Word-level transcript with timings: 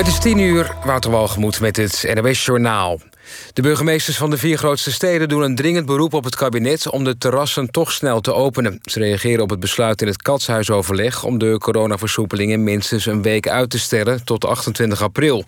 Het 0.00 0.08
is 0.08 0.18
tien 0.18 0.38
uur, 0.38 0.76
Wouter 0.84 1.10
Walgemoed 1.10 1.60
met 1.60 1.76
het 1.76 2.12
NOS 2.14 2.44
Journaal. 2.44 3.00
De 3.52 3.62
burgemeesters 3.62 4.16
van 4.16 4.30
de 4.30 4.36
vier 4.36 4.58
grootste 4.58 4.92
steden 4.92 5.28
doen 5.28 5.42
een 5.42 5.54
dringend 5.54 5.86
beroep 5.86 6.14
op 6.14 6.24
het 6.24 6.36
kabinet 6.36 6.90
om 6.90 7.04
de 7.04 7.18
terrassen 7.18 7.70
toch 7.70 7.92
snel 7.92 8.20
te 8.20 8.34
openen. 8.34 8.78
Ze 8.82 8.98
reageren 8.98 9.42
op 9.42 9.50
het 9.50 9.60
besluit 9.60 10.02
in 10.02 10.06
het 10.06 10.22
Katshuisoverleg 10.22 11.24
om 11.24 11.38
de 11.38 11.58
coronaversoepelingen 11.58 12.64
minstens 12.64 13.06
een 13.06 13.22
week 13.22 13.48
uit 13.48 13.70
te 13.70 13.78
stellen 13.78 14.24
tot 14.24 14.44
28 14.44 15.02
april. 15.02 15.44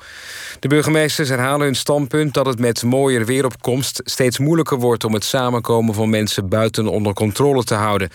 De 0.61 0.69
burgemeesters 0.69 1.29
herhalen 1.29 1.67
hun 1.67 1.77
standpunt 1.77 2.35
dat 2.35 2.47
het 2.47 2.59
met 2.59 2.83
mooier 2.83 3.25
weeropkomst 3.25 4.01
steeds 4.05 4.39
moeilijker 4.39 4.79
wordt 4.79 5.05
om 5.05 5.15
het 5.15 5.25
samenkomen 5.25 5.95
van 5.95 6.11
mensen 6.11 6.49
buiten 6.49 6.89
onder 6.89 7.13
controle 7.13 7.65
te 7.65 7.75
houden. 7.75 8.11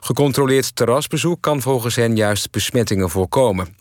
Gecontroleerd 0.00 0.76
terrasbezoek 0.76 1.40
kan 1.40 1.60
volgens 1.60 1.96
hen 1.96 2.16
juist 2.16 2.50
besmettingen 2.50 3.10
voorkomen. 3.10 3.79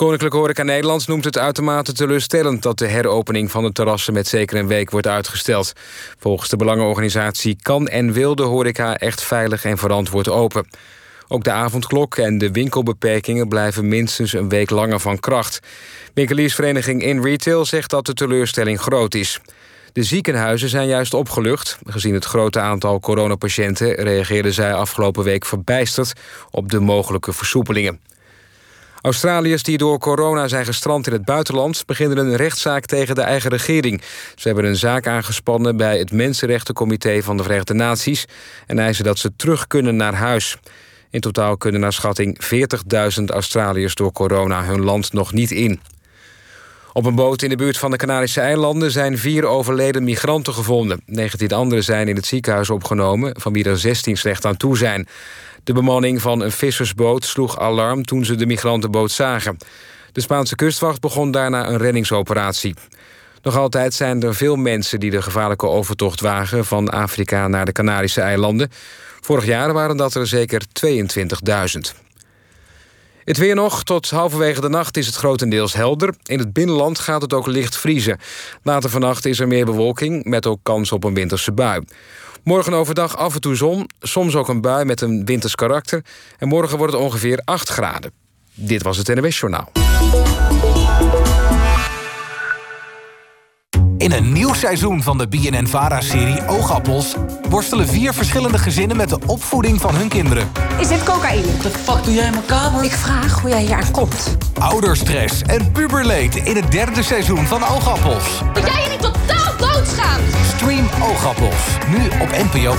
Koninklijke 0.00 0.36
Horeca 0.36 0.62
Nederland 0.62 1.06
noemt 1.06 1.24
het 1.24 1.38
uitermate 1.38 1.92
teleurstellend... 1.92 2.62
dat 2.62 2.78
de 2.78 2.86
heropening 2.86 3.50
van 3.50 3.64
de 3.64 3.72
terrassen 3.72 4.12
met 4.12 4.26
zeker 4.26 4.58
een 4.58 4.66
week 4.66 4.90
wordt 4.90 5.06
uitgesteld. 5.06 5.72
Volgens 6.18 6.50
de 6.50 6.56
belangenorganisatie 6.56 7.56
kan 7.62 7.88
en 7.88 8.12
wil 8.12 8.34
de 8.34 8.42
horeca 8.42 8.96
echt 8.96 9.22
veilig 9.22 9.64
en 9.64 9.78
verantwoord 9.78 10.28
open. 10.28 10.68
Ook 11.28 11.44
de 11.44 11.50
avondklok 11.50 12.16
en 12.16 12.38
de 12.38 12.50
winkelbeperkingen 12.50 13.48
blijven 13.48 13.88
minstens 13.88 14.32
een 14.32 14.48
week 14.48 14.70
langer 14.70 15.00
van 15.00 15.18
kracht. 15.18 15.60
Winkeliersvereniging 16.14 17.02
In 17.02 17.22
Retail 17.22 17.64
zegt 17.64 17.90
dat 17.90 18.06
de 18.06 18.14
teleurstelling 18.14 18.80
groot 18.80 19.14
is. 19.14 19.40
De 19.92 20.02
ziekenhuizen 20.02 20.68
zijn 20.68 20.88
juist 20.88 21.14
opgelucht. 21.14 21.78
Gezien 21.84 22.14
het 22.14 22.24
grote 22.24 22.60
aantal 22.60 23.00
coronapatiënten 23.00 23.94
reageerden 23.94 24.52
zij 24.52 24.74
afgelopen 24.74 25.24
week 25.24 25.44
verbijsterd 25.44 26.12
op 26.50 26.70
de 26.70 26.80
mogelijke 26.80 27.32
versoepelingen. 27.32 28.00
Australiërs 29.00 29.62
die 29.62 29.78
door 29.78 29.98
corona 29.98 30.48
zijn 30.48 30.64
gestrand 30.64 31.06
in 31.06 31.12
het 31.12 31.24
buitenland... 31.24 31.86
beginnen 31.86 32.18
een 32.18 32.36
rechtszaak 32.36 32.86
tegen 32.86 33.14
de 33.14 33.20
eigen 33.20 33.50
regering. 33.50 34.02
Ze 34.34 34.46
hebben 34.48 34.64
een 34.64 34.76
zaak 34.76 35.06
aangespannen 35.06 35.76
bij 35.76 35.98
het 35.98 36.12
Mensenrechtencomité 36.12 37.22
van 37.22 37.36
de 37.36 37.42
Verenigde 37.42 37.74
Naties... 37.74 38.24
en 38.66 38.78
eisen 38.78 39.04
dat 39.04 39.18
ze 39.18 39.32
terug 39.36 39.66
kunnen 39.66 39.96
naar 39.96 40.14
huis. 40.14 40.58
In 41.10 41.20
totaal 41.20 41.56
kunnen 41.56 41.80
naar 41.80 41.92
schatting 41.92 42.38
40.000 43.18 43.24
Australiërs 43.26 43.94
door 43.94 44.12
corona 44.12 44.64
hun 44.64 44.80
land 44.80 45.12
nog 45.12 45.32
niet 45.32 45.50
in. 45.50 45.80
Op 46.92 47.04
een 47.04 47.14
boot 47.14 47.42
in 47.42 47.48
de 47.48 47.56
buurt 47.56 47.78
van 47.78 47.90
de 47.90 47.96
Canarische 47.96 48.40
eilanden 48.40 48.90
zijn 48.90 49.18
vier 49.18 49.44
overleden 49.44 50.04
migranten 50.04 50.54
gevonden. 50.54 51.02
19 51.06 51.52
anderen 51.52 51.84
zijn 51.84 52.08
in 52.08 52.16
het 52.16 52.26
ziekenhuis 52.26 52.70
opgenomen, 52.70 53.40
van 53.40 53.52
wie 53.52 53.64
er 53.64 53.78
16 53.78 54.16
slecht 54.16 54.44
aan 54.44 54.56
toe 54.56 54.76
zijn. 54.76 55.08
De 55.64 55.72
bemanning 55.72 56.22
van 56.22 56.40
een 56.40 56.52
vissersboot 56.52 57.24
sloeg 57.24 57.58
alarm 57.58 58.04
toen 58.04 58.24
ze 58.24 58.34
de 58.34 58.46
migrantenboot 58.46 59.10
zagen. 59.10 59.56
De 60.12 60.20
Spaanse 60.20 60.54
kustwacht 60.54 61.00
begon 61.00 61.30
daarna 61.30 61.68
een 61.68 61.78
reddingsoperatie. 61.78 62.74
Nog 63.42 63.56
altijd 63.56 63.94
zijn 63.94 64.22
er 64.22 64.34
veel 64.34 64.56
mensen 64.56 65.00
die 65.00 65.10
de 65.10 65.22
gevaarlijke 65.22 65.66
overtocht 65.66 66.20
wagen... 66.20 66.64
van 66.64 66.88
Afrika 66.88 67.48
naar 67.48 67.64
de 67.64 67.72
Canarische 67.72 68.20
eilanden. 68.20 68.70
Vorig 69.20 69.44
jaar 69.44 69.72
waren 69.72 69.96
dat 69.96 70.14
er 70.14 70.26
zeker 70.26 70.62
22.000. 70.86 72.08
Het 73.24 73.36
weer 73.36 73.54
nog. 73.54 73.82
Tot 73.84 74.10
halverwege 74.10 74.60
de 74.60 74.68
nacht 74.68 74.96
is 74.96 75.06
het 75.06 75.14
grotendeels 75.14 75.72
helder. 75.72 76.14
In 76.24 76.38
het 76.38 76.52
binnenland 76.52 76.98
gaat 76.98 77.22
het 77.22 77.32
ook 77.32 77.46
licht 77.46 77.76
vriezen. 77.76 78.18
Later 78.62 78.90
vannacht 78.90 79.24
is 79.24 79.40
er 79.40 79.48
meer 79.48 79.64
bewolking... 79.64 80.24
met 80.24 80.46
ook 80.46 80.60
kans 80.62 80.92
op 80.92 81.04
een 81.04 81.14
winterse 81.14 81.52
bui. 81.52 81.84
Morgen 82.44 82.72
overdag 82.72 83.16
af 83.16 83.34
en 83.34 83.40
toe 83.40 83.54
zon, 83.54 83.86
soms 84.00 84.34
ook 84.34 84.48
een 84.48 84.60
bui 84.60 84.84
met 84.84 85.00
een 85.00 85.24
winters 85.24 85.54
karakter. 85.54 86.04
En 86.38 86.48
morgen 86.48 86.78
wordt 86.78 86.92
het 86.92 87.02
ongeveer 87.02 87.40
8 87.44 87.68
graden. 87.68 88.12
Dit 88.54 88.82
was 88.82 88.96
het 88.96 89.08
NWS 89.08 89.38
Journaal. 89.38 89.72
In 93.96 94.12
een 94.12 94.32
nieuw 94.32 94.54
seizoen 94.54 95.02
van 95.02 95.18
de 95.18 95.28
BNN-VARA-serie 95.28 96.46
Oogappels... 96.46 97.14
worstelen 97.48 97.88
vier 97.88 98.12
verschillende 98.12 98.58
gezinnen 98.58 98.96
met 98.96 99.08
de 99.08 99.18
opvoeding 99.26 99.80
van 99.80 99.94
hun 99.94 100.08
kinderen. 100.08 100.52
Is 100.78 100.88
dit 100.88 101.02
cocaïne? 101.02 101.46
Wat 101.62 101.62
de 101.62 101.78
fuck 101.78 102.04
doe 102.04 102.14
jij 102.14 102.26
in 102.26 102.30
mijn 102.30 102.46
kamer? 102.46 102.84
Ik 102.84 102.92
vraag 102.92 103.40
hoe 103.40 103.50
jij 103.50 103.62
hier 103.62 103.74
aan 103.74 103.90
komt. 103.90 104.36
Ouderstress 104.58 105.42
en 105.42 105.72
puberleed 105.72 106.36
in 106.36 106.56
het 106.56 106.72
derde 106.72 107.02
seizoen 107.02 107.46
van 107.46 107.64
Oogappels. 107.64 108.42
Dat 108.52 108.66
jij 108.66 108.82
je 108.82 108.88
niet 108.90 109.00
totaal 109.00 109.19
Stream 110.70 111.02
Oogappels, 111.02 111.78
nu 111.88 112.04
op 112.22 112.28
NPO+. 112.52 112.74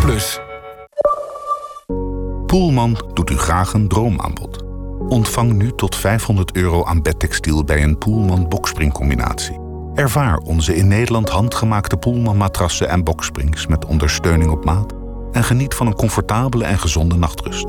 Poelman 2.46 3.06
doet 3.13 3.29
u 3.29 3.38
graag 3.38 3.74
een 3.74 3.88
droomaanbod. 3.88 4.63
Ontvang 5.07 5.53
nu 5.53 5.72
tot 5.75 5.96
500 5.96 6.56
euro 6.56 6.85
aan 6.85 7.01
bedtextiel 7.01 7.63
bij 7.63 7.84
een 7.84 7.97
Poelman 7.97 8.50
boxspringcombinatie. 8.50 9.59
Ervaar 9.94 10.38
onze 10.38 10.75
in 10.75 10.88
Nederland 10.88 11.30
handgemaakte 11.30 11.97
Poelman 11.97 12.38
matrassen 12.38 12.90
en 12.90 13.03
boxsprings 13.03 13.68
met 13.68 13.85
ondersteuning 13.85 14.51
op 14.51 14.66
maat 14.66 14.94
en 15.31 15.44
geniet 15.44 15.74
van 15.74 15.88
een 15.88 15.96
comfortabele 15.96 16.63
en 16.63 16.80
gezonde 16.80 17.16
nachtrust. 17.16 17.66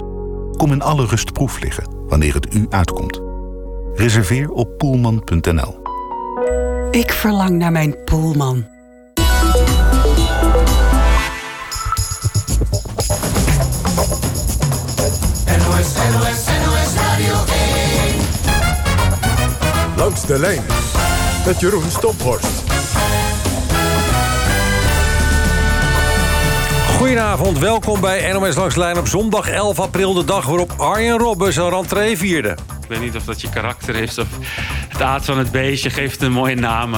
Kom 0.56 0.72
in 0.72 0.82
alle 0.82 1.06
rust 1.06 1.32
proef 1.32 1.60
liggen 1.60 1.84
wanneer 2.08 2.34
het 2.34 2.54
u 2.54 2.66
uitkomt. 2.70 3.20
Reserveer 3.94 4.50
op 4.50 4.78
poelman.nl. 4.78 5.82
Ik 6.90 7.12
verlang 7.12 7.58
naar 7.58 7.72
mijn 7.72 8.04
Poelman. 8.04 8.71
Langs 20.02 20.26
de 20.26 20.38
lijn 20.38 20.62
met 21.46 21.60
Jeroen 21.60 21.90
Stophorst. 21.90 22.62
Goedenavond, 26.96 27.58
welkom 27.58 28.00
bij 28.00 28.32
NOS 28.32 28.56
Langs 28.56 28.74
de 28.74 28.80
Lijn 28.80 28.98
op 28.98 29.08
zondag 29.08 29.48
11 29.48 29.80
april... 29.80 30.12
de 30.12 30.24
dag 30.24 30.46
waarop 30.46 30.72
Arjen 30.76 31.18
Robben 31.18 31.52
zijn 31.52 31.68
rentree 31.68 32.16
vierde. 32.16 32.48
Ik 32.82 32.88
weet 32.88 33.00
niet 33.00 33.16
of 33.16 33.24
dat 33.24 33.40
je 33.40 33.48
karakter 33.48 33.94
is 33.94 34.18
of 34.18 34.26
het 34.88 35.02
aard 35.02 35.24
van 35.24 35.38
het 35.38 35.50
beestje. 35.50 35.90
Geeft 35.90 36.22
een 36.22 36.32
mooie 36.32 36.54
naam. 36.54 36.94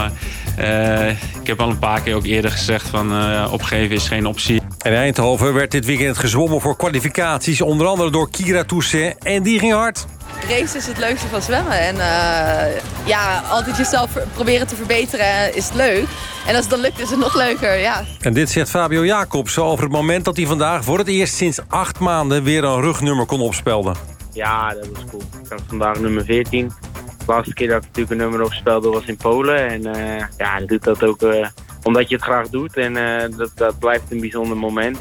Uh, 0.58 1.08
ik 1.10 1.46
heb 1.46 1.60
al 1.60 1.70
een 1.70 1.78
paar 1.78 2.00
keer 2.00 2.14
ook 2.14 2.24
eerder 2.24 2.50
gezegd 2.50 2.88
van 2.88 3.12
uh, 3.12 3.48
opgeven 3.52 3.94
is 3.94 4.08
geen 4.08 4.26
optie. 4.26 4.62
In 4.82 4.92
Eindhoven 4.92 5.54
werd 5.54 5.70
dit 5.70 5.84
weekend 5.84 6.18
gezwommen 6.18 6.60
voor 6.60 6.76
kwalificaties. 6.76 7.60
Onder 7.60 7.86
andere 7.86 8.10
door 8.10 8.30
Kira 8.30 8.64
Toussaint. 8.64 9.24
En 9.24 9.42
die 9.42 9.58
ging 9.58 9.72
hard. 9.72 10.06
Race 10.48 10.76
is 10.76 10.86
het 10.86 10.98
leukste 10.98 11.28
van 11.28 11.42
zwemmen. 11.42 11.78
En 11.78 11.94
uh, 11.94 13.06
ja, 13.06 13.42
altijd 13.50 13.76
jezelf 13.76 14.10
proberen 14.34 14.66
te 14.66 14.76
verbeteren 14.76 15.54
is 15.54 15.72
leuk. 15.72 16.06
En 16.46 16.54
als 16.54 16.64
het 16.64 16.70
dan 16.70 16.80
lukt 16.80 17.00
is 17.00 17.10
het 17.10 17.18
nog 17.18 17.34
leuker, 17.34 17.78
ja. 17.78 18.04
En 18.20 18.32
dit 18.32 18.50
zegt 18.50 18.70
Fabio 18.70 19.04
Jacobs 19.04 19.58
over 19.58 19.84
het 19.84 19.92
moment 19.92 20.24
dat 20.24 20.36
hij 20.36 20.46
vandaag... 20.46 20.84
voor 20.84 20.98
het 20.98 21.08
eerst 21.08 21.34
sinds 21.34 21.60
acht 21.68 21.98
maanden 21.98 22.42
weer 22.42 22.64
een 22.64 22.80
rugnummer 22.80 23.26
kon 23.26 23.40
opspelden. 23.40 23.96
Ja, 24.32 24.74
dat 24.74 24.88
was 24.92 25.04
cool. 25.10 25.22
Ik 25.42 25.50
had 25.50 25.62
vandaag 25.66 26.00
nummer 26.00 26.24
14. 26.24 26.72
De 27.18 27.24
laatste 27.26 27.54
keer 27.54 27.68
dat 27.68 27.76
ik 27.76 27.82
natuurlijk 27.82 28.10
een 28.10 28.28
nummer 28.28 28.42
opspelde 28.42 28.88
was 28.88 29.04
in 29.04 29.16
Polen. 29.16 29.68
En 29.68 29.86
uh, 29.96 30.24
ja, 30.36 30.60
doet 30.60 30.84
dat 30.84 31.02
ook 31.02 31.22
uh, 31.22 31.46
omdat 31.84 32.08
je 32.08 32.14
het 32.14 32.24
graag 32.24 32.48
doet. 32.48 32.76
En 32.76 32.96
uh, 32.96 33.36
dat, 33.36 33.50
dat 33.54 33.78
blijft 33.78 34.04
een 34.10 34.20
bijzonder 34.20 34.56
moment. 34.56 34.98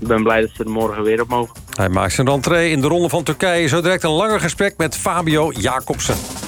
ik 0.00 0.06
ben 0.06 0.22
blij 0.22 0.40
dat 0.40 0.50
ze 0.54 0.64
er 0.64 0.70
morgen 0.70 1.02
weer 1.02 1.20
op 1.20 1.28
mogen. 1.28 1.54
Hij 1.74 1.88
maakt 1.88 2.12
zijn 2.12 2.28
rentree 2.28 2.70
in 2.70 2.80
de 2.80 2.86
ronde 2.86 3.08
van 3.08 3.22
Turkije. 3.22 3.68
Zo 3.68 3.80
direct 3.80 4.02
een 4.02 4.10
langer 4.10 4.40
gesprek 4.40 4.74
met 4.76 4.96
Fabio 4.96 5.52
Jacobsen. 5.52 6.39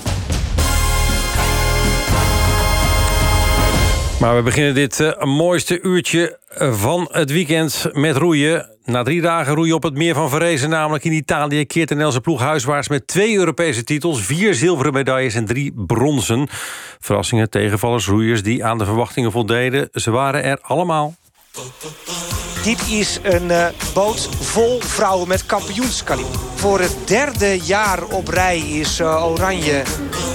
Maar 4.22 4.36
we 4.36 4.42
beginnen 4.42 4.74
dit 4.74 5.00
uh, 5.00 5.22
mooiste 5.22 5.80
uurtje 5.80 6.38
van 6.56 7.08
het 7.12 7.30
weekend 7.30 7.86
met 7.92 8.16
roeien. 8.16 8.70
Na 8.84 9.02
drie 9.02 9.20
dagen 9.20 9.54
roeien 9.54 9.74
op 9.74 9.82
het 9.82 9.94
meer 9.94 10.14
van 10.14 10.30
Verrezen, 10.30 10.70
namelijk 10.70 11.04
in 11.04 11.12
Italië... 11.12 11.64
keert 11.66 11.88
de 11.88 11.94
Nederlandse 11.94 12.20
ploeg 12.20 12.40
huiswaarts 12.40 12.88
met 12.88 13.06
twee 13.06 13.36
Europese 13.36 13.84
titels... 13.84 14.22
vier 14.22 14.54
zilveren 14.54 14.92
medailles 14.92 15.34
en 15.34 15.46
drie 15.46 15.72
bronzen. 15.76 16.48
Verrassingen, 17.00 17.50
tegenvallers, 17.50 18.06
roeiers 18.06 18.42
die 18.42 18.64
aan 18.64 18.78
de 18.78 18.84
verwachtingen 18.84 19.32
voldeden. 19.32 19.88
Ze 19.92 20.10
waren 20.10 20.44
er 20.44 20.58
allemaal. 20.62 21.14
Dit 22.64 22.88
is 22.88 23.18
een 23.22 23.44
uh, 23.44 23.66
boot 23.94 24.28
vol 24.40 24.80
vrouwen 24.80 25.28
met 25.28 25.46
kampioenskaliber. 25.46 26.40
Voor 26.54 26.80
het 26.80 26.96
derde 27.04 27.58
jaar 27.58 28.04
op 28.04 28.28
rij 28.28 28.58
is 28.58 29.00
Oranje 29.00 29.82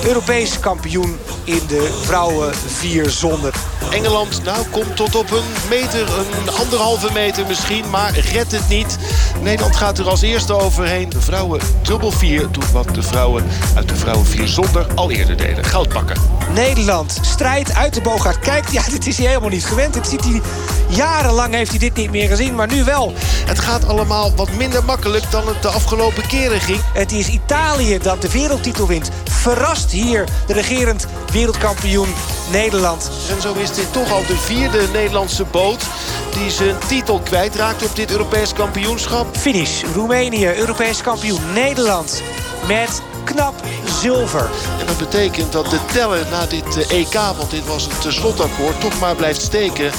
Europees 0.05 0.59
kampioen 0.59 1.17
in 1.43 1.61
de 1.67 1.99
vrouwen 2.03 2.55
4 2.55 3.09
zonder. 3.09 3.76
Engeland 3.91 4.43
nou 4.43 4.65
komt 4.71 4.95
tot 4.95 5.15
op 5.15 5.31
een 5.31 5.69
meter, 5.69 6.07
een 6.41 6.49
anderhalve 6.49 7.09
meter 7.13 7.45
misschien, 7.47 7.89
maar 7.89 8.19
redt 8.19 8.51
het 8.51 8.69
niet. 8.69 8.97
Nederland 9.41 9.75
gaat 9.75 9.97
er 9.97 10.09
als 10.09 10.21
eerste 10.21 10.53
overheen. 10.53 11.09
De 11.09 11.21
vrouwen 11.21 11.61
dubbel 11.81 12.11
vier 12.11 12.51
doen 12.51 12.71
wat 12.71 12.95
de 12.95 13.03
vrouwen 13.03 13.45
uit 13.75 13.89
de 13.89 13.95
vrouwen 13.95 14.25
vier 14.25 14.47
zonder 14.47 14.87
al 14.95 15.11
eerder 15.11 15.37
deden. 15.37 15.65
Goud 15.65 15.89
pakken. 15.89 16.21
Nederland, 16.53 17.19
strijd 17.21 17.73
uit 17.73 17.93
de 17.93 18.01
boogaard. 18.01 18.39
Kijk, 18.39 18.69
ja, 18.69 18.83
dit 18.89 19.07
is 19.07 19.17
hij 19.17 19.27
helemaal 19.27 19.49
niet 19.49 19.65
gewend. 19.65 19.93
Dit 19.93 20.07
ziet 20.07 20.23
hij, 20.23 20.41
jarenlang 20.87 21.53
heeft 21.53 21.69
hij 21.69 21.79
dit 21.79 21.95
niet 21.95 22.11
meer 22.11 22.27
gezien, 22.27 22.55
maar 22.55 22.67
nu 22.67 22.83
wel. 22.83 23.13
Het 23.45 23.59
gaat 23.59 23.87
allemaal 23.87 24.35
wat 24.35 24.51
minder 24.51 24.83
makkelijk 24.83 25.31
dan 25.31 25.47
het 25.47 25.61
de 25.61 25.67
afgelopen 25.67 26.27
keren 26.27 26.61
ging. 26.61 26.79
Het 26.93 27.11
is 27.11 27.27
Italië 27.27 27.97
dat 27.97 28.21
de 28.21 28.31
wereldtitel 28.31 28.87
wint. 28.87 29.09
Verrast 29.23 29.91
hier 29.91 30.27
de 30.47 30.53
regerend 30.53 31.07
wereldkampioen 31.31 32.09
Nederland. 32.51 33.09
En 33.29 33.41
zo 33.41 33.53
is 33.53 33.71
dit 33.71 33.93
toch 33.93 34.11
al 34.11 34.25
de 34.25 34.37
vierde 34.37 34.87
Nederlandse 34.93 35.43
boot 35.43 35.83
die 36.31 36.51
zijn 36.51 36.75
titel 36.87 37.19
kwijtraakt 37.19 37.83
op 37.83 37.95
dit 37.95 38.11
Europees 38.11 38.53
kampioenschap. 38.53 39.37
Finish, 39.37 39.83
Roemenië, 39.93 40.53
Europees 40.55 41.01
kampioen. 41.01 41.53
Nederland 41.53 42.21
met 42.67 43.01
knap 43.23 43.53
zilver. 44.01 44.49
En 44.79 44.85
dat 44.85 44.97
betekent 44.97 45.51
dat 45.51 45.69
de 45.69 45.79
teller 45.93 46.25
na 46.31 46.45
dit 46.45 46.87
EK, 46.87 47.13
want 47.13 47.51
dit 47.51 47.65
was 47.65 47.87
het 47.89 48.13
slotakkoord... 48.13 48.81
toch 48.81 48.99
maar 48.99 49.15
blijft 49.15 49.41
steken 49.41 49.91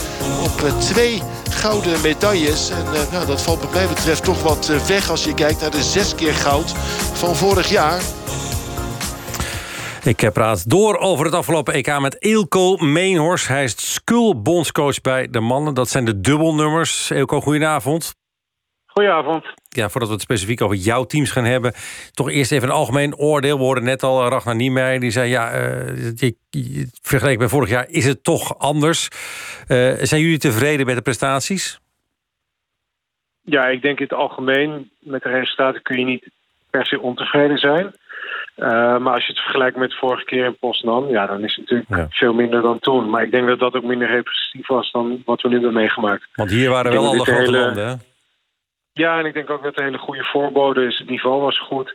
op 0.43 0.73
twee 0.79 1.23
gouden 1.50 2.00
medailles. 2.00 2.71
En 2.71 2.85
uh, 2.93 3.00
nou, 3.12 3.27
dat 3.27 3.43
valt 3.43 3.61
wat 3.61 3.73
mij 3.73 3.89
betreft 3.89 4.25
toch 4.25 4.43
wat 4.43 4.71
weg 4.87 5.11
als 5.11 5.25
je 5.25 5.35
kijkt 5.35 5.61
naar 5.61 5.71
de 5.71 5.83
zes 5.83 6.15
keer 6.15 6.35
goud 6.35 6.73
van 7.12 7.37
vorig 7.37 7.69
jaar. 7.69 8.00
Ik 10.08 10.31
praat 10.32 10.70
door 10.70 10.99
over 10.99 11.25
het 11.25 11.34
afgelopen 11.34 11.75
EK 11.75 12.00
met 12.00 12.22
Eelco 12.22 12.76
Meenhorst. 12.76 13.49
Hij 13.49 13.64
is 13.64 13.94
skull-bondscoach 13.94 15.00
bij 15.00 15.28
de 15.31 15.40
mannen. 15.40 15.75
Dat 15.75 15.88
zijn 15.88 16.05
de 16.05 16.20
dubbelnummers. 16.20 17.10
Eelco, 17.10 17.40
goedenavond. 17.40 18.14
Goedenavond. 18.87 19.44
Ja, 19.69 19.88
voordat 19.88 20.08
we 20.08 20.14
het 20.14 20.22
specifiek 20.22 20.60
over 20.60 20.76
jouw 20.76 21.05
teams 21.05 21.31
gaan 21.31 21.44
hebben... 21.44 21.72
toch 22.12 22.31
eerst 22.31 22.52
even 22.52 22.69
een 22.69 22.75
algemeen 22.75 23.16
oordeel. 23.16 23.56
We 23.56 23.62
hoorden 23.62 23.84
net 23.84 24.02
al 24.02 24.28
Ragnar 24.28 24.56
Niemeyer, 24.56 25.00
die 25.00 25.10
zei... 25.10 25.31
ja, 25.31 25.52
uh, 25.55 26.31
vergeleken 27.02 27.38
bij 27.38 27.49
vorig 27.49 27.69
jaar 27.69 27.88
is 27.88 28.04
het 28.04 28.25
toch 28.25 28.58
anders. 28.58 29.08
Uh, 29.69 29.94
zijn 29.99 30.20
jullie 30.20 30.38
tevreden 30.38 30.87
met 30.87 30.96
de 30.96 31.02
prestaties? 31.02 31.81
Ja, 33.43 33.66
ik 33.66 33.82
denk 33.82 33.99
in 33.99 34.04
het 34.04 34.19
algemeen... 34.19 34.90
met 34.99 35.22
de 35.22 35.28
resultaten 35.28 35.82
kun 35.82 35.99
je 35.99 36.04
niet 36.04 36.31
per 36.70 36.87
se 36.87 37.00
ontevreden 37.00 37.58
zijn... 37.58 37.94
Uh, 38.58 38.99
maar 38.99 39.14
als 39.14 39.26
je 39.26 39.32
het 39.32 39.40
vergelijkt 39.40 39.76
met 39.76 39.99
vorige 39.99 40.25
keer 40.25 40.44
in 40.44 40.56
Poznan, 40.58 41.08
ja, 41.08 41.26
dan 41.26 41.44
is 41.44 41.56
het 41.56 41.70
natuurlijk 41.70 42.14
veel 42.14 42.32
minder 42.32 42.62
dan 42.62 42.78
toen. 42.78 43.10
Maar 43.10 43.22
ik 43.22 43.31
denk 43.31 43.46
dat 43.46 43.58
dat 43.58 43.75
ook 43.75 43.84
minder 43.84 44.08
representatief 44.08 44.66
was 44.66 44.90
dan 44.90 45.22
wat 45.25 45.40
we 45.40 45.49
nu 45.49 45.55
hebben 45.55 45.72
meegemaakt. 45.72 46.28
Want 46.34 46.50
hier 46.50 46.70
waren 46.70 46.93
wel 46.93 47.06
alle 47.06 47.20
grote 47.20 47.40
hele... 47.40 47.58
landen, 47.58 47.88
hè? 47.88 47.94
Ja, 48.93 49.19
en 49.19 49.26
ik 49.26 49.34
denk 49.34 49.50
ook 49.50 49.62
dat 49.62 49.76
de 49.76 49.82
hele 49.82 49.99
goede 49.99 50.25
voorbode 50.25 50.87
is. 50.87 50.99
Het 50.99 51.10
niveau 51.10 51.40
was 51.40 51.58
goed. 51.60 51.94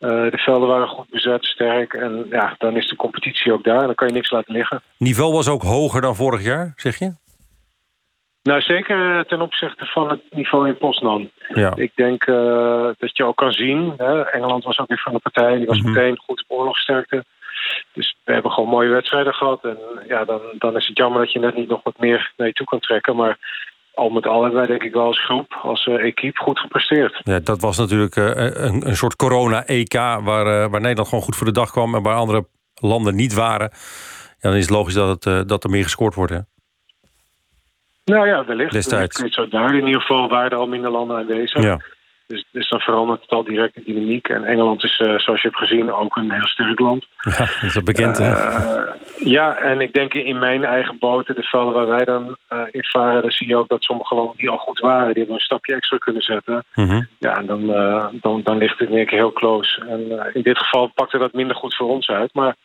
Uh, 0.00 0.08
de 0.30 0.38
velden 0.38 0.68
waren 0.68 0.88
goed 0.88 1.10
bezet, 1.10 1.44
sterk. 1.44 1.92
En 1.92 2.26
ja, 2.30 2.54
dan 2.58 2.76
is 2.76 2.88
de 2.88 2.96
competitie 2.96 3.52
ook 3.52 3.64
daar. 3.64 3.86
Dan 3.86 3.94
kan 3.94 4.06
je 4.06 4.12
niks 4.12 4.30
laten 4.30 4.54
liggen. 4.54 4.82
Niveau 4.98 5.32
was 5.32 5.48
ook 5.48 5.62
hoger 5.62 6.00
dan 6.00 6.16
vorig 6.16 6.42
jaar, 6.42 6.72
zeg 6.76 6.98
je? 6.98 7.12
Nou, 8.42 8.60
zeker 8.60 9.26
ten 9.26 9.40
opzichte 9.40 9.86
van 9.86 10.10
het 10.10 10.20
niveau 10.30 10.68
in 10.68 10.78
Poznan. 10.78 11.30
Ja. 11.48 11.72
Ik 11.76 11.92
denk 11.94 12.26
uh, 12.26 12.88
dat 12.98 13.16
je 13.16 13.24
ook 13.24 13.36
kan 13.36 13.52
zien... 13.52 13.94
Hè, 13.96 14.22
Engeland 14.22 14.64
was 14.64 14.78
ook 14.78 14.88
weer 14.88 15.00
van 15.04 15.12
de 15.12 15.18
partij. 15.18 15.56
Die 15.56 15.66
was 15.66 15.78
Mhm. 15.80 15.88
meteen 15.92 16.18
goed 16.18 16.44
op 16.48 16.58
oorlogsterkte. 16.58 17.24
Dus 17.92 18.16
we 18.24 18.32
hebben 18.32 18.50
gewoon 18.52 18.68
mooie 18.68 18.88
wedstrijden 18.88 19.34
gehad. 19.34 19.64
En 19.64 19.78
ja, 20.08 20.24
dan, 20.24 20.40
dan 20.58 20.76
is 20.76 20.86
het 20.86 20.96
jammer 20.96 21.20
dat 21.20 21.32
je 21.32 21.38
net 21.38 21.56
niet 21.56 21.68
nog 21.68 21.80
wat 21.82 21.98
meer 21.98 22.32
naar 22.36 22.46
je 22.46 22.52
toe 22.52 22.66
kan 22.66 22.80
trekken. 22.80 23.16
Maar 23.16 23.38
al 23.94 24.08
met 24.10 24.26
al 24.26 24.42
hebben 24.42 24.58
wij 24.58 24.68
denk 24.68 24.82
ik 24.82 24.92
wel 24.92 25.06
als 25.06 25.24
groep, 25.24 25.58
als 25.62 25.86
uh, 25.86 26.04
equipe 26.04 26.38
goed 26.40 26.58
gepresteerd. 26.58 27.20
Ja, 27.24 27.38
dat 27.40 27.60
was 27.60 27.78
natuurlijk 27.78 28.16
uh, 28.16 28.30
een, 28.34 28.88
een 28.88 28.96
soort 28.96 29.16
corona-EK... 29.16 29.92
Waar, 29.94 30.70
waar 30.70 30.80
Nederland 30.80 31.08
gewoon 31.08 31.24
goed 31.24 31.36
voor 31.36 31.46
de 31.46 31.52
dag 31.52 31.70
kwam... 31.70 31.94
en 31.94 32.02
waar 32.02 32.16
andere 32.16 32.46
landen 32.74 33.14
niet 33.14 33.34
waren. 33.34 33.70
Ja, 34.40 34.48
dan 34.48 34.54
is 34.54 34.62
het 34.62 34.70
logisch 34.76 34.94
dat, 34.94 35.24
het, 35.24 35.48
dat 35.48 35.64
er 35.64 35.70
meer 35.70 35.82
gescoord 35.82 36.14
wordt, 36.14 36.32
hè? 36.32 36.38
Nou 38.04 38.26
ja, 38.26 38.44
wellicht. 38.44 38.72
Destijds. 38.72 39.16
Wellicht 39.16 39.36
zo 39.36 39.48
daar 39.48 39.74
in 39.74 39.86
ieder 39.86 40.00
geval 40.00 40.28
waren 40.28 40.50
er 40.50 40.56
al 40.56 40.66
minder 40.66 40.90
landen 40.90 41.16
aanwezig. 41.16 41.62
Ja. 41.62 41.80
Dus, 42.26 42.44
dus 42.52 42.68
dan 42.68 42.80
verandert 42.80 43.20
het 43.20 43.30
al 43.30 43.44
direct 43.44 43.74
de 43.74 43.82
dynamiek. 43.84 44.28
En 44.28 44.44
Engeland 44.44 44.84
is, 44.84 44.98
uh, 44.98 45.18
zoals 45.18 45.42
je 45.42 45.48
hebt 45.48 45.56
gezien, 45.56 45.92
ook 45.92 46.16
een 46.16 46.32
heel 46.32 46.46
sterk 46.46 46.78
land. 46.78 47.06
Ja, 47.22 47.38
dat 47.38 47.62
is 47.62 47.82
bekend, 47.82 48.18
hè? 48.18 48.30
Uh, 48.30 48.92
ja, 49.16 49.56
en 49.56 49.80
ik 49.80 49.92
denk 49.92 50.14
in 50.14 50.38
mijn 50.38 50.64
eigen 50.64 50.98
boten, 50.98 51.34
de 51.34 51.42
velden 51.42 51.74
waar 51.74 51.86
wij 51.86 52.04
dan 52.04 52.36
uh, 52.52 52.60
in 52.70 52.84
varen... 52.84 53.22
dan 53.22 53.30
zie 53.30 53.48
je 53.48 53.56
ook 53.56 53.68
dat 53.68 53.82
sommige 53.82 54.14
landen 54.14 54.36
die 54.36 54.50
al 54.50 54.56
goed 54.56 54.78
waren... 54.78 55.06
die 55.06 55.16
hebben 55.16 55.34
een 55.34 55.40
stapje 55.40 55.74
extra 55.74 55.98
kunnen 55.98 56.22
zetten. 56.22 56.64
Mm 56.74 56.88
-hmm. 56.88 57.08
Ja, 57.18 57.36
en 57.36 57.46
dan, 57.46 57.66
dan, 58.12 58.40
dan 58.44 58.56
ligt 58.58 58.78
het 58.78 58.88
in 58.88 58.96
één 58.96 59.06
keer 59.06 59.18
heel 59.18 59.32
close. 59.32 59.80
En 59.88 60.30
in 60.32 60.42
dit 60.42 60.58
geval 60.58 60.86
pakte 60.86 61.18
dat 61.18 61.32
minder 61.32 61.56
goed 61.56 61.76
voor 61.76 61.88
ons 61.88 62.08
uit. 62.08 62.34
Maar 62.34 62.56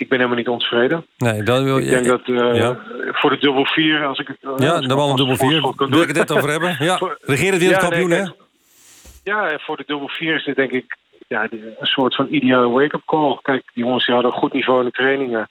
ik 0.00 0.08
ben 0.08 0.18
helemaal 0.18 0.38
niet 0.38 0.48
ontevreden. 0.48 1.06
Nee, 1.16 1.42
dan 1.42 1.64
wil 1.64 1.78
je... 1.78 1.84
Ik 1.84 1.90
denk 1.90 2.06
dat 2.06 2.28
uh, 2.28 2.56
ja. 2.56 2.78
voor 3.12 3.30
de 3.30 3.38
dubbel 3.38 3.64
vier, 3.64 4.06
als 4.06 4.18
ik 4.18 4.26
het... 4.26 4.36
Ja, 4.56 4.80
de 4.80 4.94
man 4.94 5.16
dubbel 5.16 5.36
vier. 5.36 5.60
Wil 5.76 6.00
ik 6.00 6.08
het 6.08 6.16
net 6.16 6.32
over 6.32 6.50
hebben? 6.50 6.76
Ja, 6.78 7.16
regerend 7.20 7.60
wereldkampioen, 7.60 8.10
ja, 8.10 8.16
hè? 8.16 8.22
nee, 8.22 8.32
ja, 9.22 9.58
voor 9.58 9.76
de 9.76 9.84
dubbel 9.86 10.08
vier 10.08 10.34
is 10.34 10.44
dit 10.44 10.56
denk 10.56 10.70
ik 10.70 10.96
ja, 11.28 11.48
een 11.50 11.74
soort 11.80 12.14
van 12.14 12.26
ideale 12.30 12.68
wake-up 12.68 13.02
call. 13.06 13.38
Kijk, 13.42 13.62
die 13.74 13.84
jongens 13.84 14.04
die 14.04 14.14
hadden 14.14 14.32
een 14.32 14.38
goed 14.38 14.52
niveau 14.52 14.78
in 14.78 14.86
de 14.86 14.92
trainingen. 14.92 15.48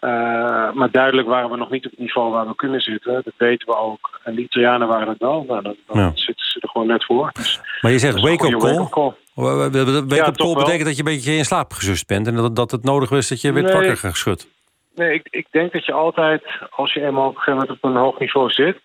Uh, 0.00 0.72
maar 0.72 0.90
duidelijk 0.90 1.28
waren 1.28 1.50
we 1.50 1.56
nog 1.56 1.70
niet 1.70 1.84
op 1.84 1.90
het 1.90 2.00
niveau 2.00 2.30
waar 2.32 2.46
we 2.46 2.54
kunnen 2.54 2.80
zitten. 2.80 3.12
Dat 3.24 3.32
weten 3.36 3.66
we 3.66 3.76
ook. 3.76 4.20
En 4.24 4.34
de 4.34 4.42
Italianen 4.42 4.88
waren 4.88 5.08
het 5.08 5.18
wel. 5.18 5.44
Nou, 5.48 5.62
dan, 5.62 5.76
dan 5.86 5.98
Ja. 5.98 6.10
zitten 6.14 6.46
ze 6.46 6.60
er 6.60 6.68
gewoon 6.68 6.86
net 6.86 7.04
voor. 7.04 7.30
Dus 7.32 7.60
Maar 7.80 7.92
je 7.92 7.98
zegt 7.98 8.14
dat 8.14 8.24
een 8.24 8.30
wake-up 8.30 8.60
goede 8.60 8.88
call. 8.88 9.12
Wake-up 9.44 10.08
Ja, 10.08 10.30
call 10.32 10.54
betekent 10.54 10.84
dat 10.84 10.96
je 10.96 10.98
een 10.98 11.14
beetje 11.14 11.32
in 11.32 11.44
slaap 11.44 11.72
gesust 11.72 12.06
bent... 12.06 12.26
en 12.26 12.34
dat, 12.34 12.56
dat 12.56 12.70
het 12.70 12.82
nodig 12.82 13.10
is 13.10 13.28
dat 13.28 13.40
je 13.40 13.52
werd 13.52 13.66
Nee. 13.66 13.74
wakker 13.74 13.96
geschud. 13.96 14.48
Nee, 14.94 15.14
ik, 15.14 15.28
ik 15.30 15.46
denk 15.50 15.72
dat 15.72 15.86
je 15.86 15.92
altijd, 15.92 16.42
als 16.70 16.92
je 16.92 17.04
eenmaal 17.04 17.28
op 17.28 17.34
een 17.34 17.40
gegeven 17.40 17.60
moment 17.60 17.70
op 17.82 17.90
een 17.90 17.96
hoog 17.96 18.18
niveau 18.18 18.50
zit, 18.50 18.80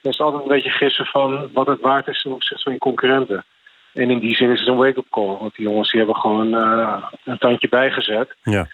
dan 0.00 0.12
is 0.12 0.18
het 0.18 0.20
altijd 0.20 0.42
een 0.42 0.48
beetje 0.48 0.70
gissen 0.70 1.06
van 1.06 1.50
wat 1.52 1.66
het 1.66 1.80
waard 1.80 2.06
is 2.08 2.22
ten 2.22 2.32
opzichte 2.32 2.62
van 2.62 2.72
je 2.72 2.78
concurrenten. 2.78 3.44
En 3.92 4.10
in 4.10 4.18
die 4.18 4.36
zin 4.36 4.50
is 4.50 4.58
het 4.60 4.68
een 4.68 4.76
wake-up 4.76 5.06
call. 5.10 5.36
Want 5.40 5.54
die 5.54 5.66
jongens 5.68 5.90
die 5.90 6.00
hebben 6.00 6.20
gewoon 6.20 6.54
eh, 6.54 7.02
een 7.24 7.38
tandje 7.38 7.68
bijgezet. 7.68 8.34
Ja. 8.42 8.66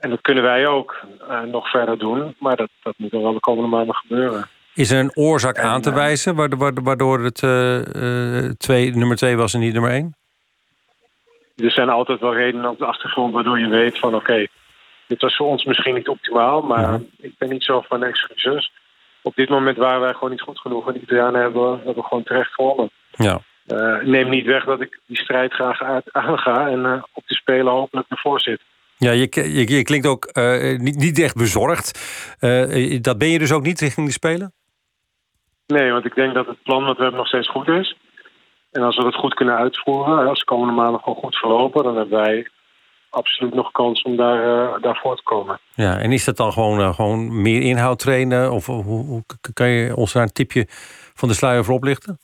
En 0.00 0.10
dat 0.10 0.20
kunnen 0.20 0.42
wij 0.42 0.66
ook 0.66 1.00
eh, 1.28 1.40
nog 1.40 1.70
verder 1.70 1.98
doen. 1.98 2.34
Maar 2.38 2.56
dat, 2.56 2.68
dat 2.82 2.94
moet 2.96 3.10
dan 3.10 3.22
wel 3.22 3.32
de 3.32 3.40
komende 3.40 3.68
maanden 3.70 3.94
gebeuren. 3.94 4.48
Is 4.74 4.90
er 4.90 4.98
een 4.98 5.16
oorzaak 5.16 5.58
aan 5.58 5.80
te 5.80 5.92
wijzen... 5.92 6.34
waardoor, 6.84 7.20
het 7.20 7.42
eh, 7.42 8.44
eh, 8.44 8.50
twee, 8.58 8.96
nummer 8.96 9.16
twee 9.16 9.36
was 9.36 9.54
en 9.54 9.60
niet 9.60 9.72
nummer 9.72 9.90
één? 9.90 10.16
Er 11.56 11.70
zijn 11.70 11.88
altijd 11.88 12.20
wel 12.20 12.34
redenen 12.34 12.70
op 12.70 12.78
de 12.78 12.86
achtergrond 12.86 13.34
waardoor 13.34 13.58
je 13.58 13.68
weet 13.68 13.98
van 13.98 14.14
oké, 14.14 14.46
dit 15.06 15.20
was 15.20 15.36
voor 15.36 15.46
ons 15.46 15.64
misschien 15.64 15.94
niet 15.94 16.08
optimaal, 16.08 16.62
maar 16.62 17.00
ik 17.18 17.38
ben 17.38 17.48
niet 17.48 17.64
zo 17.64 17.80
van 17.80 18.02
excuses. 18.02 18.72
Op 19.22 19.34
dit 19.34 19.48
moment 19.48 19.76
waren 19.76 20.00
wij 20.00 20.12
gewoon 20.12 20.30
niet 20.30 20.40
goed 20.40 20.58
genoeg 20.58 20.86
en 20.86 20.92
de 20.92 21.00
Italianen 21.00 21.40
hebben, 21.40 21.80
hebben 21.84 22.04
gewoon 22.04 22.22
terecht 22.22 22.54
gewonnen. 22.54 22.90
Ja. 23.10 23.40
Uh, 23.66 24.02
neem 24.02 24.28
niet 24.28 24.46
weg 24.46 24.64
dat 24.64 24.80
ik 24.80 25.00
die 25.06 25.16
strijd 25.16 25.52
graag 25.52 25.82
uit, 25.82 26.12
aanga 26.12 26.68
en 26.68 26.78
uh, 26.78 27.02
op 27.12 27.22
de 27.26 27.34
Spelen 27.34 27.72
hopelijk 27.72 28.06
ervoor 28.08 28.40
zit. 28.40 28.60
Ja, 28.96 29.10
je, 29.10 29.28
je, 29.30 29.76
je 29.76 29.82
klinkt 29.82 30.06
ook 30.06 30.30
uh, 30.32 30.78
niet, 30.78 30.96
niet 30.96 31.18
echt 31.18 31.36
bezorgd. 31.36 31.90
Dat 33.00 33.18
ben 33.18 33.28
je 33.28 33.38
dus 33.38 33.52
ook 33.52 33.62
niet 33.62 33.80
richting 33.80 34.06
de 34.06 34.12
Spelen? 34.12 34.52
Nee, 35.66 35.92
want 35.92 36.04
ik 36.04 36.14
denk 36.14 36.34
dat 36.34 36.46
het 36.46 36.62
plan 36.62 36.84
wat 36.84 36.96
we 36.96 37.02
hebben 37.02 37.20
nog 37.20 37.28
steeds 37.28 37.48
goed 37.48 37.68
is. 37.68 37.96
En 38.76 38.82
als 38.82 38.96
we 38.96 39.04
het 39.04 39.14
goed 39.14 39.34
kunnen 39.34 39.56
uitvoeren, 39.56 40.28
als 40.28 40.38
de 40.38 40.44
komende 40.44 40.72
maanden 40.72 41.00
gewoon 41.00 41.18
goed 41.18 41.36
verlopen... 41.36 41.84
dan 41.84 41.96
hebben 41.96 42.18
wij 42.18 42.46
absoluut 43.10 43.54
nog 43.54 43.70
kans 43.70 44.02
om 44.02 44.16
daar, 44.16 44.44
uh, 44.46 44.82
daarvoor 44.82 45.16
te 45.16 45.22
komen. 45.22 45.58
Ja, 45.74 45.98
en 45.98 46.12
is 46.12 46.24
dat 46.24 46.36
dan 46.36 46.52
gewoon, 46.52 46.80
uh, 46.80 46.94
gewoon 46.94 47.42
meer 47.42 47.60
inhoud 47.62 47.98
trainen? 47.98 48.52
Of 48.52 48.66
hoe, 48.66 48.84
hoe, 48.84 49.22
kan 49.52 49.68
je 49.68 49.96
ons 49.96 50.12
daar 50.12 50.22
een 50.22 50.32
tipje 50.32 50.64
van 51.14 51.28
de 51.28 51.34
sluier 51.34 51.64
voor 51.64 51.74
oplichten? 51.74 52.18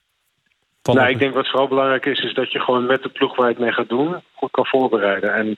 Van 0.83 0.95
nou, 0.95 1.09
ik 1.09 1.19
denk 1.19 1.35
wat 1.35 1.49
vooral 1.49 1.69
belangrijk 1.69 2.07
is, 2.07 2.21
is 2.21 2.35
dat 2.35 2.53
je 2.53 2.61
gewoon 2.61 2.87
met 2.87 3.03
de 3.03 3.09
ploeg 3.09 3.37
waar 3.37 3.47
je 3.47 3.53
het 3.53 3.63
mee 3.63 3.73
gaat 3.73 3.89
doen, 3.89 4.23
goed 4.35 4.51
kan 4.51 4.67
voorbereiden. 4.67 5.35
En 5.35 5.57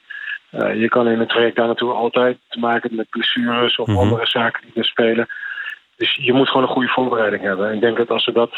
uh, 0.51 0.81
je 0.81 0.89
kan 0.89 1.09
in 1.09 1.19
het 1.19 1.29
traject 1.29 1.57
daar 1.57 1.67
naartoe 1.67 1.93
altijd 1.93 2.39
te 2.49 2.59
maken 2.59 2.95
met 2.95 3.11
blessures 3.11 3.77
of 3.77 3.87
mm 3.87 3.95
-hmm. 3.95 4.03
andere 4.03 4.27
zaken 4.27 4.63
die 4.65 4.75
er 4.75 4.85
spelen. 4.85 5.27
Dus 5.97 6.15
je 6.15 6.33
moet 6.33 6.49
gewoon 6.49 6.63
een 6.63 6.75
goede 6.75 6.89
voorbereiding 6.89 7.43
hebben. 7.43 7.69
En 7.69 7.75
ik 7.75 7.81
denk 7.81 7.97
dat 7.97 8.11
als 8.11 8.25
we 8.25 8.33
dat 8.33 8.53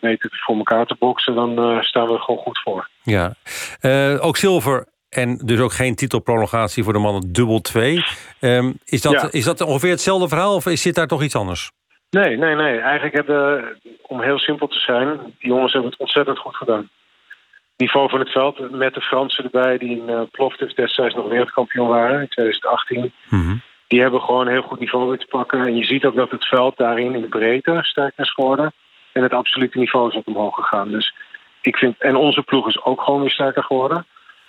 weten 0.00 0.30
voor 0.32 0.56
elkaar 0.56 0.86
te 0.86 0.96
boksen, 0.98 1.34
dan 1.34 1.50
uh, 1.50 1.82
staan 1.82 2.06
we 2.06 2.12
er 2.12 2.20
gewoon 2.20 2.40
goed 2.40 2.60
voor. 2.64 2.88
Ja, 3.02 3.34
uh, 3.80 4.24
ook 4.24 4.36
zilver 4.36 4.86
en 5.08 5.36
dus 5.36 5.60
ook 5.60 5.72
geen 5.72 5.94
titelprolongatie 5.94 6.84
voor 6.84 6.92
de 6.92 6.98
mannen 6.98 7.32
dubbel 7.32 7.60
2. 7.60 8.04
Um, 8.40 8.78
is, 8.84 9.02
dat, 9.02 9.12
ja. 9.12 9.28
is 9.30 9.44
dat 9.44 9.60
ongeveer 9.60 9.90
hetzelfde 9.90 10.28
verhaal 10.28 10.54
of 10.54 10.62
zit 10.62 10.94
daar 10.94 11.06
toch 11.06 11.22
iets 11.22 11.36
anders? 11.36 11.70
Nee, 12.10 12.36
nee, 12.36 12.54
nee. 12.54 12.78
Eigenlijk 12.78 13.14
hebben, 13.14 13.64
om 14.02 14.20
heel 14.20 14.38
simpel 14.38 14.68
te 14.68 14.78
zijn, 14.78 15.18
die 15.38 15.48
jongens 15.48 15.72
hebben 15.72 15.90
het 15.90 16.00
ontzettend 16.00 16.38
goed 16.38 16.56
gedaan. 16.56 16.88
Niveau 17.76 18.08
van 18.08 18.18
het 18.18 18.30
veld, 18.30 18.70
met 18.70 18.94
de 18.94 19.00
Fransen 19.00 19.44
erbij, 19.44 19.78
die 19.78 19.90
in 19.90 20.08
uh, 20.08 20.20
Plovdiv 20.30 20.72
destijds 20.72 21.14
nog 21.14 21.28
wereldkampioen 21.28 21.88
waren 21.88 22.20
in 22.20 22.28
2018. 22.28 23.12
Mm 23.28 23.40
-hmm. 23.40 23.60
Die 23.86 24.00
hebben 24.00 24.20
gewoon 24.20 24.46
een 24.46 24.52
heel 24.52 24.62
goed 24.62 24.78
niveau 24.78 25.08
weer 25.08 25.18
te 25.18 25.26
pakken. 25.26 25.66
En 25.66 25.76
je 25.76 25.84
ziet 25.84 26.04
ook 26.04 26.14
dat 26.14 26.30
het 26.30 26.44
veld 26.44 26.76
daarin 26.76 27.14
in 27.14 27.20
de 27.20 27.28
breedte 27.28 27.78
sterk 27.82 28.12
is 28.16 28.32
geworden. 28.32 28.72
En 29.18 29.24
het 29.24 29.32
absolute 29.32 29.78
niveau 29.78 30.08
is 30.08 30.16
ook 30.16 30.26
omhoog 30.26 30.54
gegaan. 30.54 30.90
Dus 30.90 31.14
ik 31.60 31.76
vind, 31.76 31.94
en 31.98 32.16
onze 32.16 32.42
ploeg 32.42 32.68
is 32.68 32.84
ook 32.84 33.02
gewoon 33.02 33.20
weer 33.20 33.30
sterker 33.30 33.62
geworden. 33.62 34.06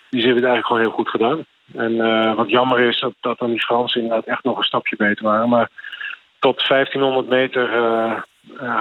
Die 0.09 0.23
hebben 0.23 0.43
het 0.43 0.51
eigenlijk 0.51 0.65
gewoon 0.65 0.81
heel 0.81 1.03
goed 1.03 1.09
gedaan. 1.09 1.45
En 1.73 2.01
eh, 2.01 2.35
wat 2.35 2.49
jammer 2.49 2.79
is 2.79 2.99
dat, 2.99 3.13
dat 3.21 3.39
dan 3.39 3.49
die 3.49 3.61
Fransen 3.61 4.01
inderdaad 4.01 4.25
echt 4.25 4.43
nog 4.43 4.57
een 4.57 4.63
stapje 4.63 4.95
beter 4.95 5.23
waren. 5.23 5.49
Maar 5.49 5.69
tot 6.39 6.67
1500 6.67 7.29
meter 7.29 7.75
uh, 7.75 8.21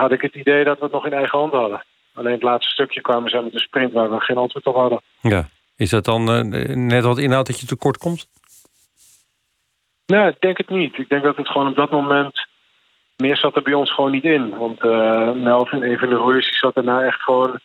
had 0.01 0.13
ik 0.13 0.23
het 0.23 0.35
idee 0.35 0.65
dat 0.65 0.79
we 0.79 0.85
het 0.85 0.93
nog 0.93 1.07
in 1.07 1.13
eigen 1.13 1.39
hand 1.39 1.53
hadden. 1.53 1.85
Alleen 2.15 2.33
het 2.33 2.43
laatste 2.43 2.73
stukje 2.73 3.01
kwamen 3.01 3.31
ze 3.31 3.41
met 3.43 3.55
een 3.55 3.61
sprint 3.61 3.93
waar 3.93 4.11
we 4.11 4.21
geen 4.21 4.37
antwoord 4.37 4.67
op 4.67 4.75
hadden. 4.75 5.01
Ja. 5.21 5.49
Is 5.77 5.91
dat 5.91 6.05
dan 6.05 6.31
uh, 6.31 6.75
net 6.75 7.05
wat 7.05 7.19
inhoud 7.19 7.47
dat 7.47 7.61
je 7.61 7.67
tekort 7.67 7.99
komt? 7.99 8.29
Nee, 10.07 10.29
ik 10.29 10.41
denk 10.41 10.57
het 10.59 10.69
niet. 10.69 10.99
Ik 10.99 11.09
denk 11.09 11.23
dat 11.23 11.37
het 11.37 11.49
gewoon 11.49 11.69
op 11.69 11.77
dat 11.77 11.91
moment... 11.91 12.48
meer 13.23 13.37
zat 13.37 13.57
er 13.57 13.63
bij 13.63 13.75
ons 13.75 13.95
gewoon 13.95 14.11
niet 14.11 14.25
in. 14.25 14.59
Want 14.59 14.85
uh, 14.85 15.33
Melvin, 15.33 15.83
een 15.83 15.99
van 15.99 16.09
de 16.09 16.15
roeiers, 16.15 16.49
die 16.49 16.59
zat 16.59 16.75
daarna 16.75 17.03
echt 17.03 17.21
gewoon... 17.21 17.61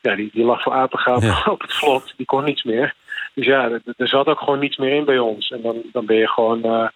Ja, 0.00 0.14
die, 0.14 0.30
die 0.32 0.44
lag 0.44 0.62
voor 0.62 0.88
gaan 0.90 1.20
ja. 1.20 1.42
op 1.50 1.60
het 1.60 1.74
vlot. 1.74 2.14
Die 2.16 2.26
kon 2.26 2.44
niets 2.44 2.62
meer. 2.62 2.94
Dus 3.34 3.46
ja, 3.46 3.64
er, 3.64 3.80
er, 3.96 4.08
zat 4.08 4.26
ook 4.26 4.38
gewoon 4.38 4.58
niets 4.58 4.76
meer 4.76 4.92
in 4.92 5.04
bij 5.04 5.18
ons. 5.18 5.50
En 5.50 5.62
dan, 5.62 5.82
dan 5.92 6.06
ben 6.06 6.16
je 6.16 6.28
gewoon 6.28 6.66
uh, 6.66 6.88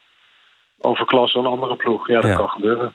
overklas 0.78 1.32
dan 1.32 1.44
een 1.44 1.50
andere 1.50 1.76
ploeg. 1.76 2.09
Ja, 2.09 2.21
dat 2.21 2.30
ja. 2.30 2.37
kan 2.37 2.49
gebeuren. 2.49 2.94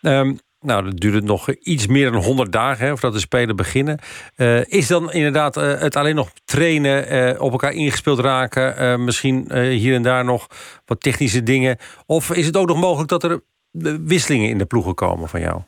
Um, 0.00 0.38
nou, 0.60 0.84
dat 0.84 1.00
duurt 1.00 1.24
nog 1.24 1.50
iets 1.50 1.86
meer 1.86 2.12
dan 2.12 2.22
100 2.22 2.52
dagen, 2.52 2.84
hè, 2.84 2.90
voordat 2.90 3.12
de 3.12 3.18
Spelen 3.18 3.56
beginnen. 3.56 3.98
Uh, 4.36 4.64
is 4.64 4.88
dan 4.88 5.12
inderdaad 5.12 5.56
uh, 5.56 5.80
het 5.80 5.96
alleen 5.96 6.14
nog 6.14 6.30
trainen, 6.44 7.12
uh, 7.12 7.40
op 7.42 7.50
elkaar 7.50 7.72
ingespeeld 7.72 8.18
raken... 8.18 9.04
misschien 9.04 9.54
hier 9.54 9.94
en 9.94 10.02
daar 10.02 10.24
nog 10.24 10.46
wat 10.84 11.00
technische 11.00 11.42
dingen? 11.42 11.76
Of 12.06 12.30
is 12.30 12.46
het 12.46 12.56
ook 12.56 12.66
nog 12.66 12.80
mogelijk 12.80 13.08
dat 13.08 13.22
er 13.22 13.40
wisselingen 14.06 14.48
in 14.48 14.58
de 14.58 14.66
ploegen 14.66 14.94
komen 14.94 15.28
van 15.28 15.40
jou? 15.40 15.60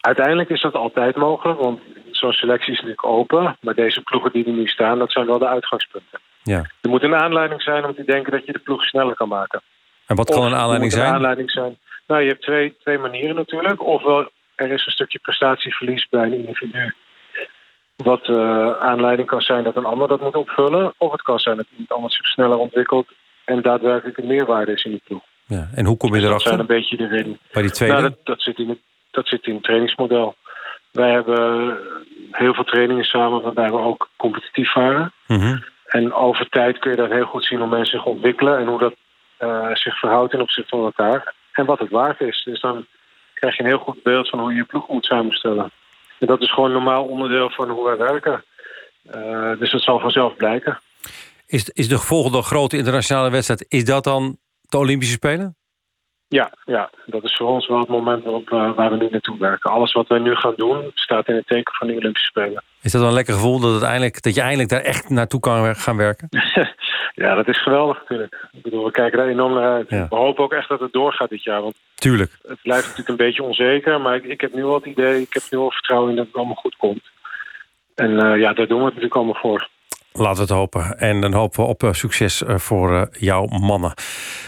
Uiteindelijk 0.00 0.50
is 0.50 0.60
dat 0.60 0.74
altijd 0.74 1.16
mogelijk, 1.16 1.60
want 1.60 1.80
zo'n 2.10 2.32
selectie 2.32 2.72
is 2.72 2.78
natuurlijk 2.78 3.06
open. 3.06 3.56
Maar 3.60 3.74
deze 3.74 4.02
ploegen 4.02 4.32
die 4.32 4.44
er 4.44 4.52
nu 4.52 4.66
staan, 4.66 4.98
dat 4.98 5.12
zijn 5.12 5.26
wel 5.26 5.38
de 5.38 5.48
uitgangspunten. 5.48 6.18
Ja. 6.42 6.64
Er 6.80 6.90
moet 6.90 7.02
een 7.02 7.14
aanleiding 7.14 7.62
zijn 7.62 7.84
om 7.84 7.94
te 7.94 8.04
denken 8.04 8.32
dat 8.32 8.46
je 8.46 8.52
de 8.52 8.58
ploeg 8.58 8.84
sneller 8.84 9.14
kan 9.14 9.28
maken. 9.28 9.60
En 10.06 10.16
wat 10.16 10.30
kan 10.30 10.44
een 10.44 10.54
aanleiding 10.54 10.92
zijn? 10.92 11.06
Een 11.06 11.14
aanleiding 11.14 11.50
zijn. 11.50 11.78
Nou, 12.06 12.22
je 12.22 12.28
hebt 12.28 12.42
twee, 12.42 12.76
twee 12.80 12.98
manieren 12.98 13.36
natuurlijk. 13.36 13.86
Ofwel 13.86 14.30
er 14.54 14.70
is 14.70 14.86
een 14.86 14.92
stukje 14.92 15.18
prestatieverlies 15.18 16.08
bij 16.08 16.22
een 16.22 16.32
individu. 16.32 16.94
Wat 17.96 18.28
uh, 18.28 18.72
aanleiding 18.72 19.28
kan 19.28 19.40
zijn 19.40 19.64
dat 19.64 19.76
een 19.76 19.84
ander 19.84 20.08
dat 20.08 20.20
moet 20.20 20.36
opvullen. 20.36 20.94
Of 20.98 21.12
het 21.12 21.22
kan 21.22 21.38
zijn 21.38 21.56
dat 21.56 21.66
iemand 21.70 21.92
anders 21.92 22.16
zich 22.16 22.26
sneller 22.26 22.58
ontwikkelt 22.58 23.08
en 23.44 23.62
daadwerkelijk 23.62 24.18
een 24.18 24.26
meerwaarde 24.26 24.72
is 24.72 24.84
in 24.84 24.90
die 24.90 25.02
ploeg. 25.04 25.22
Ja, 25.52 25.68
en 25.74 25.86
hoe 25.86 25.96
kom 25.96 26.14
je 26.14 26.20
dus 26.20 26.28
erachter? 26.28 26.56
Dat 26.56 26.66
zijn 26.66 26.70
een 26.70 26.80
beetje 26.80 26.96
de 26.96 27.16
reden. 27.16 27.38
Bij 27.52 27.62
die 27.62 27.70
tweede? 27.70 27.94
Nou, 27.94 28.08
dat, 28.08 28.18
dat, 28.24 28.42
zit 28.42 28.58
in 28.58 28.68
het, 28.68 28.78
dat 29.10 29.28
zit 29.28 29.46
in 29.46 29.54
het 29.54 29.62
trainingsmodel. 29.62 30.34
Wij 30.90 31.10
hebben 31.10 31.78
heel 32.30 32.54
veel 32.54 32.64
trainingen 32.64 33.04
samen 33.04 33.42
waarbij 33.42 33.70
we 33.70 33.78
ook 33.78 34.08
competitief 34.16 34.72
varen. 34.72 35.12
Mm 35.26 35.38
-hmm. 35.38 35.64
En 35.86 36.12
over 36.12 36.48
tijd 36.48 36.78
kun 36.78 36.90
je 36.90 36.96
dat 36.96 37.10
heel 37.10 37.24
goed 37.24 37.44
zien 37.44 37.58
hoe 37.58 37.68
mensen 37.68 37.98
zich 37.98 38.06
ontwikkelen 38.06 38.58
en 38.58 38.66
hoe 38.66 38.78
dat 38.78 38.94
uh, 39.40 39.74
zich 39.74 39.98
verhoudt 39.98 40.30
ten 40.30 40.40
opzichte 40.40 40.76
van 40.76 40.84
elkaar. 40.84 41.34
En 41.52 41.64
wat 41.64 41.78
het 41.78 41.90
waard 41.90 42.20
is. 42.20 42.42
Dus 42.44 42.60
dan 42.60 42.86
krijg 43.34 43.56
je 43.56 43.62
een 43.62 43.68
heel 43.68 43.78
goed 43.78 44.02
beeld 44.02 44.28
van 44.28 44.38
hoe 44.38 44.50
je 44.50 44.56
je 44.56 44.64
ploeg 44.64 44.88
moet 44.88 45.04
samenstellen. 45.04 45.70
En 46.18 46.26
dat 46.26 46.40
is 46.40 46.52
gewoon 46.52 46.68
een 46.68 46.82
normaal 46.82 47.04
onderdeel 47.04 47.50
van 47.50 47.70
hoe 47.70 47.84
wij 47.84 47.96
werken. 47.96 48.44
Uh, 49.14 49.58
dus 49.58 49.70
dat 49.70 49.82
zal 49.82 50.00
vanzelf 50.00 50.36
blijken. 50.36 50.80
Is, 51.46 51.68
is 51.68 51.88
de 51.88 51.98
volgende 51.98 52.42
grote 52.42 52.76
internationale 52.76 53.30
wedstrijd... 53.30 53.64
is 53.68 53.84
dat 53.84 54.04
dan 54.04 54.38
de 54.72 54.78
Olympische 54.78 55.14
Spelen? 55.14 55.56
Ja, 56.28 56.52
ja, 56.64 56.90
dat 57.06 57.24
is 57.24 57.36
voor 57.36 57.48
ons 57.48 57.68
wel 57.68 57.78
het 57.78 57.88
moment 57.88 58.24
waarop, 58.24 58.50
uh, 58.50 58.74
waar 58.74 58.90
we 58.90 58.96
nu 58.96 59.08
naartoe 59.10 59.38
werken. 59.38 59.70
Alles 59.70 59.92
wat 59.92 60.08
wij 60.08 60.18
nu 60.18 60.34
gaan 60.34 60.54
doen 60.56 60.90
staat 60.94 61.28
in 61.28 61.34
het 61.34 61.46
teken 61.46 61.74
van 61.74 61.86
de 61.86 61.96
Olympische 61.96 62.28
Spelen. 62.28 62.62
Is 62.82 62.92
dat 62.92 63.00
dan 63.00 63.10
een 63.10 63.16
lekker 63.16 63.34
gevoel 63.34 63.60
dat, 63.60 63.74
het 63.74 63.82
eindelijk, 63.82 64.22
dat 64.22 64.34
je 64.34 64.40
eindelijk 64.40 64.68
daar 64.68 64.80
echt 64.80 65.08
naartoe 65.08 65.40
kan 65.40 65.76
gaan 65.76 65.96
werken? 65.96 66.28
ja, 67.22 67.34
dat 67.34 67.48
is 67.48 67.62
geweldig 67.62 67.98
natuurlijk. 68.00 68.48
Ik 68.52 68.62
bedoel, 68.62 68.84
we 68.84 68.90
kijken 68.90 69.18
daar 69.18 69.28
enorm 69.28 69.54
naar 69.54 69.72
uit. 69.72 69.90
Ja. 69.90 70.06
We 70.08 70.16
hopen 70.16 70.44
ook 70.44 70.52
echt 70.52 70.68
dat 70.68 70.80
het 70.80 70.92
doorgaat 70.92 71.28
dit 71.28 71.42
jaar. 71.42 71.62
Want 71.62 71.74
Tuurlijk. 71.94 72.38
Het 72.46 72.62
blijft 72.62 72.82
natuurlijk 72.82 73.08
een 73.08 73.26
beetje 73.26 73.42
onzeker. 73.42 74.00
Maar 74.00 74.14
ik, 74.14 74.24
ik 74.24 74.40
heb 74.40 74.54
nu 74.54 74.64
wel 74.64 74.74
het 74.74 74.86
idee, 74.86 75.20
ik 75.20 75.32
heb 75.32 75.42
nu 75.50 75.58
wel 75.58 75.70
vertrouwen 75.70 76.10
in 76.10 76.16
dat 76.16 76.26
het 76.26 76.36
allemaal 76.36 76.54
goed 76.54 76.76
komt. 76.76 77.10
En 77.94 78.10
uh, 78.10 78.38
ja, 78.40 78.52
daar 78.52 78.66
doen 78.66 78.78
we 78.78 78.84
het 78.84 78.94
natuurlijk 78.94 79.14
allemaal 79.14 79.40
voor. 79.40 79.68
Laten 80.12 80.34
we 80.34 80.40
het 80.40 80.50
hopen. 80.50 80.98
En 80.98 81.20
dan 81.20 81.32
hopen 81.32 81.60
we 81.60 81.66
op 81.66 81.82
uh, 81.82 81.92
succes 81.92 82.42
uh, 82.42 82.58
voor 82.58 82.92
uh, 82.92 83.02
jouw 83.10 83.46
mannen. 83.46 83.94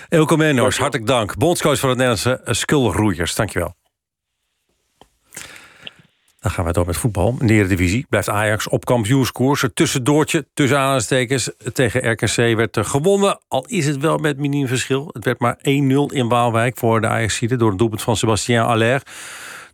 Elke 0.08 0.36
Mennoors, 0.36 0.78
hartelijk 0.78 1.08
dank. 1.08 1.36
Bondscoach 1.36 1.78
van 1.78 1.88
het 1.88 1.98
Nederlandse 1.98 2.40
skulroeiers. 2.44 3.34
Dankjewel. 3.34 3.74
Dan 6.44 6.52
gaan 6.52 6.64
we 6.64 6.72
door 6.72 6.86
met 6.86 6.96
voetbal. 6.96 7.36
In 7.40 7.46
de 7.46 7.52
Eredivisie 7.52 8.06
blijft 8.08 8.28
Ajax 8.28 8.68
op 8.68 8.84
kampioenskoers. 8.84 9.62
Het 9.62 9.76
tussendoortje, 9.76 10.46
tussen 10.54 10.78
aanstekens, 10.78 11.50
tegen 11.72 12.10
RKC 12.10 12.56
werd 12.56 12.78
gewonnen. 12.80 13.38
Al 13.48 13.66
is 13.66 13.86
het 13.86 13.96
wel 13.96 14.18
met 14.18 14.38
miniem 14.38 14.66
verschil. 14.66 15.08
Het 15.12 15.24
werd 15.24 15.40
maar 15.40 15.56
1-0 15.58 15.60
in 16.06 16.28
Waalwijk 16.28 16.78
voor 16.78 17.00
de 17.00 17.06
Ajaxiden... 17.06 17.58
door 17.58 17.70
een 17.70 17.76
doelpunt 17.76 18.02
van 18.02 18.16
Sebastien 18.16 18.58
Aller. 18.58 19.02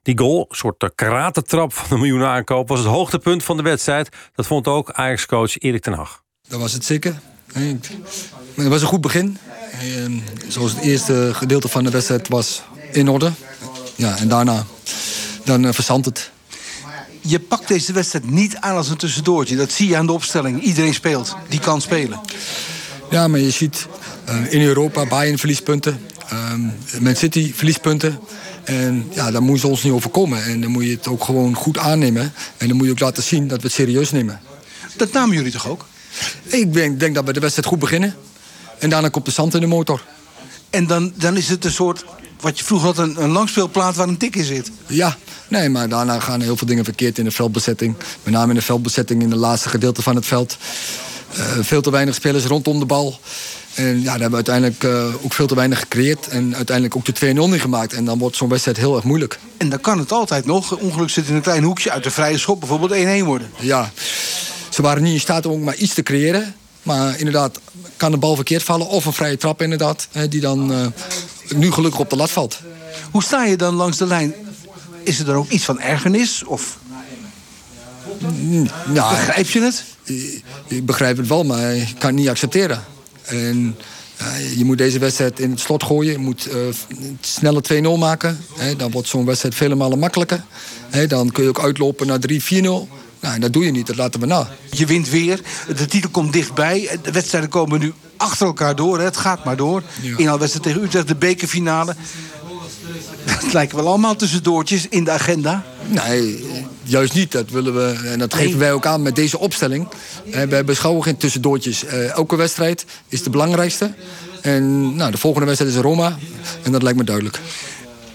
Die 0.02 0.18
goal, 0.18 0.46
een 0.48 0.56
soort 0.56 0.90
karatentrap 0.94 1.72
van 1.72 1.86
de 1.88 1.96
miljoen 1.96 2.24
aankoop... 2.24 2.68
was 2.68 2.78
het 2.78 2.88
hoogtepunt 2.88 3.44
van 3.44 3.56
de 3.56 3.62
wedstrijd. 3.62 4.08
Dat 4.34 4.46
vond 4.46 4.66
ook 4.66 4.92
Ajax-coach 4.92 5.58
Erik 5.58 5.82
ten 5.82 5.92
Hag. 5.92 6.22
Dat 6.48 6.60
was 6.60 6.72
het 6.72 6.84
zeker. 6.84 7.20
Het 7.52 8.68
was 8.68 8.80
een 8.80 8.86
goed 8.86 9.00
begin. 9.00 9.38
Zoals 10.48 10.72
het 10.72 10.80
eerste 10.80 11.30
gedeelte 11.34 11.68
van 11.68 11.84
de 11.84 11.90
wedstrijd 11.90 12.28
was 12.28 12.62
in 12.92 13.08
orde. 13.08 13.32
Ja, 13.94 14.18
en 14.18 14.28
daarna 14.28 14.64
dan 15.44 15.74
verzandt 15.74 16.06
het. 16.06 16.30
Je 17.20 17.40
pakt 17.40 17.68
deze 17.68 17.92
wedstrijd 17.92 18.30
niet 18.30 18.56
aan 18.56 18.76
als 18.76 18.88
een 18.88 18.96
tussendoortje. 18.96 19.56
Dat 19.56 19.72
zie 19.72 19.88
je 19.88 19.96
aan 19.96 20.06
de 20.06 20.12
opstelling. 20.12 20.62
Iedereen 20.62 20.94
speelt. 20.94 21.36
Die 21.48 21.60
kan 21.60 21.80
spelen. 21.80 22.20
Ja, 23.10 23.28
maar 23.28 23.40
je 23.40 23.50
ziet 23.50 23.86
uh, 24.28 24.52
in 24.52 24.62
Europa 24.62 25.06
Bayern 25.06 25.38
verliespunten. 25.38 26.00
Um, 26.32 26.72
Man 27.00 27.16
City 27.16 27.52
verliespunten. 27.54 28.20
En 28.70 29.06
ja, 29.10 29.30
daar 29.30 29.42
moeten 29.42 29.60
ze 29.60 29.66
ons 29.66 29.82
niet 29.82 29.92
overkomen. 29.92 30.44
En 30.44 30.60
dan 30.60 30.70
moet 30.70 30.84
je 30.84 30.90
het 30.90 31.08
ook 31.08 31.24
gewoon 31.24 31.54
goed 31.54 31.78
aannemen. 31.78 32.32
En 32.56 32.68
dan 32.68 32.76
moet 32.76 32.86
je 32.86 32.92
ook 32.92 33.00
laten 33.00 33.22
zien 33.22 33.48
dat 33.48 33.60
we 33.60 33.66
het 33.66 33.72
serieus 33.72 34.10
nemen. 34.10 34.40
Dat 34.96 35.12
namen 35.12 35.36
jullie 35.36 35.52
toch 35.52 35.68
ook? 35.68 35.86
Ik 36.42 36.72
denk, 36.72 37.00
denk 37.00 37.14
dat 37.14 37.24
we 37.24 37.32
de 37.32 37.40
wedstrijd 37.40 37.68
goed 37.68 37.78
beginnen. 37.78 38.14
En 38.78 38.90
daarna 38.90 39.08
komt 39.08 39.24
de 39.24 39.30
zand 39.30 39.54
in 39.54 39.60
de 39.60 39.66
motor. 39.66 40.04
En 40.70 40.86
dan, 40.86 41.12
dan 41.16 41.36
is 41.36 41.48
het 41.48 41.64
een 41.64 41.70
soort, 41.70 42.04
wat 42.40 42.58
je 42.58 42.64
vroeger 42.64 42.88
had, 42.88 42.98
een, 42.98 43.22
een 43.22 43.30
langspeelplaat 43.30 43.96
waar 43.96 44.08
een 44.08 44.16
tik 44.16 44.36
in 44.36 44.44
zit. 44.44 44.70
Ja, 44.86 45.16
nee, 45.48 45.68
maar 45.68 45.88
daarna 45.88 46.20
gaan 46.20 46.40
heel 46.40 46.56
veel 46.56 46.66
dingen 46.66 46.84
verkeerd 46.84 47.18
in 47.18 47.24
de 47.24 47.30
veldbezetting. 47.30 47.96
Met 48.22 48.34
name 48.34 48.48
in 48.48 48.54
de 48.54 48.62
veldbezetting 48.62 49.22
in 49.22 49.30
het 49.30 49.40
laatste 49.40 49.68
gedeelte 49.68 50.02
van 50.02 50.14
het 50.14 50.26
veld. 50.26 50.56
Uh, 51.38 51.44
veel 51.60 51.80
te 51.80 51.90
weinig 51.90 52.14
spelers 52.14 52.44
rondom 52.44 52.78
de 52.78 52.84
bal. 52.84 53.20
En 53.74 53.98
ja, 53.98 54.04
daar 54.04 54.20
hebben 54.20 54.44
we 54.44 54.50
uiteindelijk 54.50 54.84
uh, 54.84 55.24
ook 55.24 55.32
veel 55.32 55.46
te 55.46 55.54
weinig 55.54 55.78
gecreëerd. 55.78 56.28
En 56.28 56.56
uiteindelijk 56.56 56.96
ook 56.96 57.04
de 57.04 57.34
2-0 57.34 57.34
niet 57.34 57.60
gemaakt. 57.60 57.92
En 57.92 58.04
dan 58.04 58.18
wordt 58.18 58.36
zo'n 58.36 58.48
wedstrijd 58.48 58.76
heel 58.76 58.96
erg 58.96 59.04
moeilijk. 59.04 59.38
En 59.56 59.68
dan 59.68 59.80
kan 59.80 59.98
het 59.98 60.12
altijd 60.12 60.46
nog. 60.46 60.76
Ongeluk 60.76 61.10
zit 61.10 61.28
in 61.28 61.34
een 61.34 61.40
klein 61.40 61.62
hoekje 61.62 61.90
uit 61.90 62.02
de 62.02 62.10
vrije 62.10 62.38
schop. 62.38 62.60
Bijvoorbeeld 62.60 63.22
1-1 63.22 63.24
worden. 63.24 63.50
Ja, 63.58 63.90
ze 64.68 64.82
waren 64.82 65.02
niet 65.02 65.14
in 65.14 65.20
staat 65.20 65.46
om 65.46 65.52
ook 65.52 65.60
maar 65.60 65.76
iets 65.76 65.94
te 65.94 66.02
creëren. 66.02 66.54
Maar 66.82 67.18
inderdaad, 67.18 67.60
kan 67.96 68.10
de 68.10 68.16
bal 68.16 68.34
verkeerd 68.34 68.62
vallen. 68.62 68.86
Of 68.86 69.04
een 69.04 69.12
vrije 69.12 69.36
trap 69.36 69.62
inderdaad. 69.62 70.08
Die 70.28 70.40
dan 70.40 70.72
uh, 70.72 70.86
nu 71.54 71.70
gelukkig 71.70 72.00
op 72.00 72.10
de 72.10 72.16
lat 72.16 72.30
valt. 72.30 72.58
Hoe 73.10 73.22
sta 73.22 73.44
je 73.44 73.56
dan 73.56 73.74
langs 73.74 73.96
de 73.96 74.06
lijn? 74.06 74.34
Is 75.02 75.18
er 75.18 75.24
dan 75.24 75.34
ook 75.34 75.50
iets 75.50 75.64
van 75.64 75.80
ergernis? 75.80 76.44
Of 76.44 76.78
ja, 78.92 79.10
begrijp 79.10 79.48
je 79.48 79.60
het? 79.60 79.84
Ik, 80.04 80.42
ik 80.66 80.86
begrijp 80.86 81.16
het 81.16 81.28
wel, 81.28 81.44
maar 81.44 81.74
ik 81.74 81.94
kan 81.98 82.08
het 82.08 82.18
niet 82.18 82.28
accepteren. 82.28 82.84
En 83.24 83.76
uh, 84.22 84.56
je 84.56 84.64
moet 84.64 84.78
deze 84.78 84.98
wedstrijd 84.98 85.40
in 85.40 85.50
het 85.50 85.60
slot 85.60 85.82
gooien. 85.82 86.12
Je 86.12 86.18
moet 86.18 86.48
uh, 86.52 86.54
snelle 87.20 87.62
2-0 87.96 87.98
maken. 87.98 88.38
He, 88.56 88.76
dan 88.76 88.90
wordt 88.90 89.08
zo'n 89.08 89.24
wedstrijd 89.24 89.54
vele 89.54 89.74
malen 89.74 89.98
makkelijker. 89.98 90.44
He, 90.90 91.06
dan 91.06 91.30
kun 91.30 91.42
je 91.42 91.48
ook 91.48 91.60
uitlopen 91.60 92.06
naar 92.06 92.18
3-4-0. 92.30 92.98
Nou, 93.20 93.38
dat 93.38 93.52
doe 93.52 93.64
je 93.64 93.70
niet, 93.70 93.86
dat 93.86 93.96
laten 93.96 94.20
we 94.20 94.26
na. 94.26 94.48
Je 94.70 94.86
wint 94.86 95.08
weer, 95.08 95.40
de 95.76 95.86
titel 95.86 96.10
komt 96.10 96.32
dichtbij. 96.32 96.98
De 97.02 97.12
wedstrijden 97.12 97.50
komen 97.50 97.80
nu 97.80 97.92
achter 98.20 98.46
elkaar 98.46 98.76
door. 98.76 98.98
Hè. 98.98 99.04
Het 99.04 99.16
gaat 99.16 99.44
maar 99.44 99.56
door. 99.56 99.82
Ja. 100.02 100.16
Inhaalwedstrijd 100.16 100.66
tegen 100.66 100.82
Utrecht, 100.82 101.08
de 101.08 101.14
bekerfinale. 101.14 101.94
Het 103.24 103.52
lijken 103.52 103.76
wel 103.76 103.86
allemaal 103.86 104.16
tussendoortjes 104.16 104.88
in 104.88 105.04
de 105.04 105.10
agenda. 105.10 105.64
Nee, 105.86 106.44
juist 106.82 107.14
niet. 107.14 107.32
Dat 107.32 107.50
willen 107.50 107.74
we. 107.74 108.08
En 108.08 108.18
dat 108.18 108.34
geven 108.34 108.58
wij 108.58 108.72
ook 108.72 108.86
aan 108.86 109.02
met 109.02 109.16
deze 109.16 109.38
opstelling. 109.38 109.88
We 110.24 110.62
beschouwen 110.64 111.02
geen 111.02 111.16
tussendoortjes. 111.16 111.84
Elke 112.14 112.36
wedstrijd 112.36 112.84
is 113.08 113.22
de 113.22 113.30
belangrijkste. 113.30 113.94
En 114.40 114.94
nou, 114.96 115.10
de 115.10 115.18
volgende 115.18 115.46
wedstrijd 115.46 115.74
is 115.74 115.80
Roma. 115.80 116.18
En 116.62 116.72
dat 116.72 116.82
lijkt 116.82 116.98
me 116.98 117.04
duidelijk. 117.04 117.40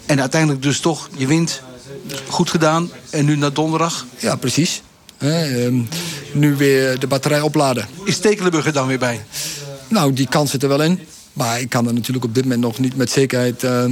En 0.06 0.20
uiteindelijk 0.20 0.62
dus 0.62 0.80
toch, 0.80 1.10
je 1.18 1.28
wint. 1.28 1.62
Goed 2.28 2.50
gedaan. 2.50 2.92
En 3.10 3.26
nu 3.26 3.36
naar 3.36 3.54
donderdag. 3.54 4.06
Ja, 4.18 4.36
precies. 4.36 4.82
Uh, 5.20 5.66
um, 5.66 5.88
nu 6.32 6.56
weer 6.56 7.00
de 7.00 7.08
batterij 7.08 7.42
opladen. 7.42 7.88
Is 8.04 8.16
Stekelenburg 8.16 8.66
er 8.66 8.74
dan 8.74 8.88
weer 8.88 9.00
bij? 9.00 9.26
Nou, 9.88 10.14
die 10.14 10.28
kans 10.28 10.52
zit 10.52 10.64
er 10.64 10.70
wel 10.70 10.82
in. 10.82 11.00
Maar 11.34 11.60
ik 11.60 11.70
kan 11.70 11.88
er 11.88 11.94
natuurlijk 11.94 12.26
op 12.26 12.34
dit 12.34 12.44
moment 12.44 12.62
nog 12.62 12.80
niet 12.80 12.96
met 12.96 13.12
zekerheid 13.12 13.64
uh, 13.64 13.84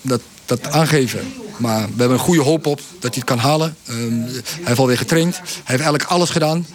dat, 0.00 0.20
dat 0.44 0.70
aangeven. 0.70 1.20
Maar 1.56 1.80
we 1.80 1.98
hebben 1.98 2.18
een 2.18 2.24
goede 2.24 2.42
hoop 2.42 2.66
op 2.66 2.78
dat 2.78 3.14
hij 3.14 3.22
het 3.24 3.24
kan 3.24 3.38
halen. 3.38 3.76
Ehm, 3.86 4.20
hij 4.22 4.42
heeft 4.64 4.78
alweer 4.78 4.98
getraind. 4.98 5.34
Hij 5.36 5.44
heeft 5.44 5.82
eigenlijk 5.82 6.04
alles 6.04 6.30
gedaan. 6.30 6.66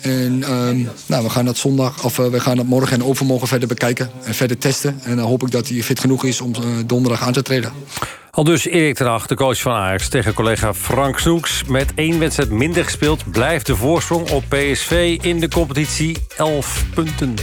En 0.00 0.42
ehm, 0.42 0.82
nou, 1.06 1.24
we 1.24 1.30
gaan 1.30 1.44
dat 1.44 1.56
zondag, 1.56 2.04
of 2.04 2.18
uh, 2.18 2.26
we 2.26 2.40
gaan 2.40 2.56
dat 2.56 2.66
morgen 2.66 3.00
en 3.00 3.04
overmorgen 3.04 3.48
verder 3.48 3.68
bekijken 3.68 4.10
en 4.24 4.34
verder 4.34 4.58
testen. 4.58 5.00
En 5.02 5.16
dan 5.16 5.26
hoop 5.26 5.42
ik 5.42 5.50
dat 5.50 5.68
hij 5.68 5.82
fit 5.82 6.00
genoeg 6.00 6.24
is 6.24 6.40
om 6.40 6.52
uh, 6.54 6.66
donderdag 6.86 7.22
aan 7.22 7.32
te 7.32 7.42
treden. 7.42 7.72
Al 8.30 8.44
dus 8.44 8.66
Erik 8.66 8.96
ten 8.96 9.20
de 9.26 9.34
coach 9.34 9.60
van 9.60 9.72
Ajax, 9.72 10.08
tegen 10.08 10.34
collega 10.34 10.74
Frank 10.74 11.18
Snoeks. 11.18 11.64
Met 11.64 11.92
één 11.94 12.18
wedstrijd 12.18 12.50
minder 12.50 12.84
gespeeld 12.84 13.30
blijft 13.30 13.66
de 13.66 13.76
voorsprong 13.76 14.30
op 14.30 14.44
PSV 14.48 15.18
in 15.20 15.40
de 15.40 15.48
competitie 15.48 16.16
11 16.36 16.84
punten. 16.94 17.34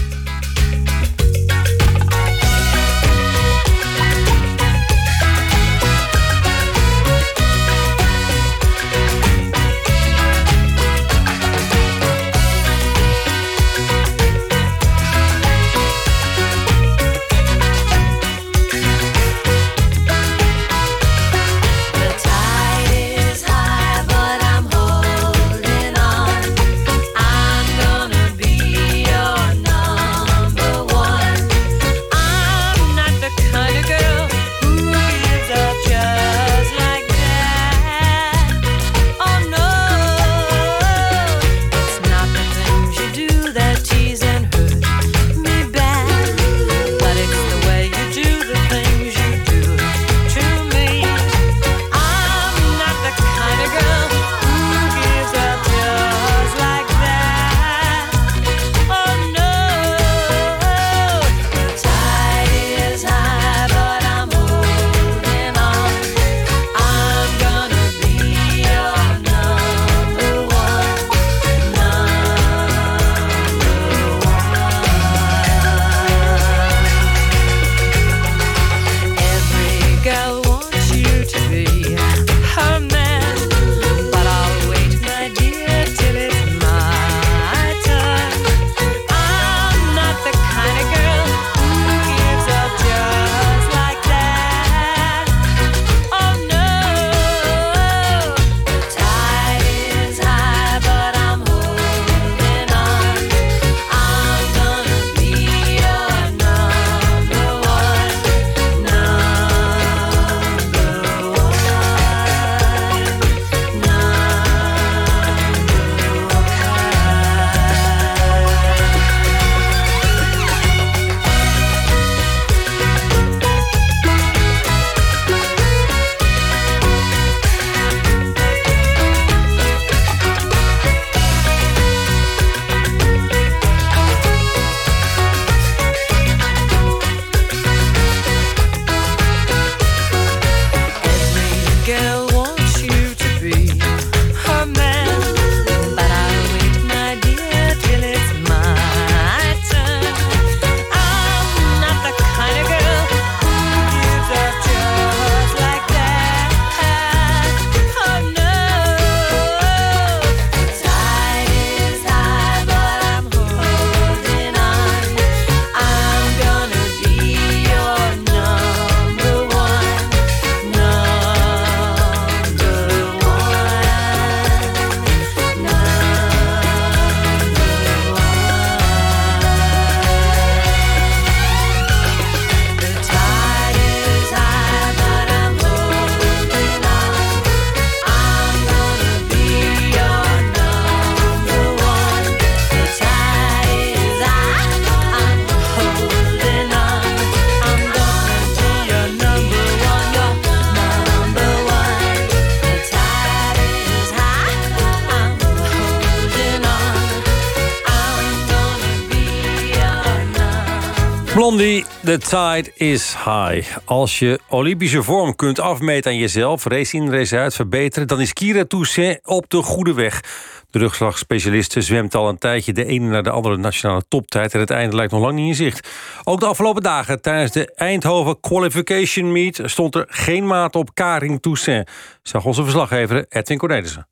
The 212.09 212.17
tide 212.17 212.71
is 212.75 213.15
high. 213.25 213.77
Als 213.85 214.19
je 214.19 214.39
Olympische 214.47 215.03
vorm 215.03 215.35
kunt 215.35 215.59
afmeten 215.59 216.11
aan 216.11 216.17
jezelf, 216.17 216.65
race 216.65 216.97
in, 216.97 217.11
race 217.11 217.37
uit, 217.37 217.55
verbeteren... 217.55 218.07
dan 218.07 218.21
is 218.21 218.33
Kira 218.33 218.65
Toussaint 218.65 219.19
op 219.23 219.49
de 219.49 219.61
goede 219.61 219.93
weg. 219.93 220.21
De 220.69 220.79
rugslagspecialiste 220.79 221.81
zwemt 221.81 222.15
al 222.15 222.29
een 222.29 222.37
tijdje 222.37 222.73
de 222.73 222.85
ene 222.85 223.09
naar 223.09 223.23
de 223.23 223.29
andere 223.29 223.57
nationale 223.57 224.03
toptijd... 224.07 224.53
en 224.53 224.59
het 224.59 224.69
einde 224.69 224.95
lijkt 224.95 225.11
nog 225.11 225.21
lang 225.21 225.35
niet 225.35 225.47
in 225.47 225.55
zicht. 225.55 225.89
Ook 226.23 226.39
de 226.39 226.45
afgelopen 226.45 226.83
dagen 226.83 227.21
tijdens 227.21 227.51
de 227.51 227.73
Eindhoven 227.75 228.39
Qualification 228.39 229.31
Meet... 229.31 229.61
stond 229.63 229.95
er 229.95 230.05
geen 230.07 230.47
maat 230.47 230.75
op 230.75 230.93
Karin 230.93 231.39
Toussaint, 231.39 231.89
zag 232.23 232.45
onze 232.45 232.63
verslaggever 232.63 233.25
Edwin 233.29 233.57
Cornelissen. 233.57 234.07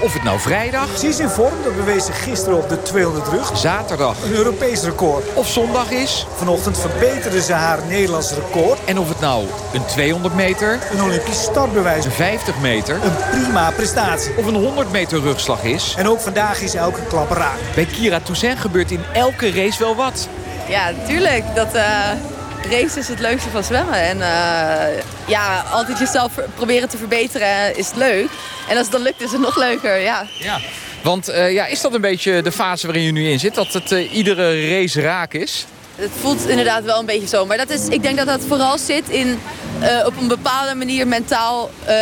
Of 0.00 0.12
het 0.12 0.22
nou 0.22 0.40
vrijdag... 0.40 0.86
Precies 0.86 1.18
in 1.18 1.28
vorm, 1.28 1.54
dat 1.64 1.76
bewees 1.76 2.04
zich 2.04 2.22
gisteren 2.22 2.58
op 2.58 2.68
de 2.68 2.82
200 2.82 3.28
rug. 3.28 3.58
Zaterdag. 3.58 4.16
Een 4.24 4.32
Europees 4.32 4.82
record. 4.82 5.24
Of 5.34 5.48
zondag 5.48 5.90
is... 5.90 6.26
Vanochtend 6.36 6.78
verbeterde 6.78 7.42
ze 7.42 7.52
haar 7.52 7.78
Nederlands 7.88 8.32
record. 8.32 8.78
En 8.84 8.98
of 8.98 9.08
het 9.08 9.20
nou 9.20 9.46
een 9.72 9.84
200 9.86 10.34
meter... 10.34 10.78
Een 10.92 11.02
Olympisch 11.02 11.42
startbewijs. 11.42 12.04
Een 12.04 12.10
50 12.10 12.60
meter... 12.60 12.94
Een 12.94 13.42
prima 13.42 13.70
prestatie. 13.70 14.36
Of 14.36 14.46
een 14.46 14.54
100 14.54 14.92
meter 14.92 15.20
rugslag 15.20 15.62
is... 15.62 15.94
En 15.96 16.08
ook 16.08 16.20
vandaag 16.20 16.60
is 16.60 16.74
elke 16.74 17.02
klap 17.08 17.30
raak. 17.30 17.58
Bij 17.74 17.84
Kira 17.84 18.20
Toussaint 18.20 18.58
gebeurt 18.58 18.90
in 18.90 19.02
elke 19.12 19.50
race 19.52 19.78
wel 19.78 19.96
wat. 19.96 20.28
Ja, 20.68 20.92
tuurlijk. 21.06 21.44
Dat... 21.54 21.74
Uh 21.74 22.37
race 22.70 22.98
is 22.98 23.08
het 23.08 23.20
leukste 23.20 23.50
van 23.50 23.64
zwemmen. 23.64 24.00
En 24.00 24.16
uh, 24.16 25.02
ja, 25.26 25.64
altijd 25.70 25.98
jezelf 25.98 26.32
proberen 26.54 26.88
te 26.88 26.96
verbeteren 26.96 27.76
is 27.76 27.90
leuk. 27.94 28.28
En 28.68 28.76
als 28.76 28.86
het 28.86 28.90
dan 28.90 29.02
lukt 29.02 29.20
is 29.20 29.32
het 29.32 29.40
nog 29.40 29.56
leuker, 29.56 29.98
ja. 29.98 30.26
ja. 30.38 30.58
Want 31.02 31.30
uh, 31.30 31.52
ja, 31.52 31.66
is 31.66 31.80
dat 31.80 31.94
een 31.94 32.00
beetje 32.00 32.42
de 32.42 32.52
fase 32.52 32.86
waarin 32.86 33.04
je 33.04 33.12
nu 33.12 33.28
in 33.28 33.38
zit? 33.38 33.54
Dat 33.54 33.72
het 33.72 33.92
uh, 33.92 34.14
iedere 34.14 34.68
race 34.68 35.00
raak 35.00 35.34
is? 35.34 35.66
Het 35.96 36.10
voelt 36.20 36.48
inderdaad 36.48 36.84
wel 36.84 36.98
een 36.98 37.06
beetje 37.06 37.28
zo. 37.28 37.46
Maar 37.46 37.56
dat 37.56 37.70
is, 37.70 37.88
ik 37.88 38.02
denk 38.02 38.16
dat 38.16 38.26
dat 38.26 38.40
vooral 38.48 38.78
zit 38.78 39.08
in 39.08 39.38
eh, 39.80 40.06
op 40.06 40.20
een 40.20 40.28
bepaalde 40.28 40.74
manier 40.74 41.06
mentaal 41.06 41.70
eh, 41.84 41.94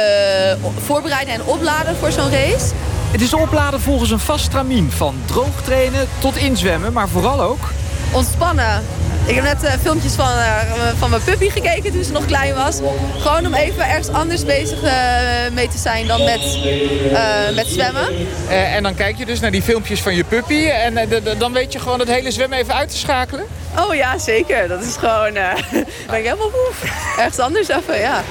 voorbereiden 0.85 1.35
en 1.35 1.45
opladen 1.45 1.97
voor 1.97 2.13
zo'n 2.13 2.31
race. 2.31 2.73
Het 3.11 3.21
is 3.21 3.35
opladen 3.35 3.81
volgens 3.81 4.11
een 4.11 4.19
vast 4.19 4.45
stramien. 4.45 4.91
Van 4.91 5.15
droog 5.25 5.63
trainen 5.65 6.09
tot 6.19 6.37
inzwemmen, 6.37 6.93
maar 6.93 7.09
vooral 7.09 7.41
ook... 7.41 7.71
Ontspannen. 8.13 8.83
Ik 9.27 9.35
heb 9.35 9.45
net 9.45 9.65
uh, 9.65 9.73
filmpjes 9.83 10.13
van, 10.13 10.29
uh, 10.29 10.59
van 10.99 11.11
mijn 11.11 11.23
puppy 11.23 11.51
gekeken 11.51 11.93
toen 11.93 12.05
ze 12.05 12.13
nog 12.13 12.27
klein 12.27 12.55
was. 12.55 12.79
Gewoon 13.19 13.47
om 13.47 13.55
even 13.55 13.89
ergens 13.89 14.09
anders 14.09 14.45
bezig 14.45 14.83
uh, 14.83 14.91
mee 15.53 15.69
te 15.69 15.79
zijn 15.79 16.07
dan 16.07 16.25
met, 16.25 16.59
met 17.55 17.67
zwemmen. 17.67 18.09
en 18.49 18.83
dan 18.83 18.95
kijk 18.95 19.17
je 19.19 19.27
dus 19.27 19.41
naar 19.41 19.51
die 19.51 19.63
filmpjes 19.63 20.03
van 20.03 20.15
je 20.15 20.25
puppy. 20.25 20.67
En 20.67 21.09
dan 21.39 21.53
weet 21.53 21.73
je 21.73 21.79
gewoon 21.79 21.99
het 21.99 22.09
hele 22.09 22.31
zwemmen 22.31 22.59
even 22.59 22.75
uit 22.75 22.89
te 22.89 22.97
schakelen? 22.97 23.45
Oh 23.79 23.95
ja, 23.95 24.19
zeker. 24.19 24.69
Dat 24.69 24.83
is 24.83 24.97
gewoon... 24.97 25.33
ben 26.11 26.19
ik 26.19 26.25
helemaal 26.25 26.51
woef. 26.51 26.83
Ergens 27.19 27.39
anders 27.39 27.69
even, 27.69 27.99
ja. 27.99 28.23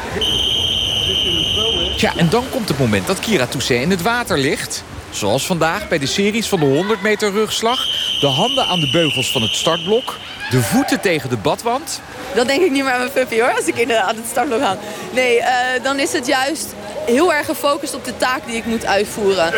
Tja, 1.97 2.13
en 2.17 2.29
dan 2.29 2.43
komt 2.51 2.67
het 2.67 2.79
moment 2.79 3.07
dat 3.07 3.19
Kira 3.19 3.45
Toussaint 3.45 3.83
in 3.83 3.89
het 3.89 4.01
water 4.01 4.37
ligt. 4.37 4.83
Zoals 5.15 5.45
vandaag 5.45 5.87
bij 5.87 5.97
de 5.97 6.05
series 6.05 6.47
van 6.47 6.59
de 6.59 6.65
100 6.65 7.01
meter 7.01 7.31
rugslag. 7.31 7.85
De 8.19 8.27
handen 8.27 8.65
aan 8.65 8.79
de 8.79 8.89
beugels 8.89 9.31
van 9.31 9.41
het 9.41 9.55
startblok. 9.55 10.17
De 10.49 10.61
voeten 10.61 11.01
tegen 11.01 11.29
de 11.29 11.37
badwand. 11.37 12.01
Dat 12.33 12.47
denk 12.47 12.61
ik 12.61 12.71
niet 12.71 12.83
meer 12.83 12.91
aan 12.91 12.99
mijn 12.99 13.11
puppy 13.11 13.39
hoor, 13.39 13.55
als 13.55 13.65
ik 13.65 13.91
aan 13.91 14.15
het 14.15 14.25
startblok 14.29 14.61
hang. 14.61 14.79
Nee, 15.13 15.37
uh, 15.37 15.47
dan 15.83 15.99
is 15.99 16.13
het 16.13 16.27
juist 16.27 16.73
heel 17.05 17.33
erg 17.33 17.45
gefocust 17.45 17.95
op 17.95 18.05
de 18.05 18.17
taak 18.17 18.45
die 18.45 18.55
ik 18.55 18.65
moet 18.65 18.85
uitvoeren. 18.85 19.51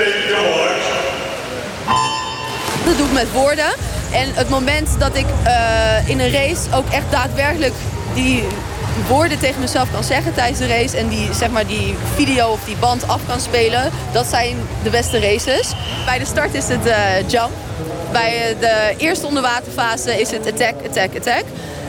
Dat 2.86 2.98
doe 2.98 3.06
ik 3.06 3.14
met 3.14 3.32
woorden. 3.32 3.74
En 4.12 4.34
het 4.34 4.50
moment 4.50 5.00
dat 5.00 5.16
ik 5.16 5.26
uh, 5.46 6.10
in 6.10 6.20
een 6.20 6.32
race 6.32 6.76
ook 6.76 6.90
echt 6.90 7.12
daadwerkelijk 7.12 7.74
die 8.14 8.44
woorden 9.08 9.40
tegen 9.40 9.62
mezelf 9.62 9.92
kan 9.92 10.04
zeggen 10.04 10.34
tijdens 10.34 10.60
de 10.60 10.68
race... 10.68 10.98
en 10.98 11.08
die, 11.08 11.34
zeg 11.34 11.50
maar, 11.50 11.68
die 11.68 11.96
video 12.16 12.48
of 12.52 12.64
die 12.66 12.76
band 12.76 13.08
af 13.08 13.22
kan 13.28 13.40
spelen, 13.40 13.92
dat 14.12 14.26
zijn 14.26 14.58
de 14.84 14.90
beste 14.90 15.20
races. 15.20 15.74
Bij 16.06 16.20
de 16.20 16.26
start 16.26 16.54
is 16.54 16.68
het 16.68 16.86
uh, 16.86 17.30
jump. 17.30 17.52
Bij 18.12 18.56
de 18.60 18.94
eerste 18.98 19.28
onderwaterfase 19.28 20.20
is 20.22 20.32
het 20.32 20.48
attack, 20.48 20.76
attack, 20.86 21.16
attack. 21.16 21.44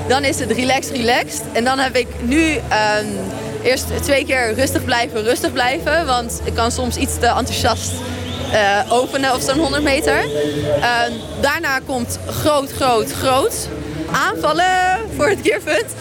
Dan 0.08 0.24
is 0.24 0.38
het 0.38 0.50
relax, 0.50 0.88
relaxed. 0.88 1.42
En 1.52 1.64
dan 1.64 1.78
heb 1.78 1.96
ik 1.96 2.06
nu 2.20 2.42
um, 2.54 2.60
eerst 3.62 3.84
twee 4.02 4.24
keer 4.24 4.54
rustig 4.54 4.84
blijven, 4.84 5.22
rustig 5.22 5.52
blijven. 5.52 6.06
Want 6.06 6.40
ik 6.44 6.54
kan 6.54 6.70
soms 6.70 6.96
iets 6.96 7.18
te 7.18 7.26
enthousiast 7.26 7.92
uh, 8.52 8.92
openen 8.92 9.34
op 9.34 9.40
zo'n 9.40 9.58
100 9.58 9.82
meter. 9.82 10.24
Uh, 10.24 11.00
daarna 11.40 11.78
komt 11.86 12.18
groot, 12.26 12.72
groot, 12.72 13.12
groot. 13.12 13.68
Aanvallen 14.12 14.98
voor 15.16 15.28
het 15.28 15.40
keerpunt. 15.40 15.94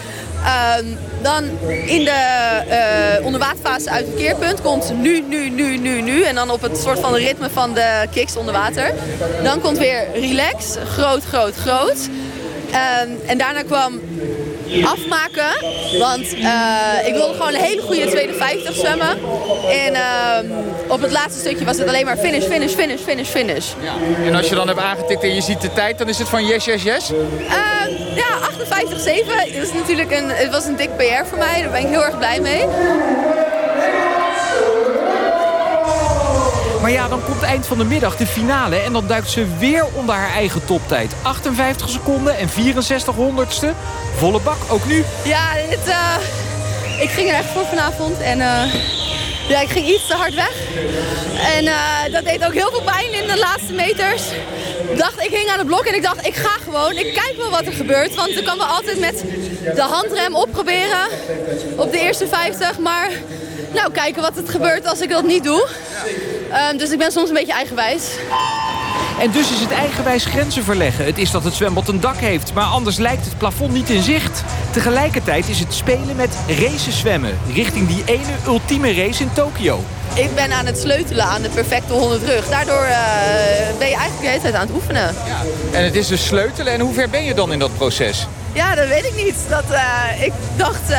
Uh, 0.48 0.74
dan 1.22 1.44
in 1.86 2.04
de 2.04 2.60
uh, 2.68 3.26
onderwaterfase 3.26 3.90
uit 3.90 4.06
het 4.06 4.16
keerpunt 4.16 4.60
komt 4.60 4.92
nu, 5.00 5.20
nu, 5.28 5.50
nu, 5.50 5.76
nu, 5.76 6.00
nu. 6.00 6.22
En 6.22 6.34
dan 6.34 6.50
op 6.50 6.62
het 6.62 6.78
soort 6.78 6.98
van 6.98 7.14
ritme 7.14 7.50
van 7.50 7.74
de 7.74 8.06
kicks 8.10 8.36
onder 8.36 8.54
water. 8.54 8.92
Dan 9.42 9.60
komt 9.60 9.78
weer 9.78 10.06
relax, 10.14 10.76
groot, 10.84 11.24
groot, 11.24 11.54
groot. 11.54 12.08
en 13.26 13.38
daarna 13.38 13.62
kwam 13.62 14.00
afmaken. 14.84 15.50
Want 15.98 16.34
uh, 16.34 17.06
ik 17.06 17.14
wilde 17.14 17.32
gewoon 17.32 17.54
een 17.54 17.60
hele 17.60 17.82
goede 17.82 18.06
tweede 18.06 18.32
50 18.32 18.74
zwemmen. 18.74 19.18
En 19.68 19.92
uh, 19.92 20.90
op 20.90 21.00
het 21.00 21.12
laatste 21.12 21.40
stukje 21.40 21.64
was 21.64 21.78
het 21.78 21.88
alleen 21.88 22.04
maar 22.04 22.16
finish, 22.16 22.44
finish, 22.44 22.72
finish, 22.72 23.00
finish, 23.00 23.28
finish. 23.28 23.72
Ja. 23.82 23.92
En 24.24 24.34
als 24.34 24.48
je 24.48 24.54
dan 24.54 24.66
hebt 24.68 24.80
aangetikt 24.80 25.22
en 25.22 25.34
je 25.34 25.40
ziet 25.40 25.60
de 25.60 25.72
tijd, 25.72 25.98
dan 25.98 26.08
is 26.08 26.18
het 26.18 26.28
van 26.28 26.46
yes, 26.46 26.64
yes, 26.64 26.82
yes? 26.82 27.10
Uh, 27.10 27.16
ja, 28.14 28.28
58, 28.42 29.00
7. 29.00 29.26
Dat 29.36 29.62
is 29.62 29.72
natuurlijk 29.72 30.10
een, 30.10 30.28
het 30.28 30.50
was 30.50 30.64
een 30.64 30.76
dik 30.76 30.96
PR 30.96 31.26
voor 31.28 31.38
mij. 31.38 31.62
Daar 31.62 31.70
ben 31.70 31.80
ik 31.80 31.88
heel 31.88 32.04
erg 32.04 32.18
blij 32.18 32.40
mee. 32.40 32.64
Maar 36.88 36.96
ja, 36.96 37.08
dan 37.08 37.24
komt 37.24 37.42
eind 37.42 37.66
van 37.66 37.78
de 37.78 37.84
middag 37.84 38.16
de 38.16 38.26
finale 38.26 38.76
en 38.76 38.92
dan 38.92 39.06
duikt 39.06 39.30
ze 39.30 39.46
weer 39.58 39.84
onder 39.92 40.14
haar 40.14 40.30
eigen 40.30 40.64
toptijd. 40.64 41.12
58 41.22 41.88
seconden 41.88 42.36
en 42.36 42.48
64 42.48 43.14
honderdste. 43.14 43.72
Volle 44.16 44.40
bak, 44.40 44.56
ook 44.68 44.84
nu. 44.86 45.04
Ja, 45.24 45.54
dit, 45.70 45.88
uh, 45.88 46.14
ik 47.00 47.10
ging 47.10 47.28
er 47.28 47.34
echt 47.34 47.48
voor 47.48 47.64
vanavond 47.64 48.20
en 48.20 48.38
uh, 48.38 48.74
ja, 49.48 49.60
ik 49.60 49.68
ging 49.68 49.86
iets 49.86 50.06
te 50.06 50.14
hard 50.14 50.34
weg. 50.34 50.52
En 51.56 51.64
uh, 51.64 52.12
dat 52.12 52.24
deed 52.24 52.44
ook 52.44 52.52
heel 52.52 52.70
veel 52.70 52.82
pijn 52.82 53.12
in 53.12 53.26
de 53.26 53.38
laatste 53.38 53.72
meters. 53.72 54.22
Dacht, 54.96 55.24
ik 55.24 55.30
hing 55.30 55.48
aan 55.48 55.58
het 55.58 55.66
blok 55.66 55.84
en 55.84 55.94
ik 55.94 56.02
dacht, 56.02 56.26
ik 56.26 56.34
ga 56.34 56.56
gewoon. 56.64 56.92
Ik 56.96 57.12
kijk 57.14 57.34
wel 57.36 57.50
wat 57.50 57.66
er 57.66 57.72
gebeurt, 57.72 58.14
want 58.14 58.28
ik 58.28 58.44
kan 58.44 58.58
wel 58.58 58.66
altijd 58.66 58.98
met 58.98 59.24
de 59.74 59.82
handrem 59.82 60.34
opproberen 60.34 61.08
op 61.76 61.92
de 61.92 61.98
eerste 61.98 62.28
50. 62.28 62.78
Maar 62.78 63.10
nou, 63.74 63.92
kijken 63.92 64.22
wat 64.22 64.36
het 64.36 64.48
gebeurt 64.48 64.86
als 64.86 65.00
ik 65.00 65.08
dat 65.08 65.24
niet 65.24 65.44
doe. 65.44 65.68
Um, 66.52 66.78
dus 66.78 66.90
ik 66.90 66.98
ben 66.98 67.12
soms 67.12 67.28
een 67.28 67.34
beetje 67.34 67.52
eigenwijs. 67.52 68.16
En 69.18 69.30
dus 69.30 69.52
is 69.52 69.60
het 69.60 69.70
eigenwijs 69.70 70.24
grenzen 70.24 70.64
verleggen. 70.64 71.04
Het 71.04 71.18
is 71.18 71.30
dat 71.30 71.44
het 71.44 71.54
zwembad 71.54 71.88
een 71.88 72.00
dak 72.00 72.16
heeft, 72.16 72.54
maar 72.54 72.64
anders 72.64 72.96
lijkt 72.96 73.24
het 73.24 73.38
plafond 73.38 73.72
niet 73.72 73.90
in 73.90 74.02
zicht. 74.02 74.42
Tegelijkertijd 74.70 75.48
is 75.48 75.58
het 75.58 75.74
spelen 75.74 76.16
met 76.16 76.36
races 76.46 76.98
zwemmen... 76.98 77.38
richting 77.52 77.88
die 77.88 78.02
ene 78.04 78.34
ultieme 78.46 78.94
race 78.94 79.22
in 79.22 79.32
Tokio. 79.32 79.84
Ik 80.14 80.34
ben 80.34 80.52
aan 80.52 80.66
het 80.66 80.78
sleutelen 80.78 81.24
aan 81.24 81.42
de 81.42 81.48
perfecte 81.48 81.92
100 81.92 82.24
rug. 82.24 82.48
Daardoor 82.48 82.82
uh, 82.82 83.78
ben 83.78 83.88
je 83.88 83.94
eigenlijk 83.94 84.20
de 84.20 84.26
hele 84.26 84.40
tijd 84.40 84.54
aan 84.54 84.66
het 84.66 84.74
oefenen. 84.74 85.14
Ja. 85.26 85.42
En 85.72 85.84
het 85.84 85.94
is 85.94 86.06
dus 86.06 86.26
sleutelen. 86.26 86.72
En 86.72 86.80
hoe 86.80 86.94
ver 86.94 87.10
ben 87.10 87.24
je 87.24 87.34
dan 87.34 87.52
in 87.52 87.58
dat 87.58 87.76
proces? 87.76 88.26
Ja, 88.58 88.74
dat 88.74 88.88
weet 88.88 89.04
ik 89.04 89.24
niet. 89.24 89.34
Dat, 89.48 89.64
uh, 89.70 90.22
ik 90.22 90.32
dacht... 90.56 90.82
Uh... 90.82 90.96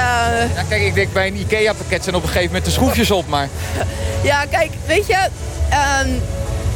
Ja, 0.55 0.63
kijk, 0.69 0.81
ik 0.81 0.93
denk 0.93 1.13
bij 1.13 1.27
een 1.27 1.35
IKEA-pakket 1.35 2.03
zijn 2.03 2.15
op 2.15 2.21
een 2.21 2.27
gegeven 2.27 2.47
moment 2.47 2.65
de 2.65 2.71
schroefjes 2.71 3.11
op, 3.11 3.27
maar... 3.27 3.47
Ja, 4.21 4.45
kijk, 4.45 4.71
weet 4.85 5.07
je... 5.07 5.27
Um, 6.05 6.21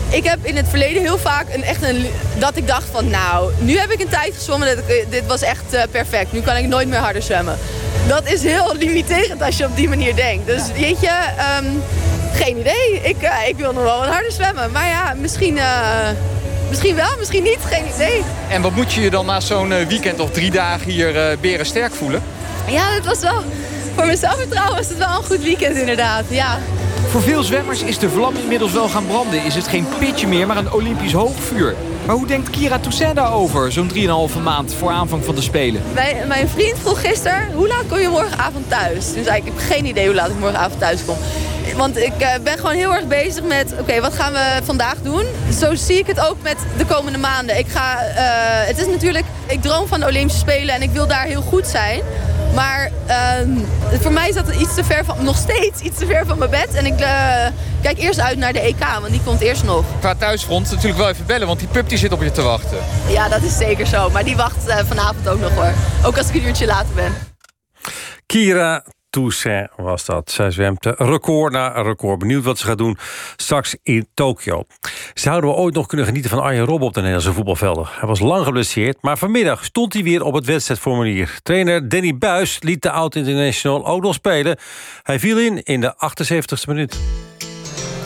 ik 0.09 0.23
heb 0.23 0.45
in 0.45 0.55
het 0.55 0.69
verleden 0.69 1.01
heel 1.01 1.17
vaak 1.17 1.53
een, 1.53 1.63
echt 1.63 1.83
een, 1.83 2.05
dat 2.37 2.57
ik 2.57 2.67
dacht 2.67 2.85
van... 2.91 3.09
nou, 3.09 3.51
nu 3.59 3.77
heb 3.77 3.91
ik 3.91 4.01
een 4.01 4.09
tijd 4.09 4.33
gezwommen, 4.33 4.75
dit, 4.87 5.05
dit 5.09 5.25
was 5.25 5.41
echt 5.41 5.73
uh, 5.73 5.81
perfect. 5.91 6.31
Nu 6.31 6.41
kan 6.41 6.55
ik 6.55 6.67
nooit 6.67 6.87
meer 6.87 6.99
harder 6.99 7.21
zwemmen. 7.21 7.57
Dat 8.07 8.25
is 8.25 8.43
heel 8.43 8.75
limiterend 8.85 9.41
als 9.41 9.57
je 9.57 9.65
op 9.65 9.75
die 9.75 9.89
manier 9.89 10.15
denkt. 10.15 10.45
Dus 10.45 10.63
weet 10.77 11.01
je, 11.01 11.11
um, 11.61 11.83
geen 12.33 12.57
idee. 12.59 13.01
Ik, 13.03 13.17
ik 13.47 13.55
wil 13.57 13.73
nog 13.73 13.83
wel 13.83 13.99
wat 13.99 14.09
harder 14.09 14.31
zwemmen. 14.31 14.71
Maar 14.71 14.87
ja, 14.87 15.13
misschien... 15.17 15.59
Misschien 16.73 16.95
wel, 16.95 17.17
misschien 17.19 17.43
niet, 17.43 17.59
geen 17.61 17.85
idee. 17.93 18.23
En 18.49 18.61
wat 18.61 18.71
moet 18.71 18.93
je 18.93 19.01
je 19.01 19.09
dan 19.09 19.25
na 19.25 19.39
zo'n 19.39 19.69
weekend 19.87 20.19
of 20.19 20.31
drie 20.31 20.51
dagen 20.51 20.91
hier 20.91 21.15
uh, 21.15 21.37
beren 21.41 21.65
sterk 21.65 21.93
voelen? 21.93 22.23
Ja, 22.67 22.93
dat 22.93 23.05
was 23.05 23.19
wel... 23.19 23.43
Voor 23.95 24.05
mijn 24.05 24.17
zelfvertrouwen 24.17 24.75
was 24.75 24.87
het 24.89 24.97
wel 24.97 25.17
een 25.17 25.23
goed 25.23 25.43
weekend 25.43 25.77
inderdaad, 25.77 26.23
ja. 26.29 26.59
Voor 27.07 27.21
veel 27.21 27.43
zwemmers 27.43 27.81
is 27.81 27.99
de 27.99 28.09
vlam 28.09 28.35
inmiddels 28.35 28.71
wel 28.71 28.89
gaan 28.89 29.05
branden. 29.05 29.43
Is 29.45 29.55
het 29.55 29.67
geen 29.67 29.85
pitje 29.99 30.27
meer, 30.27 30.47
maar 30.47 30.57
een 30.57 30.71
Olympisch 30.71 31.13
hoogvuur. 31.13 31.75
Maar 32.05 32.15
hoe 32.15 32.27
denkt 32.27 32.49
Kira 32.49 32.79
Toussaint 32.79 33.15
daarover, 33.15 33.71
zo'n 33.71 33.91
3,5 33.93 34.41
maand 34.43 34.73
voor 34.73 34.89
aanvang 34.89 35.25
van 35.25 35.35
de 35.35 35.41
Spelen? 35.41 35.81
Mijn, 35.93 36.27
mijn 36.27 36.47
vriend 36.47 36.79
vroeg 36.79 37.01
gisteren, 37.01 37.51
hoe 37.53 37.67
laat 37.67 37.83
kom 37.87 37.99
je 37.99 38.07
morgenavond 38.07 38.69
thuis? 38.69 39.13
Toen 39.13 39.23
zei 39.23 39.37
ik, 39.37 39.45
ik 39.45 39.51
heb 39.55 39.61
geen 39.67 39.85
idee 39.85 40.05
hoe 40.05 40.15
laat 40.15 40.29
ik 40.29 40.39
morgenavond 40.39 40.79
thuis 40.79 41.05
kom. 41.05 41.15
Want 41.77 41.97
ik 41.97 42.13
uh, 42.21 42.27
ben 42.43 42.57
gewoon 42.57 42.75
heel 42.75 42.93
erg 42.95 43.07
bezig 43.07 43.43
met, 43.43 43.73
oké, 43.79 44.01
wat 44.01 44.13
gaan 44.13 44.33
we 44.33 44.59
vandaag 44.63 44.95
doen? 45.01 45.25
Zo 45.59 45.75
zie 45.75 45.97
ik 45.97 46.07
het 46.07 46.19
ook 46.19 46.37
met 46.41 46.57
de 46.77 46.85
komende 46.85 47.17
maanden. 47.17 47.57
Ik 47.57 47.67
ga, 47.67 48.01
uh, 48.01 48.67
het 48.67 48.77
is 48.77 48.87
natuurlijk, 48.87 49.25
ik 49.47 49.61
droom 49.61 49.87
van 49.87 49.99
de 49.99 50.05
Olympische 50.05 50.39
Spelen 50.39 50.75
en 50.75 50.81
ik 50.81 50.91
wil 50.91 51.07
daar 51.07 51.25
heel 51.25 51.41
goed 51.41 51.67
zijn. 51.67 52.01
Maar 52.53 52.91
uh, 53.07 53.99
voor 54.01 54.11
mij 54.11 54.29
is 54.29 54.35
dat 54.35 54.55
iets 54.55 54.75
te 54.75 54.83
ver 54.83 55.05
van, 55.05 55.23
nog 55.23 55.37
steeds 55.37 55.81
iets 55.81 55.97
te 55.97 56.05
ver 56.05 56.25
van 56.25 56.37
mijn 56.37 56.49
bed. 56.49 56.73
En 56.73 56.85
ik 56.85 56.99
uh, 56.99 57.45
kijk 57.81 57.97
eerst 57.97 58.19
uit 58.19 58.37
naar 58.37 58.53
de 58.53 58.59
EK, 58.59 58.79
want 58.79 59.09
die 59.09 59.21
komt 59.23 59.41
eerst 59.41 59.63
nog. 59.63 59.85
Qua 59.99 60.15
thuisfront 60.15 60.71
natuurlijk 60.71 60.97
wel 60.97 61.09
even 61.09 61.25
bellen, 61.25 61.47
want 61.47 61.59
die 61.59 61.67
pup 61.67 61.89
die 61.89 61.97
zit 61.97 62.11
op 62.11 62.21
je 62.21 62.31
te 62.31 62.41
wachten. 62.41 62.77
Ja, 63.07 63.29
dat 63.29 63.41
is 63.41 63.57
zeker 63.57 63.87
zo. 63.87 64.09
Maar 64.09 64.23
die 64.23 64.35
wacht 64.35 64.67
uh, 64.67 64.77
vanavond 64.77 65.27
ook 65.27 65.39
nog 65.39 65.51
hoor. 65.51 65.73
Ook 66.05 66.17
als 66.17 66.27
ik 66.27 66.35
een 66.35 66.47
uurtje 66.47 66.65
later 66.65 66.93
ben. 66.95 67.13
Kira 68.25 68.83
Toussaint 69.13 69.69
was 69.75 70.05
dat. 70.05 70.31
Zij 70.31 70.51
zwemt 70.51 70.85
record 70.85 71.53
na 71.53 71.81
record. 71.81 72.19
Benieuwd 72.19 72.43
wat 72.43 72.57
ze 72.57 72.65
gaat 72.65 72.77
doen 72.77 72.97
straks 73.35 73.75
in 73.83 74.07
Tokio. 74.13 74.63
Zouden 75.13 75.49
we 75.49 75.55
ooit 75.55 75.73
nog 75.73 75.87
kunnen 75.87 76.05
genieten 76.05 76.29
van 76.29 76.41
Arjen 76.41 76.65
Robben 76.65 76.87
op 76.87 76.93
de 76.93 76.99
Nederlandse 76.99 77.33
voetbalvelden? 77.33 77.87
Hij 77.89 78.07
was 78.07 78.19
lang 78.19 78.45
geblesseerd, 78.45 78.97
maar 79.01 79.17
vanmiddag 79.17 79.63
stond 79.63 79.93
hij 79.93 80.03
weer 80.03 80.23
op 80.23 80.33
het 80.33 80.45
wedstrijdformulier. 80.45 81.39
Trainer 81.43 81.89
Danny 81.89 82.17
Buis 82.17 82.57
liet 82.61 82.81
de 82.81 82.91
oud-international 82.91 83.85
ook 83.85 84.01
nog 84.01 84.13
spelen. 84.13 84.57
Hij 85.03 85.19
viel 85.19 85.39
in 85.39 85.63
in 85.63 85.81
de 85.81 85.93
78e 85.95 86.67
minuut. 86.67 86.99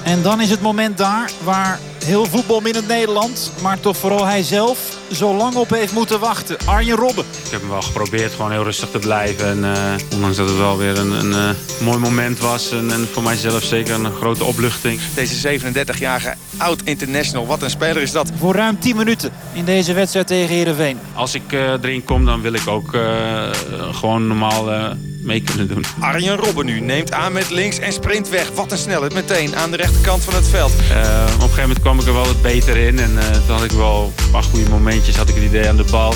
En 0.07 0.21
dan 0.21 0.41
is 0.41 0.49
het 0.49 0.61
moment 0.61 0.97
daar 0.97 1.31
waar 1.43 1.79
heel 2.05 2.25
voetbalminnend 2.25 2.87
Nederland. 2.87 3.51
Maar 3.61 3.79
toch 3.79 3.97
vooral 3.97 4.25
hij 4.25 4.43
zelf 4.43 4.97
zo 5.11 5.35
lang 5.35 5.55
op 5.55 5.69
heeft 5.69 5.93
moeten 5.93 6.19
wachten. 6.19 6.57
Arjen 6.65 6.95
Robben. 6.95 7.25
Ik 7.45 7.51
heb 7.51 7.59
hem 7.59 7.69
wel 7.69 7.81
geprobeerd 7.81 8.31
gewoon 8.31 8.51
heel 8.51 8.63
rustig 8.63 8.89
te 8.89 8.99
blijven. 8.99 9.47
En 9.47 9.73
eh, 9.73 9.93
ondanks 10.13 10.37
dat 10.37 10.47
het 10.47 10.57
wel 10.57 10.77
weer 10.77 10.97
een, 10.97 11.11
een 11.11 11.33
eh, 11.33 11.85
mooi 11.85 11.97
moment 11.97 12.39
was. 12.39 12.71
En, 12.71 12.91
en 12.91 13.07
voor 13.11 13.23
mijzelf 13.23 13.63
zeker 13.63 13.93
een 13.93 14.11
grote 14.11 14.43
opluchting. 14.43 14.99
Deze 15.15 15.59
37-jarige 15.59 16.35
oud-international, 16.57 17.47
wat 17.47 17.61
een 17.61 17.69
speler 17.69 18.01
is 18.01 18.11
dat. 18.11 18.31
Voor 18.37 18.55
ruim 18.55 18.79
10 18.79 18.95
minuten 18.95 19.31
in 19.53 19.65
deze 19.65 19.93
wedstrijd 19.93 20.27
tegen 20.27 20.55
Heerenveen. 20.55 20.99
Als 21.13 21.33
ik 21.33 21.53
eh, 21.53 21.71
erin 21.71 22.03
kom, 22.03 22.25
dan 22.25 22.41
wil 22.41 22.53
ik 22.53 22.67
ook 22.67 22.93
eh, 22.93 23.49
gewoon 23.91 24.27
normaal 24.27 24.71
eh, 24.71 24.91
mee 25.27 25.41
kunnen 25.41 25.67
doen. 25.67 25.85
Arjen 25.99 26.35
Robben 26.35 26.65
nu 26.65 26.79
neemt 26.79 27.11
aan 27.11 27.31
met 27.31 27.49
links 27.49 27.79
en 27.79 27.93
sprint 27.93 28.29
weg. 28.29 28.51
Wat 28.51 28.71
een 28.71 28.77
snelheid 28.77 29.13
meteen 29.13 29.55
aan 29.55 29.71
de 29.71 29.77
rechterkant 29.77 30.23
van 30.23 30.33
het 30.33 30.47
veld. 30.47 30.71
Eh, 30.71 31.23
op 31.25 31.33
een 31.33 31.39
gegeven 31.39 31.61
moment 31.61 31.79
kwam 31.79 31.99
ik 31.99 32.05
er 32.05 32.13
wel 32.13 32.25
wat 32.25 32.41
beter 32.41 32.77
in. 32.77 32.99
En 32.99 33.17
eh, 33.19 33.31
toen 33.31 33.55
had 33.55 33.63
ik 33.63 33.71
wel 33.71 34.13
een 34.15 34.31
paar 34.31 34.43
goede 34.43 34.69
momentjes. 34.69 35.15
Had 35.15 35.29
ik 35.29 35.35
het 35.35 35.43
idee 35.43 35.67
aan 35.67 35.77
de 35.77 35.85
bal. 35.91 36.13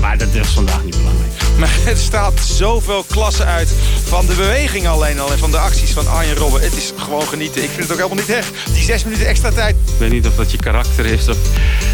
Maar 0.00 0.18
dat 0.18 0.34
is 0.34 0.48
vandaag 0.48 0.84
niet 0.84 0.96
belangrijk. 0.96 1.31
Maar 1.58 1.76
het 1.84 1.98
straalt 1.98 2.40
zoveel 2.40 3.04
klasse 3.10 3.44
uit 3.44 3.68
van 4.04 4.26
de 4.26 4.34
beweging 4.34 4.88
alleen 4.88 5.20
al... 5.20 5.32
en 5.32 5.38
van 5.38 5.50
de 5.50 5.58
acties 5.58 5.90
van 5.90 6.08
Arjen 6.08 6.36
Robben. 6.36 6.62
Het 6.62 6.76
is 6.76 6.92
gewoon 6.96 7.26
genieten. 7.26 7.62
Ik 7.62 7.68
vind 7.68 7.82
het 7.82 7.90
ook 7.90 7.96
helemaal 7.96 8.24
niet 8.24 8.36
erg. 8.36 8.50
Die 8.72 8.82
zes 8.82 9.04
minuten 9.04 9.26
extra 9.26 9.50
tijd. 9.50 9.74
Ik 9.74 9.98
weet 9.98 10.10
niet 10.10 10.26
of 10.26 10.34
dat 10.34 10.50
je 10.50 10.56
karakter 10.56 11.06
is 11.06 11.28
of 11.28 11.36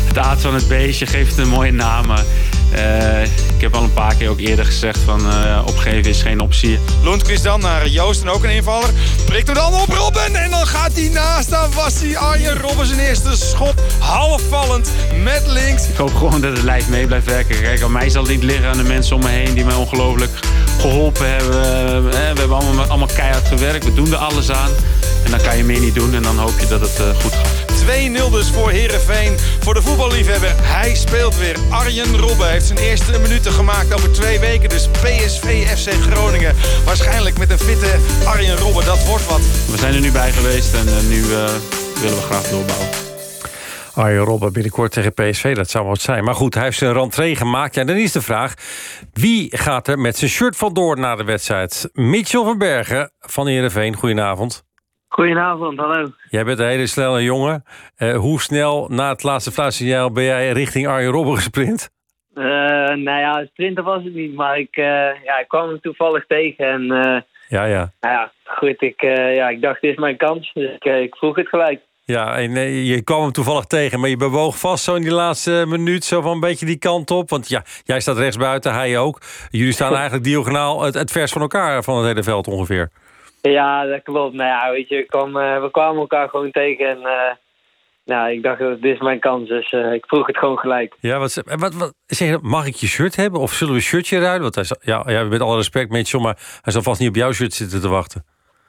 het 0.06 0.18
aard 0.18 0.40
van 0.40 0.54
het 0.54 0.68
beestje. 0.68 1.06
Geeft 1.06 1.30
het 1.30 1.38
een 1.38 1.48
mooie 1.48 1.72
naam. 1.72 2.06
maar, 2.06 2.24
eh, 2.72 3.22
ik 3.22 3.60
heb 3.60 3.74
al 3.74 3.82
een 3.82 3.92
paar 3.92 4.14
keer 4.14 4.28
ook 4.28 4.38
eerder 4.38 4.64
gezegd 4.64 4.98
van 4.98 5.30
eh, 5.30 5.62
opgeven 5.66 6.10
is 6.10 6.22
geen 6.22 6.40
optie. 6.40 6.78
Lundqvist 7.02 7.42
dan 7.42 7.60
naar 7.60 7.88
Joost 7.88 8.22
en 8.22 8.28
ook 8.28 8.44
een 8.44 8.50
invaller. 8.50 8.90
Prikt 9.24 9.46
hem 9.46 9.56
dan 9.56 9.74
op 9.74 9.88
Robben 9.88 10.34
en 10.34 10.50
dan 10.50 10.66
gaat 10.66 10.92
hij 10.94 11.08
naast. 11.08 11.50
Dan 11.50 11.72
was 11.74 12.00
hij 12.00 12.16
Arjen 12.16 12.58
Robben 12.58 12.86
zijn 12.86 13.00
eerste 13.00 13.36
schot. 13.36 13.74
Halfvallend 13.98 14.90
met 15.22 15.42
links. 15.46 15.88
Ik 15.88 15.96
hoop 15.96 16.14
gewoon 16.14 16.40
dat 16.40 16.52
het 16.52 16.62
lijf 16.62 16.88
mee 16.88 17.06
blijft 17.06 17.26
werken. 17.26 17.62
Kijk, 17.62 17.82
aan 17.82 17.92
mij 17.92 18.10
zal 18.10 18.22
het 18.22 18.30
niet 18.30 18.42
liggen 18.42 18.68
aan 18.68 18.76
de 18.76 18.82
mensen 18.82 19.16
om 19.16 19.22
me 19.22 19.28
heen 19.28 19.47
die 19.54 19.64
mij 19.64 19.74
ongelooflijk 19.74 20.30
geholpen 20.80 21.30
hebben. 21.30 21.62
Eh, 21.62 22.10
we 22.10 22.16
hebben 22.16 22.56
allemaal, 22.56 22.86
allemaal 22.86 23.08
keihard 23.14 23.48
gewerkt. 23.48 23.84
We 23.84 23.94
doen 23.94 24.12
er 24.12 24.18
alles 24.18 24.50
aan. 24.50 24.70
En 25.24 25.30
dan 25.30 25.40
kan 25.40 25.56
je 25.56 25.64
meer 25.64 25.80
niet 25.80 25.94
doen 25.94 26.14
en 26.14 26.22
dan 26.22 26.38
hoop 26.38 26.58
je 26.60 26.66
dat 26.66 26.80
het 26.80 27.00
eh, 27.00 27.20
goed 27.20 27.32
gaat. 27.32 27.68
2-0 27.88 28.30
dus 28.30 28.50
voor 28.50 28.70
Herenveen. 28.70 29.38
Voor 29.60 29.74
de 29.74 29.82
voetballiefhebber, 29.82 30.54
hij 30.56 30.94
speelt 30.94 31.38
weer. 31.38 31.56
Arjen 31.68 32.16
Robben 32.16 32.50
heeft 32.50 32.66
zijn 32.66 32.78
eerste 32.78 33.18
minuten 33.18 33.52
gemaakt 33.52 33.94
over 33.94 34.12
twee 34.12 34.38
weken. 34.38 34.68
Dus 34.68 34.88
PSV 34.88 35.66
FC 35.76 35.90
Groningen. 36.10 36.56
Waarschijnlijk 36.84 37.38
met 37.38 37.50
een 37.50 37.58
fitte 37.58 37.90
Arjen 38.24 38.56
Robben. 38.56 38.84
Dat 38.84 39.04
wordt 39.06 39.26
wat. 39.26 39.40
We 39.70 39.78
zijn 39.78 39.94
er 39.94 40.00
nu 40.00 40.10
bij 40.10 40.32
geweest 40.32 40.74
en 40.74 40.88
eh, 40.88 40.94
nu 41.08 41.22
eh, 41.22 41.50
willen 42.00 42.16
we 42.16 42.22
graag 42.22 42.42
doorbouwen. 42.42 43.07
Arjen 43.98 44.24
Robben 44.24 44.52
binnenkort 44.52 44.92
tegen 44.92 45.14
PSV, 45.14 45.54
dat 45.54 45.70
zou 45.70 45.86
wat 45.86 46.00
zijn. 46.00 46.24
Maar 46.24 46.34
goed, 46.34 46.54
hij 46.54 46.64
heeft 46.64 46.78
zijn 46.78 46.92
rentree 46.92 47.36
gemaakt. 47.36 47.74
Ja, 47.74 47.84
dan 47.84 47.96
is 47.96 48.12
de 48.12 48.22
vraag, 48.22 48.54
wie 49.12 49.56
gaat 49.56 49.88
er 49.88 49.98
met 49.98 50.16
zijn 50.16 50.30
shirt 50.30 50.56
vandoor 50.56 50.98
na 50.98 51.16
de 51.16 51.24
wedstrijd? 51.24 51.90
Mitchell 51.92 52.42
van 52.42 52.58
Bergen 52.58 53.10
van 53.18 53.46
Heerenveen, 53.46 53.94
goedenavond. 53.94 54.64
Goedenavond, 55.08 55.78
hallo. 55.78 56.10
Jij 56.30 56.44
bent 56.44 56.58
een 56.58 56.66
hele 56.66 56.86
snelle 56.86 57.22
jongen. 57.22 57.64
Eh, 57.96 58.16
hoe 58.16 58.40
snel 58.40 58.88
na 58.88 59.08
het 59.08 59.22
laatste 59.22 59.50
fluitsignaal 59.50 60.12
ben 60.12 60.24
jij 60.24 60.52
richting 60.52 60.86
Arjen 60.86 61.10
Robben 61.10 61.34
gesprint? 61.34 61.90
Uh, 62.34 62.44
nou 62.88 63.20
ja, 63.20 63.46
sprinter 63.46 63.84
was 63.84 64.04
het 64.04 64.14
niet, 64.14 64.34
maar 64.34 64.58
ik, 64.58 64.76
uh, 64.76 64.84
ja, 65.24 65.38
ik 65.38 65.48
kwam 65.48 65.68
hem 65.68 65.80
toevallig 65.80 66.26
tegen. 66.26 66.66
En 66.66 66.82
ja, 67.48 67.64
ja. 67.64 67.92
Nou 68.00 68.14
ja, 68.14 68.32
goed, 68.44 68.82
ik, 68.82 69.00
ja, 69.34 69.48
ik 69.48 69.60
dacht, 69.60 69.80
dit 69.80 69.90
is 69.90 69.98
mijn 69.98 70.16
kans. 70.16 70.50
Dus 70.54 70.74
ik, 70.74 70.84
ik 70.84 71.16
vroeg 71.16 71.36
het 71.36 71.48
gelijk. 71.48 71.80
Ja, 72.14 72.36
en 72.36 72.54
je 72.84 73.02
kwam 73.02 73.22
hem 73.22 73.32
toevallig 73.32 73.64
tegen, 73.64 74.00
maar 74.00 74.08
je 74.08 74.16
bewoog 74.16 74.58
vast 74.58 74.84
zo 74.84 74.94
in 74.94 75.02
die 75.02 75.12
laatste 75.12 75.64
minuut 75.66 76.04
zo 76.04 76.20
van 76.20 76.32
een 76.32 76.40
beetje 76.40 76.66
die 76.66 76.78
kant 76.78 77.10
op. 77.10 77.30
Want 77.30 77.48
ja, 77.48 77.62
jij 77.84 78.00
staat 78.00 78.18
rechts 78.18 78.36
buiten, 78.36 78.74
hij 78.74 78.98
ook. 78.98 79.20
Jullie 79.50 79.72
staan 79.72 79.94
eigenlijk 80.02 80.24
diagonaal 80.24 80.82
het, 80.82 80.94
het 80.94 81.10
vers 81.10 81.32
van 81.32 81.40
elkaar 81.40 81.82
van 81.82 81.96
het 81.96 82.06
hele 82.06 82.22
veld 82.22 82.46
ongeveer. 82.46 82.90
Ja, 83.40 83.84
dat 83.84 84.02
klopt. 84.02 84.34
Nou 84.34 84.48
ja, 84.48 84.70
weet 84.70 84.88
je, 84.88 85.04
kwam, 85.04 85.36
uh, 85.36 85.60
we 85.60 85.70
kwamen 85.70 86.00
elkaar 86.00 86.28
gewoon 86.28 86.50
tegen 86.50 86.86
en 86.86 86.98
uh, 86.98 87.32
nou, 88.04 88.30
ik 88.30 88.42
dacht, 88.42 88.58
dit 88.58 88.94
is 88.94 89.00
mijn 89.00 89.20
kans, 89.20 89.48
dus 89.48 89.72
uh, 89.72 89.92
ik 89.92 90.06
vroeg 90.06 90.26
het 90.26 90.38
gewoon 90.38 90.58
gelijk. 90.58 90.94
Ja, 91.00 91.18
wat, 91.18 91.42
wat, 91.44 91.74
wat 91.74 91.94
zeg 92.06 92.28
je, 92.28 92.38
mag 92.42 92.66
ik 92.66 92.74
je 92.74 92.86
shirt 92.86 93.16
hebben 93.16 93.40
of 93.40 93.52
zullen 93.52 93.72
we 93.72 93.78
een 93.78 93.84
shirtje 93.84 94.18
ruilen? 94.18 94.52
Want 94.52 94.54
hij 94.54 94.64
ja, 94.80 95.02
ja, 95.06 95.24
met 95.24 95.40
alle 95.40 95.56
respect, 95.56 95.90
Mitchell, 95.90 96.20
maar 96.20 96.38
hij 96.62 96.72
zal 96.72 96.82
vast 96.82 97.00
niet 97.00 97.08
op 97.08 97.16
jouw 97.16 97.32
shirt 97.32 97.52
zitten 97.52 97.80
te 97.80 97.88
wachten. 97.88 98.24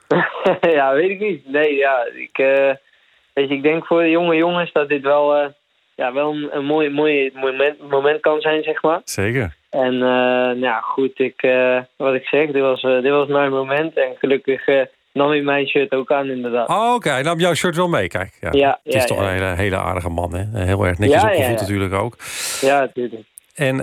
ja, 0.78 0.92
weet 0.92 1.10
ik 1.10 1.20
niet. 1.20 1.48
Nee, 1.48 1.74
ja, 1.74 2.06
ik, 2.14 2.38
weet 3.40 3.48
je, 3.48 3.54
ik 3.54 3.62
denk 3.62 3.86
voor 3.86 4.02
de 4.02 4.10
jonge 4.10 4.36
jongens 4.36 4.72
dat 4.72 4.88
dit 4.88 5.02
wel, 5.02 5.52
ja, 5.94 6.12
wel 6.12 6.32
een, 6.32 6.48
een 6.50 6.64
mooi, 6.64 6.90
mooi 6.90 7.30
moment, 7.34 7.90
moment 7.90 8.20
kan 8.20 8.40
zijn, 8.40 8.62
zeg 8.62 8.82
maar. 8.82 9.00
Zeker. 9.04 9.56
En 9.70 9.94
uh, 9.94 10.00
nou 10.00 10.60
ja, 10.60 10.80
goed, 10.80 11.18
ik, 11.18 11.42
uh, 11.42 11.80
wat 11.96 12.14
ik 12.14 12.24
zeg, 12.24 12.50
dit 12.50 12.62
was, 12.62 12.82
uh, 12.82 13.02
dit 13.02 13.10
was 13.10 13.28
mijn 13.28 13.50
moment. 13.50 13.96
En 13.96 14.16
gelukkig 14.18 14.66
nam 15.12 15.28
hij 15.28 15.42
mijn 15.42 15.66
shirt 15.66 15.92
ook 15.92 16.12
aan, 16.12 16.28
inderdaad. 16.28 16.68
Oh, 16.68 16.84
oké. 16.84 16.94
Okay. 16.94 17.12
Hij 17.12 17.22
nam 17.22 17.38
jouw 17.38 17.54
shirt 17.54 17.76
wel 17.76 17.88
mee, 17.88 18.08
kijk. 18.08 18.36
Ja, 18.40 18.48
ja 18.52 18.80
Het 18.84 18.94
is 18.94 19.00
ja, 19.00 19.06
toch 19.06 19.18
ja. 19.18 19.24
een 19.24 19.32
hele, 19.32 19.54
hele 19.54 19.76
aardige 19.76 20.08
man, 20.08 20.34
hè? 20.34 20.64
Heel 20.64 20.86
erg 20.86 20.98
netjes 20.98 21.22
opgevoed 21.22 21.60
natuurlijk 21.60 21.94
ook. 21.94 22.16
Ja, 22.60 22.80
natuurlijk. 22.80 23.26
En 23.60 23.76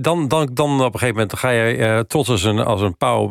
dan, 0.00 0.28
dan, 0.28 0.50
dan 0.54 0.80
op 0.80 0.92
een 0.92 0.98
gegeven 0.98 1.14
moment 1.14 1.38
ga 1.38 1.50
je 1.50 2.04
trots 2.06 2.28
als 2.28 2.44
een, 2.44 2.58
als 2.58 2.80
een 2.80 2.96
pauw 2.96 3.28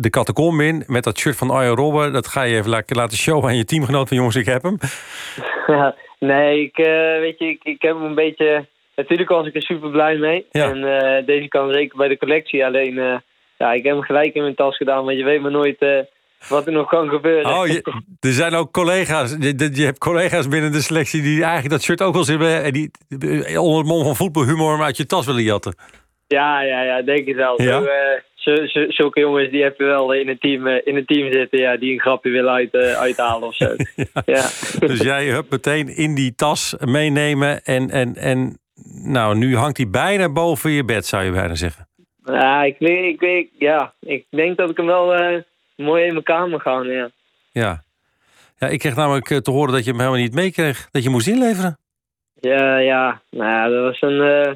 de 0.00 0.10
catacombe 0.10 0.64
in... 0.64 0.84
met 0.86 1.04
dat 1.04 1.18
shirt 1.18 1.36
van 1.36 1.50
Arjen 1.50 1.74
Robben. 1.74 2.12
Dat 2.12 2.26
ga 2.26 2.42
je 2.42 2.56
even 2.56 2.70
la- 2.70 2.82
laten 2.86 3.18
showen 3.18 3.44
aan 3.44 3.56
je 3.56 3.64
teamgenoot 3.64 4.08
van 4.08 4.16
jongens, 4.16 4.36
ik 4.36 4.46
heb 4.46 4.62
hem. 4.62 4.78
nee, 6.18 6.62
ik, 6.62 6.76
weet 7.20 7.38
je, 7.38 7.48
ik, 7.48 7.60
ik 7.62 7.82
heb 7.82 7.94
hem 7.94 8.04
een 8.04 8.14
beetje... 8.14 8.66
Natuurlijk 8.98 9.28
was 9.28 9.46
ik 9.46 9.54
er 9.54 9.62
super 9.62 9.90
blij 9.90 10.16
mee. 10.16 10.46
Ja. 10.50 10.70
En 10.70 10.76
uh, 10.76 11.26
deze 11.26 11.48
kan 11.48 11.72
zeker 11.72 11.96
bij 11.96 12.08
de 12.08 12.16
collectie. 12.16 12.66
Alleen, 12.66 12.92
uh, 12.92 13.16
ja, 13.58 13.72
ik 13.72 13.84
heb 13.84 13.94
hem 13.94 14.02
gelijk 14.02 14.34
in 14.34 14.42
mijn 14.42 14.54
tas 14.54 14.76
gedaan. 14.76 15.04
Want 15.04 15.18
je 15.18 15.24
weet 15.24 15.40
maar 15.40 15.50
nooit 15.50 15.82
uh, 15.82 15.98
wat 16.48 16.66
er 16.66 16.72
nog 16.72 16.88
kan 16.88 17.08
gebeuren. 17.08 17.58
Oh, 17.58 17.66
je, 17.66 17.82
er 18.20 18.32
zijn 18.32 18.54
ook 18.54 18.72
collega's. 18.72 19.36
Je, 19.38 19.70
je, 19.72 19.84
hebt 19.84 19.98
collega's 19.98 20.48
binnen 20.48 20.72
de 20.72 20.80
selectie 20.80 21.22
die 21.22 21.42
eigenlijk 21.42 21.70
dat 21.70 21.82
shirt 21.82 22.02
ook 22.02 22.14
wel 22.14 22.24
zitten. 22.24 22.62
En 22.62 22.72
die 22.72 22.90
onder 23.60 23.78
het 23.78 23.86
mom 23.86 24.04
van 24.04 24.16
voetbalhumor 24.16 24.72
hem 24.72 24.82
uit 24.82 24.96
je 24.96 25.06
tas 25.06 25.26
willen 25.26 25.42
jatten. 25.42 25.74
Ja, 26.26 26.62
ja, 26.62 26.82
ja, 26.82 27.02
denk 27.02 27.26
ik 27.26 27.34
wel. 27.34 27.62
Ja? 27.62 27.80
Zo, 28.34 28.54
zo, 28.54 28.66
zo, 28.66 28.84
zulke 28.88 29.20
jongens 29.20 29.50
die 29.50 29.62
heb 29.62 29.78
je 29.78 29.84
wel 29.84 30.12
in 30.12 30.28
een 30.28 30.38
team, 30.38 30.66
in 30.66 30.96
een 30.96 31.06
team 31.06 31.32
zitten. 31.32 31.58
Ja, 31.58 31.76
die 31.76 31.92
een 31.92 32.00
grapje 32.00 32.30
willen 32.30 32.52
uit, 32.52 32.74
uithalen 32.74 33.48
of 33.48 33.54
zo. 33.54 33.64
ja. 33.96 34.06
ja. 34.24 34.46
Dus 34.78 35.00
jij 35.00 35.24
hebt 35.24 35.50
meteen 35.50 35.88
in 35.88 36.14
die 36.14 36.34
tas 36.34 36.76
meenemen 36.84 37.62
en, 37.62 37.90
en, 37.90 38.14
en 38.14 38.58
nou, 39.02 39.36
nu 39.36 39.56
hangt 39.56 39.76
hij 39.76 39.90
bijna 39.90 40.32
boven 40.32 40.70
je 40.70 40.84
bed, 40.84 41.06
zou 41.06 41.24
je 41.24 41.30
bijna 41.30 41.54
zeggen. 41.54 41.88
Ja, 42.24 42.62
ik, 42.62 42.76
weet, 42.78 43.14
ik, 43.14 43.20
weet, 43.20 43.48
ja, 43.58 43.94
ik 44.00 44.24
denk 44.30 44.56
dat 44.56 44.70
ik 44.70 44.76
hem 44.76 44.86
wel 44.86 45.20
uh, 45.20 45.42
mooi 45.78 46.04
in 46.04 46.12
mijn 46.12 46.24
kamer 46.24 46.60
ga, 46.60 46.82
ja. 46.82 47.10
Ja. 47.52 47.82
Ja, 48.58 48.66
ik 48.66 48.78
kreeg 48.78 48.96
namelijk 48.96 49.24
te 49.26 49.50
horen 49.50 49.72
dat 49.72 49.84
je 49.84 49.90
hem 49.90 50.00
helemaal 50.00 50.20
niet 50.20 50.34
meekreeg. 50.34 50.88
Dat 50.90 51.02
je 51.02 51.10
moest 51.10 51.26
inleveren. 51.26 51.78
Ja, 52.40 52.78
ja. 52.78 53.20
Nou 53.30 53.50
ja, 53.50 53.68
dat 53.68 53.82
was 53.82 54.00
een... 54.00 54.46
Uh, 54.46 54.52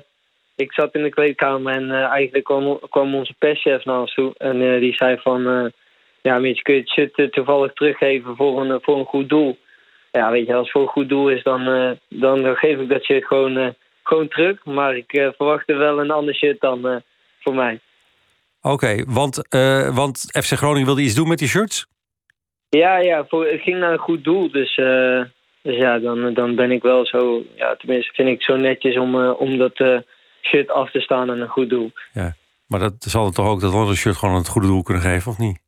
ik 0.57 0.73
zat 0.73 0.95
in 0.95 1.03
de 1.03 1.09
kleedkamer 1.09 1.73
en 1.73 1.89
uh, 1.89 2.05
eigenlijk 2.05 2.45
kwam, 2.45 2.81
kwam 2.91 3.15
onze 3.15 3.35
perschef 3.39 3.85
naar 3.85 4.01
ons 4.01 4.15
toe. 4.15 4.35
En 4.37 4.81
die 4.81 4.95
zei 4.95 5.19
van... 5.19 5.73
ja, 6.23 6.39
Mitch, 6.39 6.63
kun 6.63 6.75
je 6.75 6.81
het 6.81 6.91
shit 6.91 7.33
toevallig 7.33 7.73
teruggeven 7.73 8.37
voor 8.37 8.61
een, 8.61 8.81
voor 8.83 8.99
een 8.99 9.05
goed 9.05 9.29
doel? 9.29 9.59
Ja, 10.11 10.31
weet 10.31 10.47
je, 10.47 10.55
als 10.55 10.63
het 10.63 10.71
voor 10.71 10.83
een 10.83 10.89
goed 10.89 11.09
doel 11.09 11.29
is, 11.29 11.43
dan, 11.43 11.65
dan 12.09 12.57
geef 12.57 12.79
ik 12.79 12.89
dat 12.89 13.05
shit 13.05 13.25
gewoon 13.25 13.75
gewoon 14.03 14.29
terug. 14.29 14.65
Maar 14.65 14.97
ik 14.97 15.33
verwachtte 15.37 15.75
wel 15.75 16.01
een 16.01 16.11
ander 16.11 16.35
shit 16.35 16.61
dan 16.61 17.03
voor 17.41 17.55
mij. 17.55 17.81
Oké, 18.63 18.75
okay, 18.75 19.05
want, 19.09 19.55
uh, 19.55 19.97
want 19.97 20.19
FC 20.19 20.53
Groningen 20.53 20.87
wilde 20.87 21.03
iets 21.03 21.15
doen 21.15 21.29
met 21.29 21.39
die 21.39 21.49
shirts? 21.49 21.87
Ja, 22.69 22.99
ja 22.99 23.25
voor, 23.29 23.47
het 23.47 23.61
ging 23.61 23.79
naar 23.79 23.93
een 23.93 23.99
goed 23.99 24.25
doel. 24.25 24.51
Dus, 24.51 24.75
dus 25.63 25.77
ja, 25.77 25.99
dan, 25.99 26.35
dan 26.35 26.55
ben 26.55 26.71
ik 26.71 26.83
wel 26.83 27.07
zo... 27.07 27.43
Ja, 27.55 27.77
tenminste 27.77 28.13
vind 28.15 28.29
ik 28.29 28.35
het 28.35 28.45
zo 28.45 28.57
netjes 28.57 28.99
om, 28.99 29.17
om 29.17 29.59
dat 29.59 30.05
shirt 30.43 30.71
af 30.71 30.91
te 30.91 31.01
staan 31.01 31.31
aan 31.31 31.41
een 31.41 31.49
goed 31.49 31.71
doel. 31.71 31.91
Ja, 32.13 32.35
maar 32.67 32.81
dat 32.81 32.95
zal 32.99 33.25
het 33.25 33.35
toch 33.35 33.49
ook 33.49 33.61
dat 33.61 33.75
andere 33.75 33.97
shirt 33.97 34.17
gewoon 34.17 34.35
aan 34.35 34.41
het 34.41 34.51
goede 34.51 34.67
doel 34.67 34.83
kunnen 34.83 35.03
geven, 35.03 35.31
of 35.31 35.39
niet? 35.39 35.59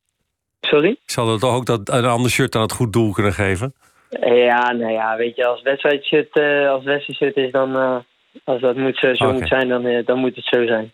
Sorry? 0.61 0.96
Zal 1.07 1.30
het 1.30 1.40
toch 1.40 1.54
ook 1.54 1.66
dat 1.66 1.88
een 1.88 2.04
ander 2.04 2.30
shirt 2.30 2.54
aan 2.54 2.62
het 2.62 2.72
goed 2.72 2.92
doel 2.92 3.12
kunnen 3.12 3.33
geven? 3.33 3.74
Ja, 4.20 4.72
nou 4.72 4.92
ja, 4.92 5.16
weet 5.16 5.37
je, 5.37 5.46
als 5.46 5.62
wedstrijdshirt, 5.62 6.40
als 6.68 6.85
wedstrijdshirt 6.85 7.37
is 7.37 7.50
dan... 7.50 8.02
Als 8.44 8.61
dat 8.61 8.76
moet, 8.76 8.96
zo 8.98 9.11
okay. 9.11 9.33
moet 9.33 9.48
zijn, 9.48 9.68
dan, 9.68 10.02
dan 10.04 10.18
moet 10.18 10.37
het 10.37 10.44
zo 10.44 10.66
zijn. 10.66 10.92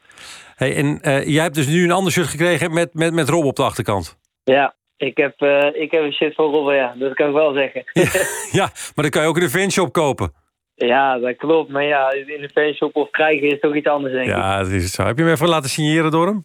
Hey, 0.60 0.76
en 0.76 0.98
uh, 1.02 1.26
jij 1.26 1.42
hebt 1.42 1.54
dus 1.54 1.66
nu 1.66 1.84
een 1.84 1.90
ander 1.90 2.12
shirt 2.12 2.26
gekregen 2.26 2.72
met, 2.72 2.94
met, 2.94 3.12
met 3.12 3.28
Rob 3.28 3.44
op 3.44 3.56
de 3.56 3.62
achterkant. 3.62 4.18
Ja, 4.44 4.74
ik 4.96 5.16
heb, 5.16 5.40
uh, 5.42 5.66
ik 5.72 5.90
heb 5.90 6.02
een 6.02 6.12
shirt 6.12 6.34
van 6.34 6.50
Rob, 6.50 6.70
ja. 6.74 6.94
Dat 6.98 7.14
kan 7.14 7.26
ik 7.28 7.34
wel 7.34 7.52
zeggen. 7.52 7.82
ja, 7.92 8.02
ja, 8.60 8.70
maar 8.94 9.04
dan 9.04 9.10
kan 9.10 9.22
je 9.22 9.28
ook 9.28 9.36
in 9.36 9.42
de 9.42 9.50
fanshop 9.50 9.92
kopen. 9.92 10.32
Ja, 10.74 11.18
dat 11.18 11.36
klopt. 11.36 11.70
Maar 11.70 11.84
ja, 11.84 12.10
in 12.12 12.40
de 12.40 12.50
fanshop 12.52 12.96
of 12.96 13.10
krijgen 13.10 13.48
is 13.48 13.60
toch 13.60 13.74
iets 13.76 13.86
anders, 13.86 14.12
denk 14.12 14.26
ja, 14.26 14.32
ik. 14.36 14.38
Ja, 14.42 14.58
dat 14.58 14.68
is 14.68 14.92
zo. 14.92 15.04
Heb 15.04 15.16
je 15.18 15.22
hem 15.24 15.32
even 15.32 15.48
laten 15.48 15.70
signeren 15.70 16.10
door 16.10 16.26
hem? 16.26 16.44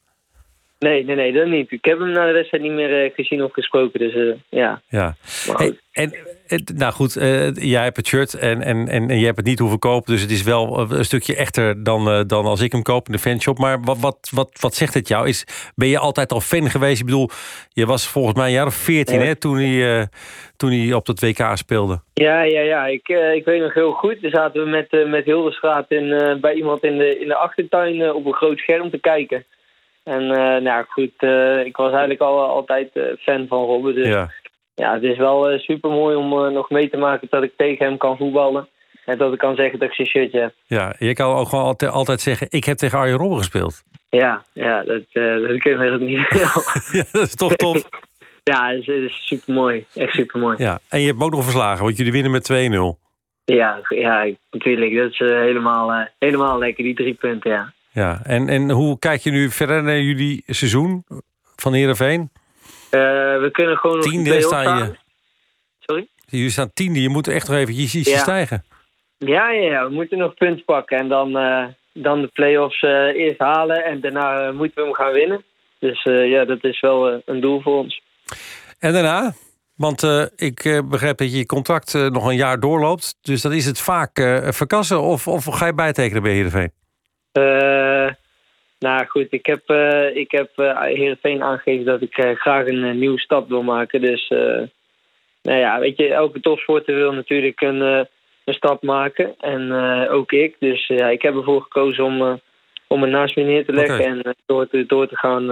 Nee, 0.80 1.04
nee, 1.06 1.16
nee, 1.16 1.34
dat 1.34 1.48
niet. 1.48 1.72
Ik 1.72 1.86
heb 1.86 2.00
hem 2.00 2.12
na 2.12 2.26
de 2.26 2.32
wedstrijd 2.32 2.64
niet 2.64 2.72
meer 2.72 3.06
uh, 3.06 3.12
gezien 3.16 3.44
of 3.44 3.54
gesproken, 3.54 4.00
dus 4.00 4.36
ja. 4.50 4.82
Ja. 4.88 5.16
Hey, 5.56 5.80
en 5.92 6.10
het- 6.10 6.35
nou 6.76 6.94
goed, 6.94 7.16
eh, 7.16 7.54
jij 7.54 7.84
hebt 7.84 7.98
het 7.98 8.08
shirt 8.08 8.34
en, 8.34 8.62
en, 8.62 8.88
en, 8.88 9.10
en 9.10 9.18
jij 9.18 9.26
hebt 9.26 9.38
het 9.38 9.46
niet 9.46 9.60
hoeven 9.60 9.80
kopen. 9.80 10.12
Dus 10.12 10.22
het 10.22 10.32
is 10.32 10.44
wel 10.44 10.80
eh, 10.80 10.98
een 10.98 11.06
stukje 11.06 11.36
echter 11.36 11.84
dan, 11.84 12.10
eh, 12.10 12.22
dan 12.28 12.46
als 12.46 12.62
ik 12.62 12.72
hem 12.72 12.82
koop 12.82 13.06
in 13.06 13.12
de 13.12 13.20
fanshop. 13.20 13.58
Maar 13.58 13.82
wat, 13.82 14.00
wat, 14.00 14.30
wat, 14.34 14.58
wat 14.60 14.76
zegt 14.76 14.94
het 14.94 15.08
jou? 15.08 15.28
Is, 15.28 15.72
ben 15.76 15.88
je 15.88 16.00
altijd 16.00 16.32
al 16.32 16.40
fan 16.40 16.70
geweest? 16.70 17.00
Ik 17.00 17.06
bedoel, 17.06 17.30
je 17.70 17.86
was 17.86 18.08
volgens 18.08 18.36
mij 18.36 18.46
een 18.46 18.54
jaar 18.54 18.66
of 18.66 18.74
veertien 18.74 19.20
Ja. 19.20 19.26
hè, 19.26 19.36
toen, 19.36 19.58
hij, 19.58 20.08
toen 20.58 20.72
hij 20.72 20.94
op 20.94 21.06
dat 21.06 21.20
WK 21.20 21.52
speelde. 21.54 22.00
Ja, 22.14 22.42
ja, 22.42 22.62
ja. 22.62 22.86
Ik, 22.86 23.08
ik 23.34 23.46
weet 23.46 23.62
nog 23.62 23.74
heel 23.74 23.92
goed. 23.92 24.22
Toen 24.22 24.30
zaten 24.30 24.64
we 24.64 24.70
met, 24.70 25.08
met 25.08 25.26
Hildestraat 25.26 25.86
in, 25.92 26.38
bij 26.42 26.54
iemand 26.54 26.84
in 26.84 26.98
de, 26.98 27.20
in 27.20 27.28
de 27.28 27.36
achtertuin 27.36 28.14
op 28.14 28.26
een 28.26 28.34
groot 28.34 28.58
scherm 28.58 28.90
te 28.90 29.00
kijken. 29.00 29.46
En 30.04 30.28
nou 30.64 30.86
goed, 30.88 31.24
ik 31.66 31.78
was 31.78 31.90
eigenlijk 31.90 32.22
al, 32.22 32.42
altijd 32.42 32.90
fan 33.20 33.48
van 33.48 33.66
Robben. 33.66 33.96
Dus 33.96 34.08
ja, 34.08 34.30
Ja. 34.76 34.94
het 34.94 35.04
is 35.04 35.18
wel 35.18 35.60
super 35.60 35.90
mooi 35.90 36.16
om 36.16 36.46
eh, 36.46 36.52
nog 36.52 36.70
mee 36.70 36.90
te 36.90 36.98
maken 36.98 37.28
dat 37.30 37.44
ik 37.44 37.54
tegen 37.58 37.86
hem 37.86 37.98
kan 37.98 38.18
voetballen. 38.18 38.68
En 39.06 39.18
dat 39.18 39.34
ik 39.34 39.40
kan 39.40 39.56
zeggen 39.56 39.80
dat 39.80 39.88
ik 39.90 39.96
zijn 39.96 40.08
shirtje 40.08 40.40
heb. 40.40 40.54
Ja, 40.66 40.96
je 41.00 41.14
kan 41.14 41.36
ook 41.36 41.48
gewoon 41.48 41.66
altijd, 41.66 41.92
altijd 41.92 42.22
zeggen: 42.22 42.48
Ik 42.50 42.64
heb 42.64 42.78
tegen 42.78 42.98
Arjen 42.98 43.18
Robben 43.18 43.38
gespeeld. 43.38 43.84
Ja, 44.10 44.44
ja 44.54 44.84
dat, 44.84 45.04
eh 45.12 45.48
dat 45.48 45.58
kun 45.58 45.84
je 45.84 45.98
niet. 46.00 46.28
ja, 46.92 47.04
dat 47.12 47.22
is 47.22 47.36
toch 47.36 47.56
tof. 47.56 47.90
ja, 48.44 48.70
het 48.70 48.80
is, 48.80 48.86
het 48.86 49.04
is 49.04 49.26
super 49.26 49.54
mooi. 49.54 49.86
Echt 49.94 50.14
super 50.14 50.40
mooi. 50.40 50.56
Ja, 50.58 50.80
en 50.90 51.00
je 51.00 51.08
hebt 51.08 51.22
ook 51.22 51.32
nog 51.32 51.44
verslagen, 51.44 51.84
want 51.84 51.98
jullie 51.98 52.12
winnen 52.12 52.32
met 52.32 52.52
2-0. 52.52 53.04
Ja, 53.46 53.80
ja, 53.90 54.30
natuurlijk. 54.52 54.96
Dat 54.96 55.12
is 55.12 55.20
eh, 55.20 55.40
helemaal, 55.40 55.92
eh, 55.92 56.06
helemaal 56.20 56.58
lekker, 56.58 56.84
die 56.84 56.96
drie 56.96 57.14
punten, 57.14 57.52
ja. 57.52 57.74
Ja, 57.92 58.20
en, 58.24 58.50
en 58.50 58.72
hoe 58.72 59.00
kijk 59.00 59.22
je 59.22 59.32
nu 59.32 59.50
verder 59.50 59.84
naar 59.84 60.00
jullie 60.00 60.44
seizoen 60.46 61.04
van 61.56 61.74
Heerenveen? 61.74 62.30
Eh, 62.96 63.42
we 63.42 63.50
kunnen 63.52 63.78
gewoon 63.78 63.96
nog 63.96 64.06
Tiende 64.06 64.30
play-offs 64.30 64.48
sta 64.48 64.78
je. 64.78 64.96
Sorry? 65.80 66.08
Jullie 66.26 66.50
staan 66.50 66.74
tiende, 66.74 67.02
je 67.02 67.10
moet 67.10 67.28
echt 67.28 67.48
nog 67.48 67.58
even 67.58 67.74
Ja. 68.12 68.18
stijgen. 68.18 68.64
Ja, 69.18 69.50
ja, 69.52 69.72
ja, 69.72 69.88
we 69.88 69.94
moeten 69.94 70.18
nog 70.18 70.34
punten 70.34 70.66
pakken 70.66 70.98
en 70.98 71.08
dan, 71.08 71.38
eh, 71.38 71.66
dan 71.94 72.22
de 72.22 72.28
play-offs 72.28 72.82
eh, 72.82 72.92
eerst 72.92 73.40
halen 73.40 73.86
en 73.86 74.02
daarna 74.02 74.52
moeten 74.52 74.76
we 74.76 74.84
hem 74.84 74.94
gaan 74.94 75.12
winnen. 75.12 75.44
Dus 75.80 76.04
ja, 76.04 76.46
dat 76.46 76.64
is 76.64 76.80
wel 76.80 77.22
een 77.26 77.42
doel 77.42 77.62
voor 77.62 77.78
ons. 77.78 78.02
En 78.80 78.94
daarna? 78.94 79.34
Want 79.76 80.04
ik 80.36 80.84
begrijp 80.90 81.18
dat 81.18 81.36
je 81.36 81.46
contract 81.46 81.94
nog 81.94 82.26
een 82.28 82.36
jaar 82.36 82.60
doorloopt. 82.60 83.18
Dus 83.22 83.42
dan 83.42 83.54
is 83.54 83.66
het 83.66 83.80
vaak 83.80 84.12
verkassen 84.50 85.02
of, 85.02 85.28
of 85.28 85.46
ga 85.46 85.66
je 85.66 85.74
bijtekenen 85.74 86.22
bij 86.24 86.32
Heerenveen? 86.32 86.72
Nou 88.86 89.06
goed, 89.06 89.28
ik 89.30 89.46
heb, 89.46 89.70
eh 89.70 90.16
ik 90.16 90.32
heb 90.32 90.50
eh 90.56 90.82
Heerenveen 90.82 91.44
aangegeven 91.44 91.86
dat 91.86 92.02
ik 92.02 92.18
eh, 92.18 92.36
graag 92.36 92.68
een 92.68 93.00
nieuwe 93.00 93.20
stap 93.20 93.50
wil 93.50 93.64
maken. 93.64 94.02
Dus 94.02 94.28
nou 95.42 95.60
ja, 95.60 95.80
weet 95.80 95.98
je, 95.98 96.14
elke 96.14 96.40
topsporter 96.40 96.96
wil 96.96 97.14
natuurlijk 97.14 97.62
een, 97.62 97.82
een 98.46 98.54
stap 98.54 98.84
maken. 98.84 99.36
En 99.40 99.72
ook 100.10 100.32
ik. 100.32 100.56
Dus 100.60 100.88
ja, 100.88 101.08
ik 101.08 101.22
heb 101.22 101.36
ervoor 101.36 101.62
gekozen 101.62 102.04
om, 102.04 102.42
om 102.88 103.02
het 103.02 103.12
naast 103.12 103.36
me 103.36 103.44
neer 103.44 103.66
te 103.66 103.74
leggen 103.74 104.06
en 104.06 104.36
door, 104.46 104.68
te, 104.68 104.86
door 104.86 105.08
te 105.08 105.18
gaan 105.18 105.46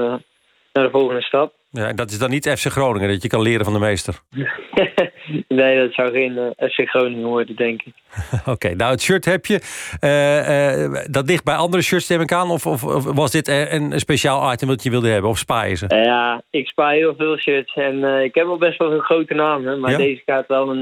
naar 0.74 0.84
de 0.84 0.90
volgende 0.90 1.22
stap. 1.22 1.54
Ja, 1.76 1.88
en 1.88 1.96
dat 1.96 2.12
is 2.12 2.20
dan 2.20 2.30
niet 2.30 2.50
FC 2.50 2.66
Groningen, 2.66 3.10
dat 3.10 3.22
je 3.22 3.28
kan 3.28 3.42
leren 3.42 3.66
van 3.66 3.74
de 3.74 3.80
meester. 3.80 4.20
nee, 5.48 5.80
dat 5.80 5.94
zou 5.94 6.12
geen 6.12 6.38
eh, 6.38 6.70
FC 6.70 6.90
Groningen 6.90 7.28
worden, 7.28 7.56
denk 7.56 7.82
ik. 7.82 7.94
Oké, 8.54 8.76
nou 8.76 8.92
het 8.92 9.02
shirt 9.02 9.26
heb 9.26 9.46
je. 9.46 9.60
Eh, 10.00 10.84
eh, 10.84 11.06
dat 11.10 11.28
ligt 11.28 11.44
bij 11.44 11.56
andere 11.56 11.84
shirts, 11.84 12.08
neem 12.08 12.22
ik 12.22 12.32
aan? 12.32 12.50
Of, 12.50 12.66
of, 12.66 12.84
of 12.84 13.04
was 13.04 13.32
dit 13.32 13.48
een, 13.48 14.00
speciaal 14.00 14.54
item 14.54 14.68
dat 14.68 14.84
je 14.84 14.90
wilde 14.90 15.10
hebben? 15.10 15.30
Of 15.30 15.38
spaar 15.38 15.70
je 15.70 15.76
ze? 15.76 15.86
Ja, 15.88 16.42
ik 16.50 16.68
spaar 16.68 16.94
heel 16.94 17.16
veel 17.18 17.38
shirts 17.38 17.74
en 17.74 18.04
ik 18.04 18.36
heb 18.36 18.46
wel 18.46 18.58
best 18.58 18.78
wel 18.78 18.92
een 18.92 19.02
grote 19.02 19.34
namen. 19.34 19.80
Maar 19.80 19.92
Ja? 19.92 19.98
deze 19.98 20.22
gaat 20.26 20.48
wel 20.48 20.70
een, 20.70 20.82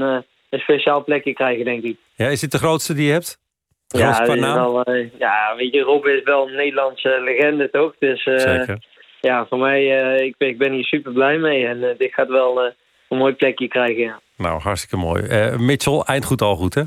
een 0.50 0.58
speciaal 0.60 1.04
plekje 1.04 1.32
krijgen, 1.32 1.64
denk 1.64 1.82
ik. 1.82 1.96
Ja, 2.14 2.28
is 2.28 2.40
dit 2.40 2.52
de 2.52 2.58
grootste 2.58 2.94
die 2.94 3.06
je 3.06 3.12
hebt? 3.12 3.40
Ja, 3.86 4.34
naam? 4.34 4.72
wel, 4.72 4.84
ja, 5.18 5.54
weet 5.56 5.74
je, 5.74 5.80
Rob 5.80 6.06
is 6.06 6.22
wel 6.22 6.48
een 6.48 6.54
Nederlandse 6.54 7.20
legende, 7.24 7.70
toch? 7.70 7.94
Dus 7.98 8.22
Zeker. 8.22 8.78
Ja, 9.22 9.46
voor 9.48 9.58
mij, 9.58 10.00
eh, 10.00 10.24
ik, 10.24 10.34
ben, 10.38 10.48
ik 10.48 10.58
ben 10.58 10.72
hier 10.72 10.84
super 10.84 11.12
blij 11.12 11.38
mee. 11.38 11.66
En 11.66 11.90
eh, 11.90 11.98
dit 11.98 12.12
gaat 12.14 12.28
wel 12.28 12.62
eh, 12.62 12.72
een 13.08 13.18
mooi 13.18 13.34
plekje 13.34 13.68
krijgen, 13.68 14.02
ja. 14.02 14.20
Nou, 14.36 14.60
hartstikke 14.60 14.96
mooi. 14.96 15.22
Mitchell, 15.58 16.02
eindgoed 16.04 16.42
al 16.42 16.56
goed, 16.56 16.74
hè? 16.74 16.82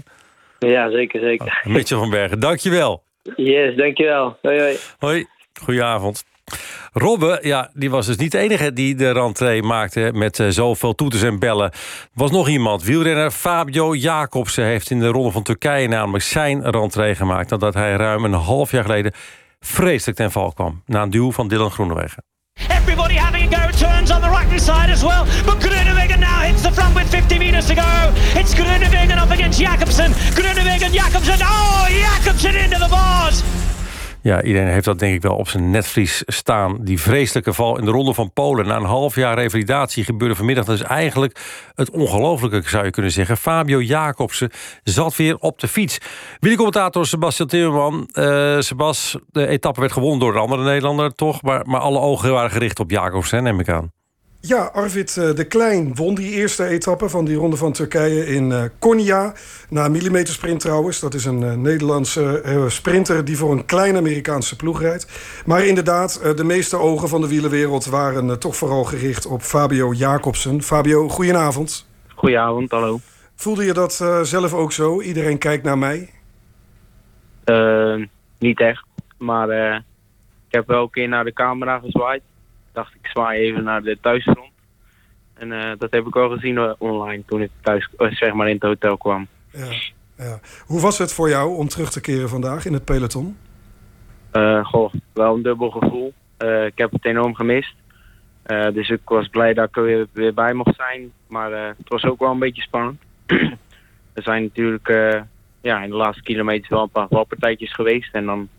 Ja, 0.59 0.91
zeker, 0.91 1.19
zeker. 1.19 1.61
Mitchell 1.63 1.97
van 1.97 2.09
Bergen, 2.09 2.39
dankjewel. 2.39 3.03
Yes, 3.35 3.75
dankjewel. 3.75 4.37
Hoi, 4.41 4.59
hoi. 4.59 4.77
Hoi, 4.99 5.25
goedenavond. 5.61 6.25
Robbe, 6.93 7.39
ja, 7.41 7.69
die 7.73 7.89
was 7.89 8.05
dus 8.05 8.17
niet 8.17 8.31
de 8.31 8.37
enige 8.37 8.73
die 8.73 8.95
de 8.95 9.11
rentree 9.11 9.63
maakte 9.63 10.11
met 10.13 10.43
zoveel 10.49 10.95
toeters 10.95 11.23
en 11.23 11.39
bellen. 11.39 11.71
Er 11.71 11.79
was 12.13 12.31
nog 12.31 12.49
iemand. 12.49 12.83
Wielrenner 12.83 13.31
Fabio 13.31 13.95
Jacobsen 13.95 14.65
heeft 14.65 14.89
in 14.89 14.99
de 14.99 15.07
Ronde 15.07 15.31
van 15.31 15.43
Turkije 15.43 15.87
namelijk 15.87 16.23
zijn 16.23 16.71
rentree 16.71 17.15
gemaakt. 17.15 17.49
Nadat 17.49 17.73
hij 17.73 17.95
ruim 17.95 18.25
een 18.25 18.33
half 18.33 18.71
jaar 18.71 18.83
geleden 18.83 19.13
vreselijk 19.65 20.17
ten 20.17 20.31
val 20.31 20.53
kwam. 20.53 20.81
Na 20.85 21.01
een 21.01 21.09
duw 21.09 21.31
van 21.31 21.47
Dylan 21.47 21.71
Groenewegen. 21.71 22.23
Everybody 22.69 23.15
having 23.15 23.53
a 23.53 23.57
go. 23.57 23.77
Turns 23.77 24.11
on 24.11 24.21
the 24.21 24.29
right 24.29 24.47
hand 24.47 24.61
side 24.61 24.91
as 24.91 25.01
well. 25.03 25.25
But 25.45 25.57
Groenewegen 25.59 26.19
now 26.19 26.39
hits 26.41 26.61
the 26.61 26.71
front 26.71 26.95
with 26.95 27.09
50 27.09 27.37
meters 27.37 27.65
to 27.65 27.75
go. 27.75 28.11
It's 28.39 28.53
Groenewegen 28.53 29.17
up 29.23 29.31
against 29.31 29.59
Jacobsen. 29.59 30.11
Groenewegen, 30.33 30.64
Ja, 34.25 34.41
iedereen 34.43 34.67
heeft 34.67 34.85
dat 34.85 34.99
denk 34.99 35.15
ik 35.15 35.21
wel 35.21 35.35
op 35.35 35.47
zijn 35.47 35.69
netvlies 35.69 36.23
staan. 36.25 36.77
Die 36.81 37.01
vreselijke 37.01 37.53
val 37.53 37.77
in 37.77 37.85
de 37.85 37.91
Ronde 37.91 38.13
van 38.13 38.33
Polen. 38.33 38.67
Na 38.67 38.75
een 38.75 38.83
half 38.83 39.15
jaar 39.15 39.35
revalidatie 39.35 40.03
gebeurde 40.03 40.35
vanmiddag. 40.35 40.65
Dat 40.65 40.75
is 40.75 40.81
eigenlijk 40.81 41.39
het 41.75 41.89
ongelofelijke, 41.89 42.69
zou 42.69 42.85
je 42.85 42.91
kunnen 42.91 43.11
zeggen. 43.11 43.37
Fabio 43.37 43.81
Jacobsen 43.81 44.51
zat 44.83 45.15
weer 45.15 45.37
op 45.37 45.59
de 45.59 45.67
fiets. 45.67 45.97
Wielercommentator 46.39 47.05
Sebastian 47.05 47.47
Timmerman. 47.47 48.09
Eh 48.11 48.59
Sebas, 48.59 49.17
de 49.31 49.47
etappe 49.47 49.79
werd 49.79 49.91
gewonnen 49.91 50.19
door 50.19 50.33
een 50.33 50.41
andere 50.41 50.63
Nederlander, 50.63 51.13
toch? 51.13 51.41
Maar, 51.41 51.67
maar 51.67 51.81
alle 51.81 51.99
ogen 51.99 52.31
waren 52.31 52.51
gericht 52.51 52.79
op 52.79 52.91
Jacobsen, 52.91 53.43
neem 53.43 53.59
ik 53.59 53.69
aan. 53.69 53.91
Ja, 54.47 54.63
Arvid 54.73 55.17
eh, 55.17 55.33
de 55.33 55.43
Klein 55.43 55.95
won 55.95 56.15
die 56.15 56.31
eerste 56.31 56.65
etappe 56.65 57.09
van 57.09 57.25
die 57.25 57.35
ronde 57.35 57.57
van 57.57 57.71
Turkije 57.71 58.27
in 58.27 58.51
eh 58.51 58.63
Konya. 58.79 59.33
Na 59.69 59.85
een 59.85 59.91
millimetersprint 59.91 60.59
trouwens. 60.59 60.99
Dat 60.99 61.13
is 61.13 61.25
een 61.25 61.43
eh, 61.43 61.53
Nederlandse 61.53 62.41
sprinter 62.67 63.25
die 63.25 63.37
voor 63.37 63.51
een 63.51 63.65
kleine 63.65 63.97
Amerikaanse 63.97 64.55
ploeg 64.55 64.81
rijdt. 64.81 65.07
Maar 65.45 65.65
inderdaad, 65.65 66.37
de 66.37 66.43
meeste 66.43 66.77
ogen 66.77 67.09
van 67.09 67.21
de 67.21 67.27
wielerwereld 67.27 67.85
waren 67.85 68.39
toch 68.39 68.55
vooral 68.55 68.83
gericht 68.83 69.25
op 69.25 69.41
Fabio 69.41 69.93
Jacobsen. 69.93 70.61
Fabio, 70.61 71.09
goedenavond. 71.09 71.87
Goedenavond, 72.15 72.71
hallo. 72.71 72.99
Voelde 73.35 73.65
je 73.65 73.73
dat 73.73 73.93
zelf 74.21 74.53
ook 74.53 74.71
zo? 74.71 75.01
Iedereen 75.01 75.37
kijkt 75.37 75.63
naar 75.63 75.77
mij. 75.77 76.09
Niet 78.39 78.59
echt, 78.59 78.85
maar 79.17 79.49
ik 80.47 80.51
heb 80.55 80.67
wel 80.67 80.81
een 80.83 80.89
keer 80.89 81.07
naar 81.07 81.23
de 81.23 81.33
camera 81.33 81.79
gezwaaid. 81.79 82.21
Dacht, 82.75 82.93
ik 82.93 83.07
zwaai 83.07 83.39
even 83.39 83.63
naar 83.63 83.81
de 83.81 83.97
thuisgrond. 84.01 84.51
En 85.33 85.51
eh, 85.51 85.71
dat 85.77 85.91
heb 85.91 86.07
ik 86.07 86.13
wel 86.13 86.29
gezien 86.29 86.57
eh, 86.57 86.71
online 86.77 87.23
toen 87.25 87.41
ik 87.41 87.49
thuis, 87.61 87.89
eh, 87.97 88.11
zeg 88.11 88.33
maar 88.33 88.47
in 88.47 88.53
het 88.53 88.63
hotel 88.63 88.97
kwam. 88.97 89.27
Ja, 89.51 89.71
ja. 90.17 90.39
Hoe 90.65 90.81
was 90.81 90.97
het 90.97 91.13
voor 91.13 91.29
jou 91.29 91.55
om 91.55 91.67
terug 91.67 91.89
te 91.89 92.01
keren 92.01 92.29
vandaag 92.29 92.65
in 92.65 92.73
het 92.73 92.85
peloton? 92.85 93.37
Eh, 94.31 94.65
goh, 94.65 94.93
wel 95.13 95.35
een 95.35 95.41
dubbel 95.41 95.69
gevoel. 95.69 96.13
Eh, 96.37 96.65
ik 96.65 96.77
heb 96.77 96.91
het 96.91 97.05
enorm 97.05 97.35
gemist. 97.35 97.73
Dus 98.73 98.89
ik 98.89 99.01
was 99.03 99.27
blij 99.27 99.53
dat 99.53 99.67
ik 99.67 99.77
er 99.77 99.83
weer, 99.83 100.07
weer 100.11 100.33
bij 100.33 100.53
mocht 100.53 100.75
zijn. 100.75 101.11
Maar 101.27 101.51
het 101.51 101.89
was 101.89 102.03
ook 102.03 102.19
wel 102.19 102.31
een 102.31 102.39
beetje 102.39 102.61
spannend. 102.61 103.01
er 104.13 104.23
zijn 104.23 104.43
natuurlijk 104.43 104.87
ja, 105.61 105.83
in 105.83 105.89
de 105.89 105.95
laatste 105.95 106.23
kilometers 106.23 106.69
wel 106.69 106.81
een 106.81 106.89
paar 106.89 107.07
valpartijtjes 107.09 107.73
geweest. 107.73 108.13
En 108.13 108.25
dan 108.25 108.49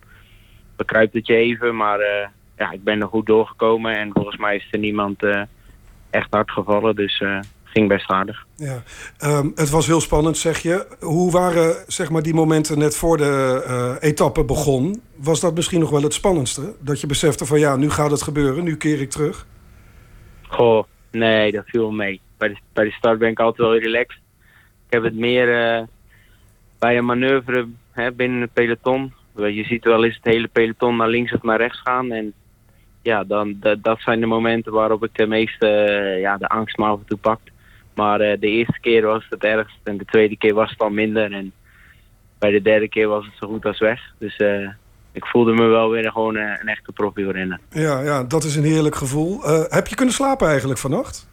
bekruipt 0.77 1.15
het 1.15 1.27
je 1.27 1.35
even. 1.35 1.77
Maar 1.77 2.31
ja, 2.57 2.71
ik 2.71 2.85
ben 2.85 3.01
er 3.01 3.09
goed 3.09 3.27
doorgekomen. 3.27 3.99
En 3.99 4.11
volgens 4.13 4.37
mij 4.37 4.57
is 4.57 4.69
er 4.71 4.79
niemand 4.79 5.23
eh, 5.23 5.43
echt 6.11 6.27
hard 6.31 6.51
gevallen. 6.51 6.97
Dus 6.97 7.21
eh 7.21 7.41
ging 7.77 7.89
best 7.89 8.11
aardig. 8.11 8.47
Ja. 8.55 8.83
Ehm, 9.19 9.51
het 9.55 9.71
was 9.71 9.87
heel 9.87 10.01
spannend, 10.01 10.37
zeg 10.37 10.59
je. 10.59 10.87
Hoe 11.01 11.31
waren 11.31 11.75
zeg 11.87 12.11
maar, 12.11 12.23
die 12.23 12.35
momenten 12.35 12.79
net 12.79 12.97
voor 12.97 13.17
de 13.17 13.63
eh, 13.67 14.09
etappe 14.09 14.45
begon? 14.45 15.03
Was 15.17 15.41
dat 15.41 15.55
misschien 15.55 15.81
nog 15.81 15.91
wel 15.91 16.03
het 16.03 16.15
spannendste? 16.15 16.75
Dat 16.81 17.01
je 17.01 17.07
besefte 17.07 17.47
van 17.47 17.59
ja, 17.59 17.77
nu 17.77 17.91
gaat 17.91 18.11
het 18.11 18.23
gebeuren, 18.23 18.65
nu 18.65 18.77
keer 18.77 19.01
ik 19.01 19.11
terug. 19.11 19.47
Goh, 20.43 20.85
nee, 21.11 21.53
dat 21.53 21.65
viel 21.67 21.91
mee. 21.91 22.21
Bij 22.39 22.49
de, 22.49 22.57
bij 22.73 22.85
de 22.85 22.91
start 22.91 23.19
ben 23.19 23.31
ik 23.31 23.41
altijd 23.41 23.69
wel 23.69 23.79
relaxed. 23.79 24.21
Ik 24.87 24.93
heb 24.93 25.03
het 25.03 25.15
meer 25.15 25.47
bij 26.79 26.97
een 26.97 27.05
manoeuvre 27.05 27.69
hè, 27.91 28.13
binnen 28.13 28.41
het 28.41 28.53
peloton. 28.53 29.13
Je 29.35 29.65
ziet 29.65 29.85
wel 29.85 30.05
eens 30.05 30.15
het 30.15 30.25
hele 30.25 30.49
peloton 30.49 30.97
naar 30.97 31.09
links 31.09 31.33
of 31.33 31.43
naar 31.43 31.59
rechts 31.59 31.81
gaan. 31.81 32.13
En 32.13 32.33
ja, 33.07 33.25
dan, 33.25 33.57
dat, 33.61 33.83
dat 33.83 34.01
zijn 34.01 34.21
de 34.21 34.27
momenten 34.27 34.73
waarop 34.73 35.05
ik 35.05 35.11
de 35.13 35.27
meeste 35.27 35.69
eh, 35.69 36.21
ja, 36.21 36.37
de 36.37 36.49
angst 36.49 36.77
maar 36.77 36.91
af 36.91 36.99
en 36.99 37.07
toe 37.07 37.19
pakt. 37.19 37.51
Maar 37.95 38.21
eh, 38.21 38.41
de 38.41 38.47
eerste 38.47 38.81
keer 38.81 39.07
was 39.07 39.27
het 39.31 39.45
ergst 39.45 39.79
en 39.83 39.97
de 39.97 40.05
tweede 40.05 40.37
keer 40.37 40.55
was 40.55 40.71
het 40.71 40.79
al 40.79 40.91
minder. 40.91 41.33
En 41.33 41.53
bij 42.39 42.51
de 42.51 42.63
derde 42.63 42.89
keer 42.89 43.09
was 43.09 43.25
het 43.25 43.35
zo 43.41 43.47
goed 43.47 43.65
als 43.65 43.79
weg. 43.79 44.01
Dus 44.19 44.37
eh, 44.37 44.69
ik 45.13 45.27
voelde 45.27 45.53
me 45.53 45.67
wel 45.67 45.91
weer 45.91 46.11
gewoon 46.11 46.37
een 46.37 46.69
echte 46.69 46.93
profielrenner. 46.93 47.61
Ja, 47.71 48.01
ja, 48.01 48.25
dat 48.25 48.45
is 48.45 48.57
een 48.57 48.65
heerlijk 48.65 48.95
gevoel. 48.95 49.43
Heb 49.69 49.87
je 49.87 49.95
kunnen 49.95 50.15
slapen 50.15 50.49
eigenlijk 50.49 50.79
vannacht? 50.79 51.29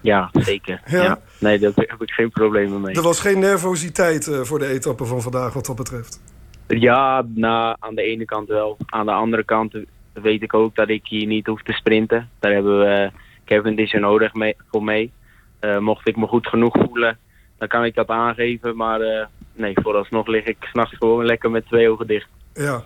Ja, 0.00 0.30
zeker. 0.32 0.80
Ja? 0.86 1.18
Nee, 1.38 1.58
daar 1.58 1.72
heb 1.74 2.02
ik 2.02 2.10
geen 2.10 2.30
problemen 2.30 2.80
mee. 2.80 2.94
Er 2.94 3.02
was 3.02 3.20
geen 3.20 3.38
nervositeit 3.38 4.38
voor 4.42 4.58
de 4.58 4.66
etappe 4.66 5.04
van 5.04 5.22
vandaag 5.22 5.52
wat 5.52 5.66
dat 5.66 5.76
betreft. 5.76 6.20
Ja, 6.66 7.24
nou, 7.34 7.76
aan 7.78 7.94
de 7.94 8.02
ene 8.02 8.24
kant 8.24 8.48
wel. 8.48 8.76
Aan 8.86 9.06
de 9.06 9.12
andere 9.12 9.44
kant 9.44 9.74
weet 10.12 10.42
ik 10.42 10.54
ook 10.54 10.74
dat 10.74 10.88
ik 10.88 11.06
hier 11.06 11.26
niet 11.26 11.46
hoef 11.46 11.62
te 11.62 11.72
sprinten. 11.72 12.30
Daar 12.38 12.52
hebben 12.52 12.78
we 12.78 13.10
uh, 13.12 13.18
Kevin 13.44 13.76
Disser 13.76 14.00
nodig 14.00 14.34
mee, 14.34 14.56
voor 14.70 14.84
mee. 14.84 15.12
Uh, 15.60 15.78
mocht 15.78 16.08
ik 16.08 16.16
me 16.16 16.26
goed 16.26 16.46
genoeg 16.46 16.76
voelen, 16.86 17.18
dan 17.58 17.68
kan 17.68 17.84
ik 17.84 17.94
dat 17.94 18.08
aangeven. 18.08 18.76
Maar 18.76 19.00
uh, 19.00 19.24
nee, 19.52 19.72
vooralsnog 19.82 20.26
lig 20.26 20.44
ik 20.44 20.56
s'nachts 20.60 20.96
gewoon 20.96 21.24
lekker 21.24 21.50
met 21.50 21.66
twee 21.66 21.90
ogen 21.90 22.06
dicht. 22.06 22.28
Ja, 22.54 22.82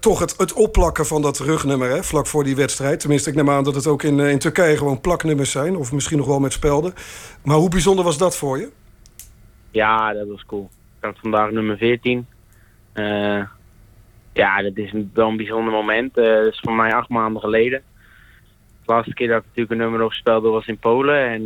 toch 0.00 0.18
het, 0.18 0.36
het 0.36 0.52
opplakken 0.52 1.06
van 1.06 1.22
dat 1.22 1.38
rugnummer 1.38 1.90
hè, 1.90 2.02
vlak 2.02 2.26
voor 2.26 2.44
die 2.44 2.56
wedstrijd. 2.56 3.00
Tenminste, 3.00 3.30
ik 3.30 3.36
neem 3.36 3.50
aan 3.50 3.64
dat 3.64 3.74
het 3.74 3.86
ook 3.86 4.02
in, 4.02 4.20
in 4.20 4.38
Turkije 4.38 4.76
gewoon 4.76 5.00
plaknummers 5.00 5.50
zijn. 5.50 5.76
Of 5.76 5.92
misschien 5.92 6.18
nog 6.18 6.26
wel 6.26 6.40
met 6.40 6.52
spelden. 6.52 6.94
Maar 7.44 7.56
hoe 7.56 7.68
bijzonder 7.68 8.04
was 8.04 8.18
dat 8.18 8.36
voor 8.36 8.58
je? 8.58 8.70
Ja, 9.70 10.12
dat 10.12 10.28
was 10.28 10.44
cool. 10.46 10.70
Ik 10.98 11.04
had 11.04 11.18
vandaag 11.18 11.50
nummer 11.50 11.76
14. 11.76 12.26
Ja, 14.32 14.62
dat 14.62 14.76
is 14.76 14.92
wel 15.14 15.28
een 15.28 15.36
bijzonder 15.36 15.72
moment. 15.72 16.14
dat 16.14 16.46
is 16.46 16.60
voor 16.60 16.74
mij 16.74 16.94
acht 16.94 17.08
maanden 17.08 17.42
geleden. 17.42 17.82
De 18.84 18.92
laatste 18.92 19.14
keer 19.14 19.28
dat 19.28 19.38
ik 19.38 19.44
natuurlijk 19.44 19.70
een 19.70 19.78
nummer 19.78 20.04
opspeelde 20.04 20.48
was 20.48 20.66
in 20.66 20.78
Polen. 20.78 21.28
En 21.28 21.42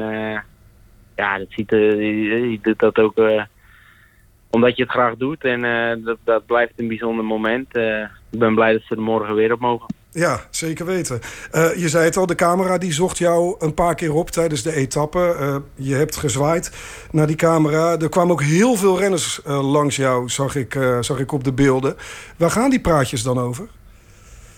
ja, 1.17 1.39
dat 1.39 1.47
ziet, 1.49 1.69
doet 2.63 2.79
dat 2.79 2.99
ook 2.99 3.19
omdat 4.55 4.77
je 4.77 4.83
het 4.83 4.93
graag 4.93 5.17
doet. 5.17 5.45
En 5.45 5.65
uh, 5.65 6.05
dat, 6.05 6.19
dat 6.25 6.47
blijft 6.47 6.73
een 6.77 6.89
bijzonder 6.89 7.25
moment. 7.25 7.77
Uh, 7.77 8.03
ik 8.31 8.39
ben 8.39 8.55
blij 8.55 8.73
dat 8.73 8.83
ze 8.83 8.95
er 8.95 9.01
morgen 9.01 9.35
weer 9.35 9.53
op 9.53 9.61
mogen. 9.61 9.95
Ja, 10.15 10.41
zeker 10.51 10.87
weten. 10.87 11.21
Uh, 11.53 11.77
je 11.77 11.89
zei 11.89 12.05
het 12.05 12.17
al, 12.17 12.27
de 12.27 12.35
camera 12.35 12.79
die 12.79 12.93
zocht 12.93 13.19
jou 13.19 13.57
een 13.59 13.75
paar 13.75 13.95
keer 13.95 14.15
op 14.15 14.31
tijdens 14.31 14.63
de 14.63 14.75
etappe. 14.75 15.63
je 15.75 15.95
hebt 15.95 16.17
gezwaaid 16.17 16.73
naar 17.11 17.27
die 17.27 17.37
camera. 17.37 17.99
Er 17.99 18.09
kwamen 18.09 18.33
ook 18.33 18.43
heel 18.43 18.75
veel 18.77 18.99
renners 18.99 19.41
langs 19.45 19.97
jou, 19.97 20.29
zag 20.29 20.55
ik, 20.55 20.79
zag 21.01 21.19
ik 21.19 21.33
op 21.33 21.45
de 21.45 21.53
beelden. 21.53 21.97
Waar 22.37 22.51
gaan 22.51 22.71
die 22.71 22.81
praatjes 22.81 23.23
dan 23.23 23.39
over? 23.39 23.69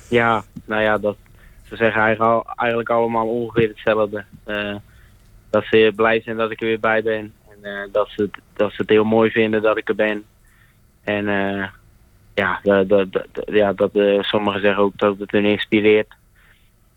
Ja, 0.08 0.44
nou 0.64 0.82
ja, 0.82 0.98
dat, 0.98 1.16
ze 1.68 1.76
zeggen 1.76 2.02
eigenlijk 2.56 2.90
allemaal 2.90 3.28
ongeveer 3.28 3.68
hetzelfde. 3.68 4.24
dat 5.50 5.64
ze 5.64 5.92
blij 5.96 6.20
zijn 6.20 6.36
dat 6.36 6.50
ik 6.50 6.60
er 6.60 6.66
weer 6.66 6.80
bij 6.80 7.02
ben. 7.02 7.32
En 7.62 7.88
dat, 7.92 8.08
ze, 8.08 8.30
dat 8.56 8.70
ze 8.70 8.76
het 8.76 8.90
heel 8.90 9.04
mooi 9.04 9.30
vinden 9.30 9.62
dat 9.62 9.76
ik 9.76 9.88
er 9.88 9.94
ben. 9.94 10.24
En 11.04 11.26
ja, 12.36 12.60
dat, 12.62 12.88
dat, 12.88 13.12
dat, 13.12 13.26
ja, 13.46 13.72
dat 13.72 13.90
sommigen 14.20 14.60
zeggen 14.60 14.82
ook 14.82 14.98
dat 14.98 15.18
het 15.18 15.30
hun 15.30 15.44
inspireert. 15.44 16.14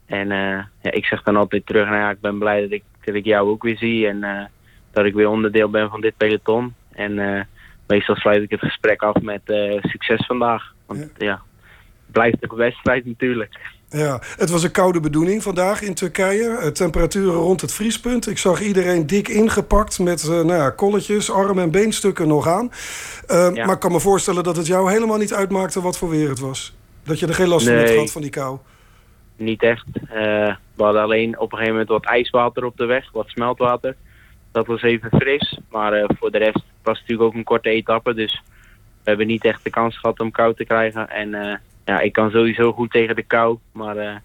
En 0.06 0.32
uh, 0.32 0.64
ja, 0.82 0.92
ik 0.92 1.06
zeg 1.06 1.24
dan 1.24 1.36
altijd 1.36 1.66
terug, 1.66 1.86
nou 1.86 1.98
ja, 1.98 2.10
ik 2.10 2.20
ben 2.20 2.40
blij 2.40 2.62
dat 2.62 2.72
ik, 2.72 2.84
dat 3.04 3.16
ik 3.16 3.26
jou 3.26 3.50
ook 3.50 3.64
weer 3.64 3.78
zie. 3.78 4.08
En 4.08 4.50
dat 4.92 5.06
ik 5.06 5.14
weer 5.14 5.30
onderdeel 5.30 5.70
ben 5.70 5.90
van 5.90 6.02
dit 6.02 6.18
peloton. 6.18 6.76
En 6.92 7.48
meestal 7.88 8.16
sluit 8.16 8.42
ik 8.42 8.50
het 8.50 8.60
gesprek 8.60 9.02
af 9.02 9.22
met 9.22 9.42
succes 9.82 10.26
vandaag. 10.26 10.74
Want 10.86 11.12
ja, 11.18 11.26
ja 11.26 11.42
het 12.10 12.12
blijft 12.12 12.38
een 12.40 12.58
wedstrijd 12.58 13.06
natuurlijk. 13.06 13.79
Ja, 13.90 14.20
het 14.38 14.50
was 14.50 14.64
een 14.64 14.72
koude 14.72 15.00
bedoeling 15.00 15.44
vandaag 15.44 15.82
in 15.82 15.94
Turkije. 15.94 16.72
Temperaturen 16.72 17.34
rond 17.34 17.62
het 17.62 17.74
vriespunt. 17.74 18.28
Ik 18.28 18.38
zag 18.38 18.62
iedereen 18.62 19.08
dik 19.08 19.28
ingepakt 19.28 20.00
met 20.00 20.24
uh, 20.24 20.30
nou 20.30 20.54
ja, 20.54 20.70
kolletjes, 20.70 21.32
arm- 21.32 21.60
en 21.60 21.72
beenstukken 21.72 22.28
nog 22.28 22.48
aan. 22.48 22.72
Uh, 23.32 23.50
ja. 23.54 23.66
Maar 23.66 23.76
ik 23.76 23.80
kan 23.80 23.92
me 23.92 24.00
voorstellen 24.00 24.44
dat 24.44 24.56
het 24.56 24.68
jou 24.68 24.92
helemaal 24.92 25.18
niet 25.18 25.34
uitmaakte 25.34 25.82
wat 25.82 25.98
voor 25.98 26.10
weer 26.10 26.30
het 26.30 26.40
was. 26.40 26.76
Dat 27.04 27.20
je 27.20 27.28
er 27.28 27.34
geen 27.34 27.48
last 27.48 27.66
van 27.66 27.76
hebt 27.76 27.90
gehad 27.90 28.12
van 28.12 28.22
die 28.22 28.32
kou. 28.32 28.58
Niet 29.36 29.64
echt. 29.64 29.86
Uh, 29.94 30.10
we 30.76 30.84
hadden 30.84 31.02
alleen 31.02 31.40
op 31.40 31.52
een 31.52 31.58
gegeven 31.58 31.72
moment 31.72 31.90
wat 31.90 32.06
ijswater 32.06 32.66
op 32.66 32.78
de 32.78 32.86
weg, 32.86 33.12
wat 33.12 33.28
smeltwater. 33.28 33.96
Dat 34.52 34.68
was 34.68 34.82
even 34.82 35.10
fris. 35.10 35.60
Maar 35.70 36.10
voor 36.20 36.32
de 36.32 36.38
rest 36.38 36.64
was 36.84 36.98
het 36.98 37.08
natuurlijk 37.08 37.22
ook 37.22 37.34
een 37.34 37.44
korte 37.44 37.70
etappe. 37.70 38.14
Dus 38.14 38.42
we 39.04 39.10
hebben 39.10 39.28
niet 39.28 39.46
echt 39.46 39.64
de 39.64 39.70
kans 39.70 40.00
gehad 40.00 40.20
om 40.20 40.32
kou 40.32 40.54
te 40.56 40.66
krijgen. 40.66 41.10
En 41.10 41.62
ja, 41.90 42.00
ik 42.00 42.14
kan 42.14 42.32
sowieso 42.32 42.72
goed 42.72 42.92
tegen 42.92 43.16
de 43.16 43.24
kou. 43.24 43.58
Maar 43.72 43.98
uh, 43.98 44.16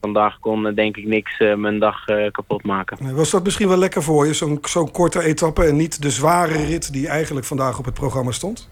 vandaag 0.00 0.38
kon 0.38 0.66
uh, 0.66 0.74
denk 0.74 0.96
ik 0.96 1.06
niks 1.06 1.40
uh, 1.40 1.54
mijn 1.54 1.78
dag 1.78 2.04
kapot 2.30 2.64
maken. 2.64 3.14
Was 3.14 3.30
dat 3.30 3.44
misschien 3.44 3.68
wel 3.68 3.78
lekker 3.78 4.02
voor 4.02 4.26
je, 4.26 4.34
zo'n 4.34 4.58
zo'n 4.62 4.90
korte 4.90 5.22
etappe... 5.22 5.64
en 5.64 5.76
niet 5.76 6.02
de 6.02 6.10
zware 6.10 6.64
rit 6.64 6.92
die 6.92 7.08
eigenlijk 7.08 7.46
vandaag 7.46 7.78
op 7.78 7.84
het 7.84 7.94
programma 7.94 8.30
stond? 8.30 8.70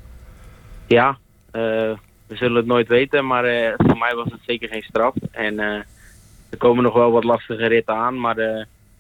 Ja, 0.87 1.19
we 1.51 2.37
zullen 2.37 2.57
het 2.57 2.67
nooit 2.67 2.89
weten. 2.89 3.27
Maar 3.27 3.75
voor 3.77 3.99
mij 3.99 4.15
was 4.15 4.31
het 4.31 4.41
zeker 4.47 4.69
geen 4.69 4.83
straf. 4.83 5.15
En 5.31 5.59
er 5.59 6.59
komen 6.59 6.83
nog 6.83 6.95
wel 6.95 7.11
wat 7.11 7.25
lastige 7.25 7.67
ritten 7.67 7.95
aan. 7.95 8.21
Maar 8.21 8.39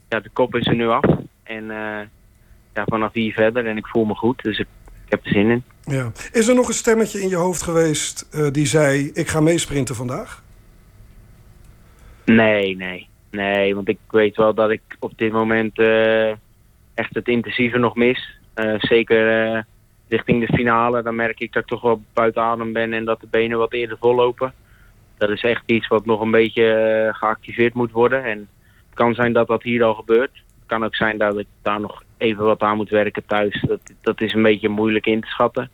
ja, 0.08 0.20
de 0.20 0.30
kop 0.32 0.54
is 0.54 0.66
er 0.66 0.74
nu 0.74 0.88
af. 0.88 1.04
En 1.42 1.64
ja, 2.74 2.84
vanaf 2.84 3.12
hier 3.12 3.32
verder. 3.32 3.66
En 3.66 3.76
ik 3.76 3.86
voel 3.86 4.04
me 4.04 4.14
goed. 4.14 4.42
Dus 4.42 4.58
ik 4.58 4.66
ik 5.06 5.12
heb 5.12 5.24
er 5.24 5.32
zin 5.32 5.50
in. 5.50 5.64
Ja. 5.82 6.12
Is 6.32 6.48
er 6.48 6.54
nog 6.54 6.68
een 6.68 6.74
stemmetje 6.74 7.20
in 7.20 7.28
je 7.28 7.36
hoofd 7.36 7.62
geweest 7.62 8.28
uh, 8.34 8.50
die 8.50 8.66
zei... 8.66 9.10
ik 9.14 9.28
ga 9.28 9.40
meesprinten 9.40 9.94
vandaag? 9.94 10.42
Nee, 12.24 12.76
nee. 12.76 13.08
Nee, 13.30 13.74
want 13.74 13.88
ik 13.88 13.98
weet 14.10 14.36
wel 14.36 14.54
dat 14.54 14.70
ik 14.70 14.80
op 14.98 15.12
dit 15.16 15.32
moment 15.32 15.78
uh, 15.78 16.30
echt 16.94 17.14
het 17.14 17.28
intensieve 17.28 17.78
nog 17.78 17.94
mis. 17.94 18.38
Uh, 18.54 18.74
zeker 18.78 19.64
richting 20.08 20.46
de 20.46 20.56
finale. 20.56 21.02
Dan 21.02 21.14
merk 21.14 21.40
ik 21.40 21.52
dat 21.52 21.62
ik 21.62 21.68
toch 21.68 21.82
wel 21.82 22.02
buiten 22.12 22.42
adem 22.42 22.72
ben 22.72 22.92
en 22.92 23.04
dat 23.04 23.20
de 23.20 23.26
benen 23.30 23.58
wat 23.58 23.72
eerder 23.72 23.96
vollopen. 24.00 24.54
Dat 25.18 25.30
is 25.30 25.42
echt 25.42 25.62
iets 25.66 25.86
wat 25.86 26.06
nog 26.06 26.20
een 26.20 26.30
beetje 26.30 27.08
geactiveerd 27.12 27.74
moet 27.74 27.92
worden. 27.92 28.24
En 28.24 28.38
het 28.38 28.94
kan 28.94 29.14
zijn 29.14 29.32
dat 29.32 29.46
dat 29.46 29.62
hier 29.62 29.82
al 29.82 29.94
gebeurt. 29.94 30.42
Kan 30.66 30.84
ook 30.84 30.94
zijn 30.94 31.18
dat 31.18 31.38
ik 31.38 31.46
daar 31.62 31.80
nog 31.80 32.02
even 32.16 32.44
wat 32.44 32.60
aan 32.60 32.76
moet 32.76 32.88
werken 32.88 33.26
thuis. 33.26 33.64
Dat, 33.68 33.80
dat 34.00 34.20
is 34.20 34.32
een 34.32 34.42
beetje 34.42 34.68
moeilijk 34.68 35.06
in 35.06 35.20
te 35.20 35.26
schatten. 35.26 35.70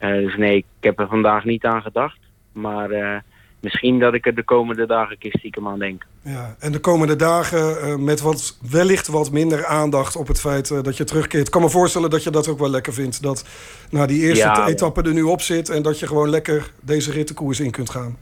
Uh, 0.00 0.08
dus 0.08 0.36
nee, 0.36 0.56
ik 0.56 0.64
heb 0.80 0.98
er 0.98 1.08
vandaag 1.08 1.44
niet 1.44 1.64
aan 1.64 1.82
gedacht. 1.82 2.18
Maar 2.52 2.90
uh, 2.90 3.16
misschien 3.60 3.98
dat 3.98 4.14
ik 4.14 4.26
er 4.26 4.34
de 4.34 4.42
komende 4.42 4.86
dagen 4.86 5.12
een 5.12 5.18
keer 5.18 5.34
stiekem 5.38 5.68
aan 5.68 5.78
denk. 5.78 6.06
Ja, 6.22 6.56
en 6.58 6.72
de 6.72 6.78
komende 6.78 7.16
dagen 7.16 7.88
uh, 7.88 7.96
met 7.96 8.20
wat, 8.20 8.58
wellicht 8.70 9.06
wat 9.08 9.32
minder 9.32 9.66
aandacht 9.66 10.16
op 10.16 10.28
het 10.28 10.40
feit 10.40 10.84
dat 10.84 10.96
je 10.96 11.04
terugkeert. 11.04 11.46
Ik 11.46 11.52
kan 11.52 11.62
me 11.62 11.70
voorstellen 11.70 12.10
dat 12.10 12.22
je 12.22 12.30
dat 12.30 12.48
ook 12.48 12.58
wel 12.58 12.70
lekker 12.70 12.92
vindt. 12.92 13.22
Dat 13.22 13.46
nou, 13.90 14.06
die 14.06 14.20
eerste 14.22 14.46
ja, 14.46 14.66
etappe 14.66 15.02
er 15.02 15.14
nu 15.14 15.22
op 15.22 15.40
zit 15.40 15.68
en 15.68 15.82
dat 15.82 15.98
je 15.98 16.06
gewoon 16.06 16.28
lekker 16.28 16.70
deze 16.80 17.12
rittenkoers 17.12 17.60
in 17.60 17.70
kunt 17.70 17.90
gaan. 17.90 18.16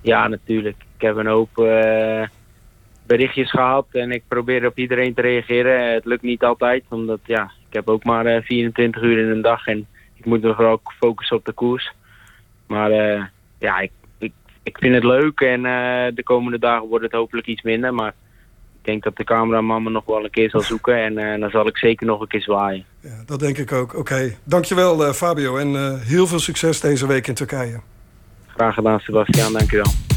Ja, 0.00 0.28
natuurlijk. 0.28 0.76
Ik 0.96 1.00
heb 1.00 1.16
een 1.16 1.26
hoop 1.26 1.50
berichtjes 3.06 3.50
gehad 3.50 3.86
en 3.90 4.10
ik 4.10 4.22
probeer 4.28 4.66
op 4.66 4.78
iedereen 4.78 5.14
te 5.14 5.20
reageren. 5.20 5.92
Het 5.92 6.04
lukt 6.04 6.22
niet 6.22 6.42
altijd, 6.42 6.84
omdat 6.88 7.18
ja, 7.24 7.50
ik 7.68 7.74
heb 7.74 7.88
ook 7.88 8.04
maar 8.04 8.42
24 8.42 9.02
uur 9.02 9.18
in 9.18 9.30
een 9.30 9.42
dag 9.42 9.66
en 9.66 9.86
ik 10.14 10.24
moet 10.24 10.42
me 10.42 10.54
vooral 10.54 10.80
focussen 10.98 11.36
op 11.36 11.44
de 11.44 11.52
koers. 11.52 11.92
Maar 12.66 12.90
uh, 12.90 13.24
ja, 13.58 13.78
ik, 13.78 13.90
ik, 14.18 14.32
ik 14.62 14.78
vind 14.78 14.94
het 14.94 15.04
leuk 15.04 15.40
en 15.40 15.58
uh, 15.58 16.06
de 16.14 16.22
komende 16.24 16.58
dagen 16.58 16.88
wordt 16.88 17.04
het 17.04 17.12
hopelijk 17.12 17.46
iets 17.46 17.62
minder. 17.62 17.94
Maar 17.94 18.14
ik 18.78 18.84
denk 18.84 19.02
dat 19.02 19.16
de 19.16 19.24
cameraman 19.24 19.82
me 19.82 19.90
nog 19.90 20.04
wel 20.04 20.24
een 20.24 20.30
keer 20.30 20.50
zal 20.50 20.60
zoeken 20.72 20.96
en 20.96 21.18
uh, 21.18 21.40
dan 21.40 21.50
zal 21.50 21.66
ik 21.66 21.78
zeker 21.78 22.06
nog 22.06 22.20
een 22.20 22.28
keer 22.28 22.42
zwaaien. 22.42 22.84
Ja, 23.00 23.22
dat 23.26 23.40
denk 23.40 23.58
ik 23.58 23.72
ook. 23.72 23.90
Oké, 23.90 23.98
okay. 23.98 24.36
dankjewel 24.44 25.12
Fabio 25.12 25.56
en 25.56 26.00
heel 26.00 26.26
veel 26.26 26.38
succes 26.38 26.80
deze 26.80 27.06
week 27.06 27.26
in 27.26 27.34
Turkije. 27.34 27.80
Graag 28.46 28.74
gedaan 28.74 29.00
Sebastian, 29.00 29.52
dankjewel. 29.52 30.13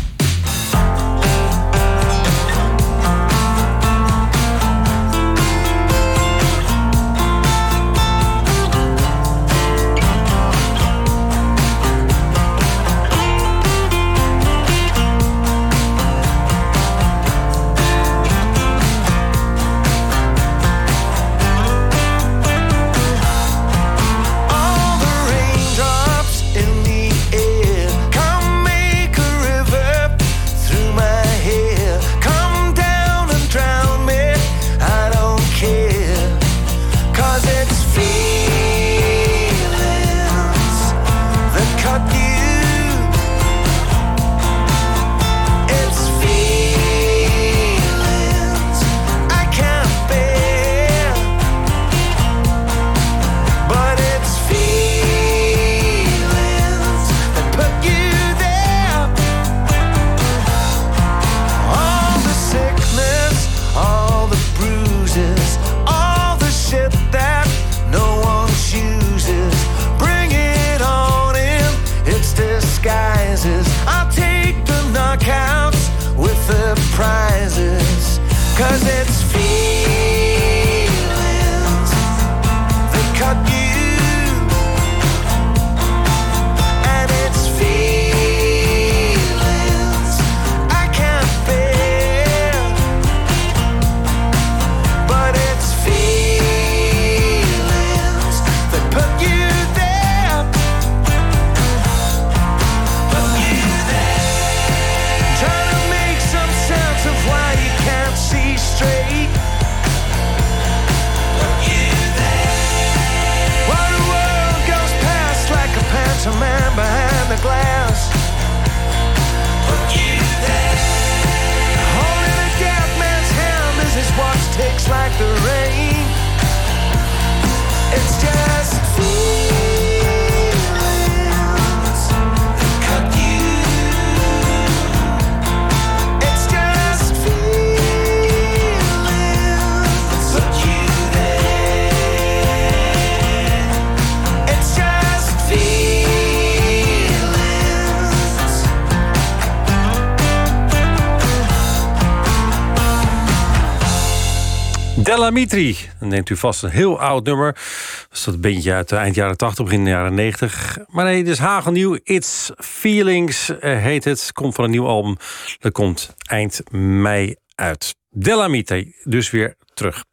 Delamitri. 155.28 155.78
Dan 156.00 156.10
neemt 156.10 156.30
u 156.30 156.38
vast 156.38 156.64
een 156.64 156.70
heel 156.70 157.00
oud 157.00 157.26
nummer. 157.26 157.54
Dat 157.54 158.18
is 158.18 158.24
dat 158.24 158.42
bandje 158.42 158.74
uit 158.74 158.90
de 158.90 158.96
eind 158.96 159.16
jaren 159.16 159.38
80, 159.38 159.66
begin 159.66 159.88
jaren 159.88 160.14
90. 160.14 160.78
Maar 160.88 161.06
nee, 161.06 161.18
het 161.18 161.28
is 161.28 161.38
hagelnieuw. 161.38 161.98
It's 162.04 162.52
Feelings 162.58 163.60
eh, 163.60 163.78
heet 163.78 164.04
het. 164.04 164.32
Komt 164.34 164.56
van 164.56 164.64
een 164.64 164.70
nieuw 164.70 164.86
album. 164.86 165.18
Dat 165.60 165.72
komt 165.72 166.14
eind 166.30 166.62
mei 166.72 167.36
uit. 167.56 167.96
Delamitri, 168.10 168.96
dus 169.04 169.30
weer 169.30 169.56
terug. 169.74 170.04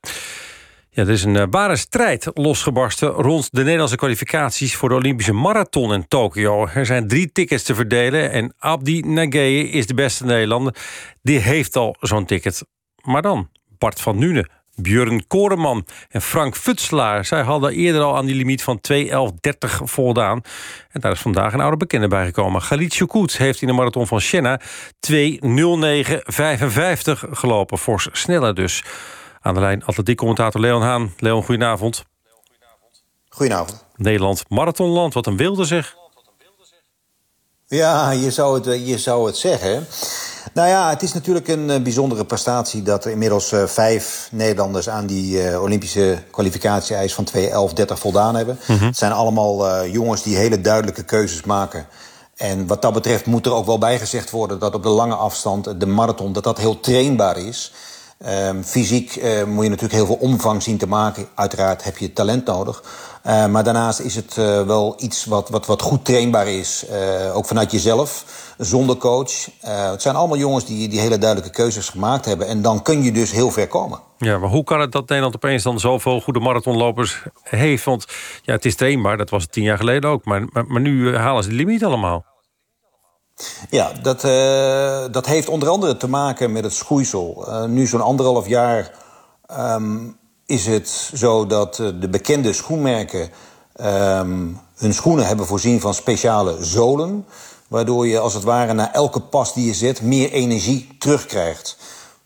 Ja, 0.91 1.03
er 1.03 1.11
is 1.11 1.25
een 1.25 1.35
uh, 1.35 1.45
ware 1.51 1.77
strijd 1.77 2.31
losgebarsten 2.33 3.09
rond 3.09 3.49
de 3.51 3.63
Nederlandse 3.63 3.97
kwalificaties 3.97 4.77
voor 4.77 4.89
de 4.89 4.95
Olympische 4.95 5.33
Marathon 5.33 5.93
in 5.93 6.09
Tokio. 6.09 6.67
Er 6.75 6.87
zijn 6.87 7.09
drie 7.09 7.33
tickets 7.33 7.63
te 7.63 7.75
verdelen 7.75 8.31
en 8.31 8.55
Abdi 8.59 9.01
Nageye 9.01 9.69
is 9.69 9.87
de 9.87 9.95
beste 9.95 10.25
Nederlander. 10.25 10.75
Die 11.23 11.39
heeft 11.39 11.77
al 11.77 11.97
zo'n 12.01 12.27
ticket. 12.27 12.67
Maar 13.03 13.23
dan, 13.23 13.51
Bart 13.79 14.01
van 14.01 14.19
Nune, 14.19 14.49
Björn 14.77 15.27
Koreman 15.27 15.87
en 16.09 16.23
Frank 16.23 16.57
Futselaar. 16.57 17.25
Zij 17.25 17.43
hadden 17.43 17.73
eerder 17.73 18.03
al 18.03 18.17
aan 18.17 18.27
die 18.27 18.35
limiet 18.35 18.63
van 18.63 18.81
2.11.30 18.93 19.07
voldaan. 19.69 20.41
En 20.91 21.01
daar 21.01 21.13
is 21.13 21.21
vandaag 21.21 21.53
een 21.53 21.61
oude 21.61 21.77
bekende 21.77 22.09
bijgekomen. 22.09 22.63
Galit 22.63 22.95
Choukout 22.95 23.37
heeft 23.37 23.61
in 23.61 23.67
de 23.67 23.73
marathon 23.73 24.07
van 24.07 24.21
Siena 24.21 24.61
2.09.55 24.61 24.67
gelopen. 27.31 27.79
Fors 27.79 28.09
sneller 28.13 28.55
dus. 28.55 28.85
Aan 29.41 29.55
de 29.55 29.61
lijn 29.61 29.85
atletiekcommentator 29.85 30.61
Leon 30.61 30.83
Haan. 30.83 31.13
Leon, 31.19 31.43
goedenavond. 31.43 32.05
Goedenavond. 33.29 33.87
Nederland, 33.97 34.45
marathonland, 34.49 35.15
wat 35.15 35.27
een 35.27 35.37
wilde 35.37 35.65
zeg. 35.65 35.95
Ja, 37.67 38.11
je 38.11 38.31
zou 38.31 38.55
het, 38.55 38.87
je 38.87 38.99
zou 38.99 39.27
het 39.27 39.37
zeggen. 39.37 39.87
Nou 40.53 40.69
ja, 40.69 40.89
het 40.89 41.03
is 41.03 41.13
natuurlijk 41.13 41.49
een 41.49 41.69
uh, 41.69 41.77
bijzondere 41.83 42.25
prestatie 42.25 42.83
dat 42.83 43.05
er 43.05 43.11
inmiddels 43.11 43.53
uh, 43.53 43.65
vijf 43.67 44.29
Nederlanders 44.33 44.89
aan 44.89 45.07
die 45.07 45.43
uh, 45.43 45.63
Olympische 45.63 46.19
kwalificatie-eis 46.31 47.15
van 47.15 47.27
2.11.30 47.37 47.45
voldaan 47.87 48.35
hebben. 48.35 48.59
Mm 48.67 48.77
-hmm. 48.77 48.87
Het 48.87 48.97
zijn 48.97 49.13
allemaal 49.13 49.87
jongens 49.87 50.23
die 50.23 50.37
hele 50.37 50.61
duidelijke 50.61 51.05
keuzes 51.05 51.45
maken. 51.45 51.87
En 52.37 52.67
wat 52.67 52.83
dat 52.83 52.93
betreft 52.93 53.27
moet 53.27 53.47
er 53.47 53.53
ook 53.53 53.67
wel 53.67 53.79
bijgezegd 53.79 54.31
worden 54.31 54.59
dat 54.59 54.75
op 54.75 54.83
de 54.83 54.89
lange 54.89 55.15
afstand, 55.15 55.81
de 55.81 55.87
marathon, 55.87 56.33
dat 56.33 56.45
dat 56.45 56.59
heel 56.59 56.81
trainbaar 56.81 57.39
is. 57.39 57.73
Um, 58.27 58.63
fysiek 58.63 59.17
uh, 59.17 59.45
moet 59.45 59.65
je 59.65 59.71
natuurlijk 59.71 59.93
heel 59.93 60.07
veel 60.07 60.19
omvang 60.21 60.63
zien 60.63 60.79
te 60.79 60.87
maken. 60.87 61.27
Uiteraard 61.35 61.85
heb 61.85 61.99
je 61.99 62.13
talent 62.13 62.47
nodig. 62.47 62.83
Uh, 63.27 63.47
maar 63.47 63.65
daarnaast 63.65 64.01
is 64.01 64.15
het 64.15 64.37
uh, 64.39 64.63
wel 64.63 64.95
iets 64.99 65.25
wat, 65.25 65.49
wat, 65.49 65.67
wat 65.67 65.83
goed 65.83 66.05
trainbaar 66.05 66.49
is. 66.49 66.85
ook 67.33 67.47
vanuit 67.47 67.73
jezelf, 67.73 68.25
zonder 68.59 68.97
coach. 68.97 69.49
het 69.61 70.03
zijn 70.03 70.17
allemaal 70.17 70.39
jongens 70.39 70.65
die, 70.65 70.89
die 70.89 71.01
hele 71.01 71.19
duidelijke 71.19 71.57
keuzes 71.57 71.89
gemaakt 71.89 72.25
hebben. 72.25 72.47
En 72.47 72.63
dan 72.63 72.83
kun 72.83 73.03
je 73.03 73.13
dus 73.13 73.31
heel 73.31 73.51
ver 73.51 73.69
komen. 73.69 74.01
Ja, 74.19 74.39
maar 74.39 74.51
hoe 74.51 74.65
kan 74.65 74.81
het 74.81 74.93
dat 74.93 75.09
Nederland 75.09 75.35
opeens 75.35 75.63
dan 75.63 75.81
zoveel 75.81 76.21
goede 76.21 76.41
marathonlopers 76.41 77.23
heeft? 77.43 77.85
Want 77.85 78.07
ja, 78.43 78.53
het 78.53 78.65
is 78.65 78.77
trainbaar, 78.77 79.17
dat 79.17 79.31
was 79.31 79.43
het 79.43 79.53
tien 79.53 79.65
jaar 79.65 79.79
geleden 79.79 80.11
ook. 80.11 80.25
Maar, 80.25 80.45
maar, 80.53 80.67
maar 80.67 80.81
nu 80.81 81.17
halen 81.17 81.43
ze 81.43 81.49
de 81.49 81.55
limiet 81.55 81.85
allemaal. 81.85 82.34
Ja, 83.71 83.93
dat, 84.03 84.25
uh, 84.25 85.05
dat 85.11 85.27
heeft 85.27 85.49
onder 85.49 85.69
andere 85.69 85.97
te 85.97 86.09
maken 86.09 86.53
met 86.53 86.65
het 86.65 86.73
schoeisel. 86.73 87.45
Uh, 87.49 87.65
nu 87.65 87.87
zo'n 87.87 88.01
anderhalf 88.01 88.47
jaar 88.47 88.91
um, 89.59 90.17
is 90.47 90.67
het 90.67 91.11
zo 91.15 91.47
dat 91.47 91.79
uh, 91.79 91.89
de 92.01 92.09
bekende 92.09 92.53
schoenmerken 92.53 93.31
um, 93.81 94.61
hun 94.77 94.95
schoenen 94.95 95.27
hebben 95.27 95.47
voorzien 95.47 95.81
van 95.81 95.95
speciale 95.95 96.65
zolen. 96.65 97.27
Waardoor 97.69 98.07
je 98.07 98.19
als 98.19 98.35
het 98.35 98.43
ware 98.43 98.73
na 98.73 98.93
elke 98.93 99.21
pas 99.21 99.55
die 99.55 99.67
je 99.67 99.75
zet 99.75 100.03
meer 100.03 100.33
energie 100.33 100.97
terugkrijgt. 100.99 101.77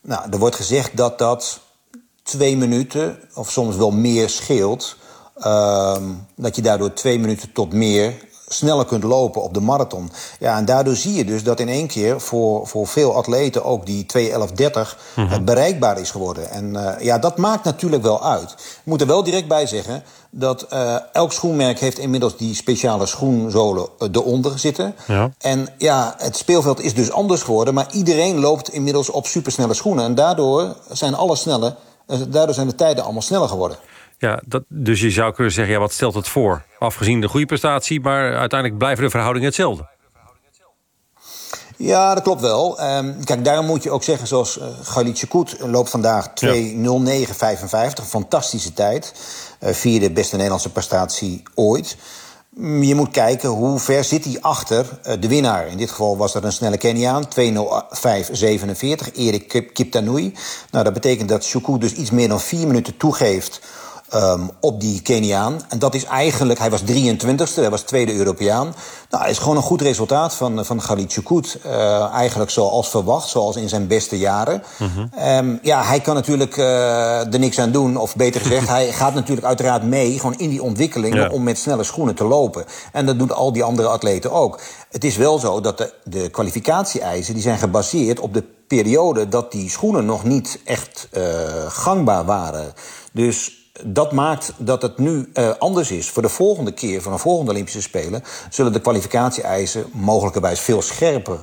Nou, 0.01 0.31
er 0.31 0.39
wordt 0.39 0.57
gezegd 0.57 0.97
dat 0.97 1.19
dat 1.19 1.61
twee 2.23 2.57
minuten 2.57 3.19
of 3.35 3.51
soms 3.51 3.77
wel 3.77 3.91
meer 3.91 4.29
scheelt. 4.29 4.97
Um, 5.47 6.27
dat 6.37 6.57
je 6.57 6.63
daardoor 6.63 6.93
twee 6.93 7.19
minuten 7.19 7.53
tot 7.53 7.73
meer 7.73 8.28
sneller 8.49 8.85
kunt 8.85 9.03
lopen 9.03 9.43
op 9.43 9.55
de 9.55 9.61
marathon. 9.61 10.11
Ja, 10.39 10.57
en 10.57 10.65
daardoor 10.65 10.97
zie 10.97 11.15
je 11.15 11.25
dus 11.25 11.43
dat 11.43 11.61
in 11.61 11.69
één 11.69 11.87
keer 11.87 12.21
voor, 12.21 12.67
voor 12.67 12.87
veel 12.87 13.15
atleten 13.15 13.65
ook 13.65 13.87
die 13.87 14.07
2.11.30 14.19 14.31
mm-hmm. 15.15 15.45
bereikbaar 15.45 16.01
is 16.01 16.11
geworden. 16.11 16.51
En 16.51 16.75
uh, 16.75 16.91
ja, 17.01 17.19
dat 17.19 17.37
maakt 17.37 17.65
natuurlijk 17.65 18.03
wel 18.03 18.25
uit. 18.25 18.51
Ik 18.51 18.81
moet 18.85 19.01
er 19.01 19.07
wel 19.07 19.23
direct 19.23 19.49
bij 19.49 19.67
zeggen 19.67 20.03
dat 20.31 20.67
uh, 20.73 20.97
elk 21.13 21.33
schoenmerk 21.33 21.79
heeft 21.79 21.99
inmiddels 21.99 22.37
die 22.37 22.55
speciale 22.55 23.07
schoenzolen 23.07 23.89
eronder 24.13 24.59
zitten. 24.59 24.95
Ja. 25.07 25.31
En 25.39 25.69
ja, 25.79 26.15
het 26.19 26.37
speelveld 26.37 26.81
is 26.81 26.95
dus 26.95 27.13
anders 27.13 27.43
geworden, 27.43 27.75
maar 27.75 27.87
iedereen 27.93 28.41
loopt 28.41 28.73
inmiddels 28.73 29.11
op 29.11 29.27
supersnelle 29.27 29.75
schoenen. 29.75 30.05
En 30.05 30.15
daardoor 30.15 30.77
zijn 30.91 31.15
alle 31.15 31.37
snelle, 31.37 31.75
uh, 32.07 32.19
daardoor 32.29 32.55
zijn 32.55 32.69
de 32.69 32.75
tijden 32.75 33.05
allemaal 33.05 33.23
sneller 33.23 33.49
geworden. 33.49 33.77
Ja, 34.19 34.43
dat, 34.47 34.65
dus 34.69 35.01
je 35.01 35.11
zou 35.11 35.33
kunnen 35.33 35.53
zeggen, 35.53 35.75
ja, 35.75 35.81
wat 35.81 35.93
stelt 35.93 36.15
het 36.15 36.29
voor? 36.29 36.63
Afgezien 36.79 37.21
de 37.21 37.29
goede 37.29 37.47
prestatie, 37.47 38.01
maar 38.01 38.37
uiteindelijk 38.37 38.79
blijven 38.79 39.05
de 39.05 39.11
verhoudingen 39.11 39.47
hetzelfde. 39.47 39.97
Ja, 41.77 42.15
dat 42.15 42.23
klopt 42.23 42.41
wel. 42.41 42.81
Um, 42.81 43.25
kijk, 43.25 43.45
daarom 43.45 43.67
moet 43.67 43.83
je 43.83 43.91
ook 43.91 44.03
zeggen, 44.03 44.27
zoals 44.27 44.59
uh, 44.59 44.65
Galit 44.83 45.19
Chekut 45.19 45.57
loopt 45.61 45.91
vandaag 45.91 46.29
2.09.55. 46.45 48.05
Fantastische 48.07 48.73
tijd. 48.73 49.13
Uh, 49.61 49.71
vierde 49.71 50.11
beste 50.11 50.35
Nederlandse 50.35 50.73
prestatie 50.73 51.43
ooit. 51.55 51.97
Je 52.81 52.95
moet 52.95 53.11
kijken 53.11 53.49
hoe 53.49 53.79
ver 53.79 54.05
zit 54.05 54.25
hij 54.25 54.39
achter 54.41 54.87
uh, 55.07 55.13
de 55.21 55.29
winnaar. 55.29 55.67
In 55.67 55.77
dit 55.77 55.91
geval 55.91 56.17
was 56.17 56.33
dat 56.33 56.45
een 56.45 56.53
snelle 56.53 56.79
Keniaan, 56.79 57.25
2.05.47, 57.25 57.53
Erik 59.15 59.71
Kiptanui. 59.73 60.35
Nou, 60.71 60.85
dat 60.85 60.93
betekent 60.93 61.29
dat 61.29 61.47
Chukwu 61.47 61.79
dus 61.79 61.93
iets 61.93 62.11
meer 62.11 62.29
dan 62.29 62.41
vier 62.41 62.67
minuten 62.67 62.97
toegeeft 62.97 63.61
Um, 64.15 64.51
op 64.61 64.81
die 64.81 65.03
Keniaan. 65.03 65.61
En 65.69 65.79
dat 65.79 65.95
is 65.95 66.05
eigenlijk, 66.05 66.59
hij 66.59 66.71
was 66.71 66.81
23ste, 66.83 67.55
hij 67.55 67.71
was 67.71 67.83
tweede 67.83 68.15
Europeaan. 68.15 68.75
Nou, 69.11 69.29
is 69.29 69.39
gewoon 69.39 69.57
een 69.57 69.63
goed 69.63 69.81
resultaat 69.81 70.35
van, 70.35 70.65
van 70.65 70.83
Galit 70.83 71.13
Chukut. 71.13 71.59
Uh, 71.67 72.13
eigenlijk 72.13 72.51
zoals 72.51 72.89
verwacht, 72.89 73.29
zoals 73.29 73.57
in 73.57 73.69
zijn 73.69 73.87
beste 73.87 74.19
jaren. 74.19 74.63
Mhm. 74.79 75.29
Um, 75.29 75.59
ja, 75.63 75.85
hij 75.85 76.01
kan 76.01 76.15
natuurlijk 76.15 76.57
uh, 76.57 77.33
er 77.33 77.39
niks 77.39 77.59
aan 77.59 77.71
doen, 77.71 77.97
of 77.97 78.17
beter 78.17 78.41
gezegd, 78.41 78.69
hij 78.79 78.93
gaat 78.93 79.15
natuurlijk 79.15 79.47
uiteraard 79.47 79.83
mee, 79.83 80.19
gewoon 80.19 80.39
in 80.39 80.49
die 80.51 80.63
ontwikkeling, 80.63 81.15
Ja. 81.15 81.29
om 81.29 81.43
met 81.43 81.59
snelle 81.59 81.85
schoenen 81.85 82.15
te 82.15 82.25
lopen. 82.25 82.65
En 82.93 83.07
dat 83.07 83.19
doen 83.19 83.31
al 83.31 83.53
die 83.53 83.65
andere 83.65 83.89
atleten 83.89 84.33
ook. 84.33 84.61
Het 84.91 85.05
is 85.05 85.17
wel 85.17 85.39
zo 85.39 85.61
dat 85.61 85.79
de, 85.79 85.93
de 86.05 86.29
kwalificatie-eisen 86.29 87.35
die 87.35 87.43
zijn 87.43 87.59
gebaseerd 87.59 88.21
op 88.21 88.35
de 88.35 88.45
periode 88.67 89.29
dat 89.29 89.53
die 89.53 89.71
schoenen 89.71 90.05
nog 90.05 90.25
niet 90.25 90.61
echt 90.65 91.09
uh, 91.13 91.23
gangbaar 91.69 92.25
waren. 92.25 92.73
Dus 93.13 93.58
dat 93.85 94.13
maakt 94.13 94.53
dat 94.57 94.83
het 94.83 94.99
nu 94.99 95.29
uh, 95.35 95.51
anders 95.59 95.91
is. 95.91 96.11
Voor 96.11 96.23
de 96.23 96.29
volgende 96.29 96.73
keer, 96.73 97.03
voor 97.03 97.13
een 97.13 97.19
volgende 97.19 97.51
Olympische 97.51 97.83
Spelen... 97.83 98.23
zullen 98.51 98.73
de 98.73 98.81
kwalificatie-eisen 98.81 99.85
mogelijkerwijs 99.93 100.61
veel 100.61 100.83
scherper 100.83 101.39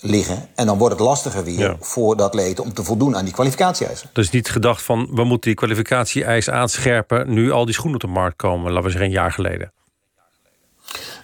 liggen. 0.00 0.48
En 0.54 0.66
dan 0.66 0.78
wordt 0.78 0.94
het 0.94 1.04
lastiger 1.04 1.44
weer 1.44 1.58
Ja. 1.58 1.76
voor 1.80 2.16
de 2.16 2.22
atleten... 2.22 2.64
om 2.64 2.72
te 2.74 2.84
voldoen 2.84 3.16
aan 3.16 3.24
die 3.24 3.34
kwalificatie-eisen. 3.34 4.10
Dus 4.12 4.30
niet 4.30 4.50
gedacht 4.50 4.82
van, 4.82 5.08
we 5.10 5.24
moeten 5.24 5.50
die 5.50 5.54
kwalificatie-eis 5.54 6.50
aanscherpen... 6.50 7.32
nu 7.32 7.50
al 7.50 7.64
die 7.64 7.74
schoenen 7.74 7.94
op 7.94 8.00
de 8.00 8.14
markt 8.14 8.36
komen, 8.36 8.72
laten 8.72 8.84
we 8.84 8.90
zeggen 8.90 9.06
een 9.08 9.14
jaar 9.14 9.32
geleden. 9.32 9.72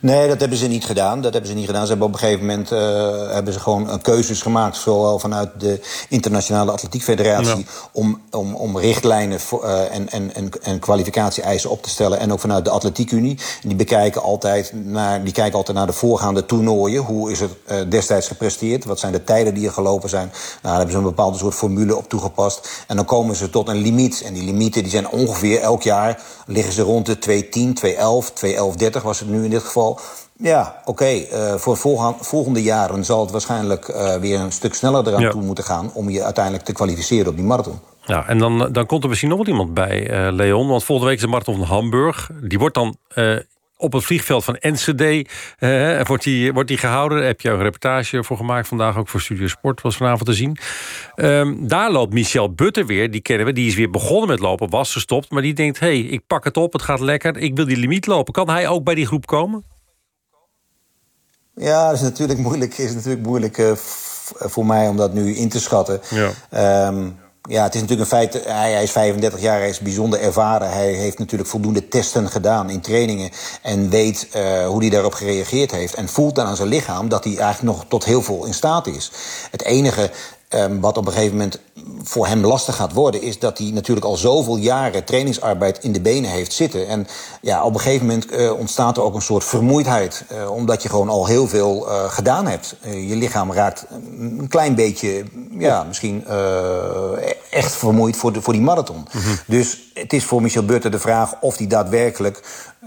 Nee, 0.02 0.28
dat 0.28 0.40
hebben 0.40 0.58
ze 0.58 0.66
niet 0.66 0.84
gedaan. 0.84 1.20
Dat 1.20 1.32
hebben 1.32 1.50
ze 1.50 1.56
niet 1.56 1.66
gedaan. 1.66 1.82
Ze 1.82 1.88
hebben 1.88 2.06
op 2.06 2.12
een 2.12 2.18
gegeven 2.18 2.40
moment 2.46 2.72
uh, 2.72 2.78
hebben 3.32 3.52
ze 3.52 3.60
gewoon 3.60 4.00
keuzes 4.00 4.42
gemaakt, 4.42 4.76
zowel 4.76 5.18
vanuit 5.18 5.50
de 5.58 5.80
Internationale 6.08 6.70
Atletiek 6.72 7.02
Federatie, 7.02 7.56
Ja. 7.56 7.62
om, 7.92 8.20
om, 8.30 8.54
om 8.54 8.78
richtlijnen 8.78 9.40
voor, 9.40 9.64
uh, 9.64 9.94
en, 9.94 10.10
en, 10.10 10.34
en, 10.34 10.50
en 10.62 10.78
kwalificatie-eisen 10.78 11.70
op 11.70 11.82
te 11.82 11.88
stellen. 11.88 12.18
En 12.18 12.32
ook 12.32 12.40
vanuit 12.40 12.64
de 12.64 12.70
Atletiek 12.70 13.10
Unie. 13.10 13.38
Die 13.62 13.76
bekijken 13.76 14.22
altijd 14.22 14.72
naar, 14.74 15.24
die 15.24 15.32
kijken 15.32 15.56
altijd 15.58 15.76
naar 15.76 15.86
de 15.86 15.92
voorgaande 15.92 16.46
toernooien. 16.46 17.02
Hoe 17.02 17.30
is 17.30 17.40
het 17.40 17.50
uh, 17.70 17.76
destijds 17.88 18.26
gepresteerd? 18.26 18.84
Wat 18.84 18.98
zijn 18.98 19.12
de 19.12 19.24
tijden 19.24 19.54
die 19.54 19.66
er 19.66 19.72
gelopen 19.72 20.08
zijn? 20.08 20.26
Nou, 20.32 20.58
daar 20.62 20.74
hebben 20.74 20.92
ze 20.92 20.96
een 20.96 21.02
bepaalde 21.04 21.38
soort 21.38 21.54
formule 21.54 21.96
op 21.96 22.08
toegepast. 22.08 22.84
En 22.86 22.96
dan 22.96 23.04
komen 23.04 23.36
ze 23.36 23.50
tot 23.50 23.68
een 23.68 23.76
limiet. 23.76 24.22
En 24.22 24.34
die 24.34 24.44
limieten 24.44 24.82
die 24.82 24.90
zijn 24.92 25.08
ongeveer 25.08 25.60
elk 25.60 25.82
jaar 25.82 26.22
liggen 26.46 26.72
ze 26.72 26.82
rond 26.82 27.06
de 27.06 27.18
210, 27.18 27.74
211, 27.74 28.32
211,30 28.96 29.02
was 29.02 29.18
het 29.18 29.28
nu 29.28 29.44
in 29.44 29.50
dit 29.50 29.62
geval. 29.62 29.91
Ja, 30.36 30.76
oké. 30.80 30.90
Okay. 30.90 31.28
Uh, 31.32 31.54
voor 31.54 31.76
volgende 32.20 32.62
jaren 32.62 33.04
zal 33.04 33.20
het 33.20 33.30
waarschijnlijk 33.30 33.88
uh, 33.88 34.14
weer 34.14 34.40
een 34.40 34.52
stuk 34.52 34.74
sneller 34.74 35.06
eraan 35.06 35.20
Ja. 35.20 35.30
toe 35.30 35.42
moeten 35.42 35.64
gaan... 35.64 35.90
om 35.94 36.10
je 36.10 36.22
uiteindelijk 36.24 36.64
te 36.64 36.72
kwalificeren 36.72 37.28
op 37.28 37.36
die 37.36 37.44
marathon. 37.44 37.80
Ja, 38.06 38.26
en 38.26 38.38
dan, 38.38 38.68
dan 38.72 38.86
komt 38.86 39.02
er 39.02 39.08
misschien 39.08 39.30
nog 39.30 39.46
iemand 39.46 39.74
bij, 39.74 40.08
eh, 40.08 40.32
Leon. 40.32 40.68
Want 40.68 40.84
volgende 40.84 41.10
week 41.10 41.18
is 41.20 41.24
de 41.24 41.30
marathon 41.30 41.56
van 41.56 41.66
Hamburg. 41.66 42.30
Die 42.40 42.58
wordt 42.58 42.74
dan 42.74 42.96
eh, 43.08 43.36
op 43.76 43.92
het 43.92 44.04
vliegveld 44.04 44.44
van 44.44 44.56
Enschede 44.56 45.26
eh, 45.58 46.00
wordt, 46.06 46.24
die, 46.24 46.52
wordt 46.52 46.68
die 46.68 46.78
gehouden. 46.78 47.18
Daar 47.18 47.26
heb 47.26 47.40
je 47.40 47.50
een 47.50 47.62
reportage 47.62 48.24
voor 48.24 48.36
gemaakt. 48.36 48.68
Vandaag 48.68 48.96
ook 48.96 49.08
voor 49.08 49.20
Studio 49.20 49.46
Sport 49.46 49.80
was 49.80 49.96
vanavond 49.96 50.24
te 50.24 50.34
zien. 50.34 50.56
Ehm, 51.14 51.54
daar 51.58 51.92
loopt 51.92 52.12
Michel 52.12 52.52
Butter 52.54 52.86
weer. 52.86 53.10
Die 53.10 53.20
kennen 53.20 53.46
we. 53.46 53.52
Die 53.52 53.66
is 53.66 53.74
weer 53.74 53.90
begonnen 53.90 54.28
met 54.28 54.38
lopen. 54.38 54.70
Was 54.70 54.92
gestopt. 54.92 55.30
Maar 55.30 55.42
die 55.42 55.54
denkt, 55.54 55.80
hé, 55.80 55.86
hey, 55.86 55.98
ik 56.00 56.26
pak 56.26 56.44
het 56.44 56.56
op. 56.56 56.72
Het 56.72 56.82
gaat 56.82 57.00
lekker. 57.00 57.36
Ik 57.36 57.56
wil 57.56 57.66
die 57.66 57.76
limiet 57.76 58.06
lopen. 58.06 58.32
Kan 58.32 58.48
hij 58.48 58.68
ook 58.68 58.84
bij 58.84 58.94
die 58.94 59.06
groep 59.06 59.26
komen? 59.26 59.64
Ja, 61.54 61.86
dat 61.86 61.94
is 61.94 62.00
natuurlijk 62.00 62.38
moeilijk, 62.38 62.78
is 62.78 62.94
natuurlijk 62.94 63.26
moeilijk 63.26 63.58
uh, 63.58 63.72
voor 64.38 64.66
mij 64.66 64.88
om 64.88 64.96
dat 64.96 65.12
nu 65.12 65.34
in 65.34 65.48
te 65.48 65.60
schatten. 65.60 66.00
Ja. 66.10 66.86
Um, 66.88 67.20
Ja, 67.48 67.62
het 67.62 67.74
is 67.74 67.80
natuurlijk 67.80 68.10
een 68.10 68.18
feit. 68.18 68.44
Hij, 68.44 68.72
hij, 68.72 68.82
is 68.82 68.90
35 68.90 69.40
jaar, 69.40 69.58
hij 69.58 69.68
is 69.68 69.78
bijzonder 69.78 70.20
ervaren. 70.20 70.70
Hij 70.70 70.92
heeft 70.92 71.18
natuurlijk 71.18 71.50
voldoende 71.50 71.88
testen 71.88 72.28
gedaan 72.28 72.70
in 72.70 72.80
trainingen. 72.80 73.30
En 73.62 73.90
weet 73.90 74.28
uh, 74.36 74.66
hoe 74.66 74.80
hij 74.80 74.90
daarop 74.90 75.14
gereageerd 75.14 75.70
heeft. 75.70 75.94
En 75.94 76.08
voelt 76.08 76.34
dan 76.34 76.46
aan 76.46 76.56
zijn 76.56 76.68
lichaam 76.68 77.08
dat 77.08 77.24
hij 77.24 77.38
eigenlijk 77.38 77.76
nog 77.76 77.84
tot 77.88 78.04
heel 78.04 78.22
veel 78.22 78.44
in 78.44 78.54
staat 78.54 78.86
is. 78.86 79.10
Het 79.50 79.62
enige 79.62 80.10
um, 80.54 80.80
wat 80.80 80.96
op 80.96 81.06
een 81.06 81.12
gegeven 81.12 81.36
moment 81.36 81.60
voor 82.02 82.26
hem 82.26 82.44
lastig 82.44 82.76
gaat 82.76 82.92
worden, 82.92 83.22
is 83.22 83.38
dat 83.38 83.58
hij 83.58 83.70
natuurlijk 83.70 84.06
al 84.06 84.16
zoveel 84.16 84.56
jaren 84.56 85.04
trainingsarbeid 85.04 85.78
in 85.78 85.92
de 85.92 86.00
benen 86.00 86.30
heeft 86.30 86.52
zitten. 86.52 86.88
En 86.88 87.06
ja, 87.40 87.64
op 87.64 87.74
een 87.74 87.80
gegeven 87.80 88.06
moment 88.06 88.32
uh, 88.32 88.52
ontstaat 88.58 88.96
er 88.96 89.02
ook 89.02 89.14
een 89.14 89.22
soort 89.22 89.44
vermoeidheid. 89.44 90.24
Uh, 90.32 90.50
omdat 90.50 90.82
je 90.82 90.88
gewoon 90.88 91.08
al 91.08 91.26
heel 91.26 91.48
veel 91.48 91.88
uh, 91.88 92.04
gedaan 92.04 92.46
hebt. 92.46 92.76
je 92.82 93.16
lichaam 93.16 93.52
raakt 93.52 93.86
een 94.18 94.46
klein 94.48 94.74
beetje, 94.74 95.24
ja, 95.58 95.82
misschien 95.82 96.26
echt 97.50 97.72
vermoeid 97.72 98.16
voor, 98.16 98.32
de, 98.32 98.42
voor 98.42 98.52
die 98.52 98.62
marathon. 98.62 98.96
Mm 98.96 99.20
-hmm. 99.22 99.38
Dus 99.46 99.90
het 99.94 100.12
is 100.12 100.24
voor 100.24 100.42
Michel 100.42 100.64
Butter 100.64 100.90
de 100.90 100.98
vraag 100.98 101.34
of 101.40 101.56
hij 101.56 101.66
daadwerkelijk 101.66 102.42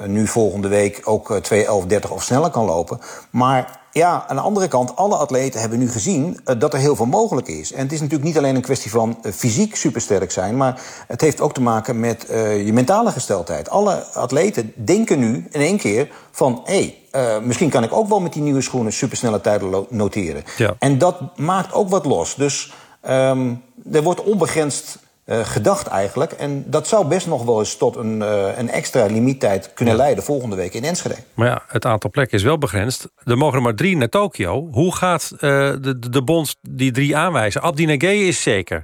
nu 0.06 0.28
volgende 0.28 0.68
week 0.68 1.02
ook 1.04 1.40
2.11.30 1.54 2.10
of 2.10 2.24
sneller 2.24 2.50
kan 2.50 2.66
lopen. 2.66 3.00
Maar 3.30 3.80
ja, 3.98 4.24
aan 4.28 4.36
de 4.36 4.42
andere 4.42 4.68
kant, 4.68 4.96
alle 4.96 5.16
atleten 5.16 5.60
hebben 5.60 5.80
nu 5.80 5.90
gezien 5.90 6.40
uh, 6.46 6.60
dat 6.60 6.74
er 6.74 6.80
heel 6.80 6.96
veel 6.96 7.06
mogelijk 7.06 7.48
is. 7.48 7.72
En 7.72 7.82
het 7.82 7.92
is 7.92 8.00
natuurlijk 8.00 8.28
niet 8.28 8.38
alleen 8.38 8.56
een 8.56 8.62
kwestie 8.62 8.92
van 8.92 9.18
uh, 9.24 9.32
fysiek 9.32 9.76
supersterk 9.76 10.32
zijn, 10.32 10.58
maar 10.58 10.82
het 11.08 11.22
heeft 11.22 11.42
ook 11.42 11.54
te 11.54 11.62
maken 11.62 12.00
met 12.00 12.26
uh, 12.32 12.66
je 12.66 12.74
mentale 12.74 13.12
gesteldheid. 13.12 13.70
Alle 13.70 14.04
atleten 14.14 14.74
denken 14.76 15.20
nu 15.20 15.48
in 15.52 15.62
één 15.62 15.78
keer 15.78 16.10
van 16.32 16.62
hé, 16.64 16.96
hey, 17.12 17.42
misschien 17.42 17.70
kan 17.70 17.84
ik 17.84 17.94
ook 17.94 18.10
wel 18.10 18.20
met 18.20 18.34
die 18.34 18.42
nieuwe 18.42 18.62
schoenen 18.62 18.94
supersnelle 18.94 19.42
tijden 19.42 19.86
noteren. 19.90 20.44
Ja. 20.58 20.76
En 20.80 20.98
dat 20.98 21.38
maakt 21.38 21.74
ook 21.74 21.90
wat 21.90 22.06
los. 22.06 22.36
Dus 22.36 22.74
um, 23.10 23.62
er 23.92 24.04
wordt 24.04 24.24
onbegrensd 24.24 24.98
uh, 25.26 25.46
gedacht 25.46 25.88
eigenlijk. 25.88 26.32
En 26.32 26.64
dat 26.68 26.88
zou 26.88 27.08
best 27.08 27.28
nog 27.28 27.44
wel 27.44 27.60
eens 27.60 27.78
tot 27.78 27.96
een, 27.96 28.22
uh, 28.22 28.58
een 28.58 28.70
extra 28.70 29.06
limiettijd 29.06 29.74
kunnen 29.74 29.94
ja. 29.94 30.00
leiden 30.00 30.24
volgende 30.24 30.56
week 30.56 30.74
in 30.74 30.84
Enschede. 30.84 31.16
Maar 31.34 31.48
ja, 31.48 31.64
het 31.68 31.86
aantal 31.86 32.10
plekken 32.10 32.38
is 32.38 32.44
wel 32.44 32.58
begrensd. 32.58 33.08
Er 33.24 33.38
mogen 33.38 33.58
er 33.58 33.62
maar 33.62 33.76
drie 33.76 33.98
naar 33.98 34.10
Tokio. 34.10 34.68
Hoe 34.72 34.96
gaat 34.96 35.32
uh, 35.34 35.40
de, 35.40 36.10
de, 36.10 36.24
bond 36.24 36.56
die 36.62 36.92
drie 36.92 37.18
aanwijzen? 37.18 37.62
Abdi 37.62 37.86
Nageye 37.86 38.28
is 38.28 38.42
zeker. 38.42 38.84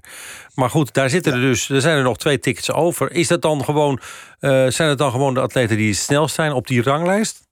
Maar 0.53 0.69
goed, 0.69 0.93
daar 0.93 1.09
zitten 1.09 1.33
er 1.33 1.39
dus, 1.39 1.69
er 1.69 1.81
zijn 1.81 1.97
er 1.97 2.03
nog 2.03 2.17
twee 2.17 2.39
tickets 2.39 2.71
over. 2.71 3.11
Is 3.11 3.27
dat 3.27 3.41
dan 3.41 3.63
gewoon, 3.63 3.99
zijn 4.39 4.89
het 4.89 4.97
dan 4.97 5.11
gewoon 5.11 5.33
de 5.33 5.39
atleten 5.39 5.77
die 5.77 5.89
het 5.89 5.97
snelst 5.97 6.35
zijn 6.35 6.53
op 6.53 6.67
die 6.67 6.83
ranglijst? 6.83 7.49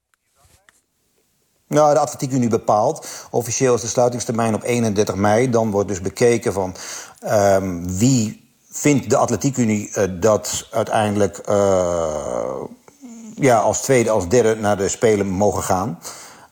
Nou, 1.66 1.94
de 1.94 2.00
Atletiek 2.00 2.32
Unie 2.32 2.48
bepaalt. 2.48 3.26
Officieel 3.30 3.74
is 3.74 3.80
de 3.80 3.86
sluitingstermijn 3.86 4.54
op 4.54 4.62
31 4.62 5.14
mei. 5.14 5.50
Dan 5.50 5.70
wordt 5.70 5.88
dus 5.88 6.00
bekeken 6.00 6.52
van 6.52 6.76
um, 7.26 7.98
wie 7.98 8.49
vindt 8.70 9.10
de 9.10 9.16
Atletiekunie 9.16 9.90
uh, 9.98 10.04
dat 10.10 10.68
uiteindelijk 10.70 11.40
uh, 11.48 12.54
ja, 13.34 13.58
als 13.58 13.80
tweede, 13.80 14.10
als 14.10 14.28
derde 14.28 14.60
naar 14.60 14.76
de 14.76 14.88
Spelen 14.88 15.26
mogen 15.26 15.62
gaan. 15.62 15.98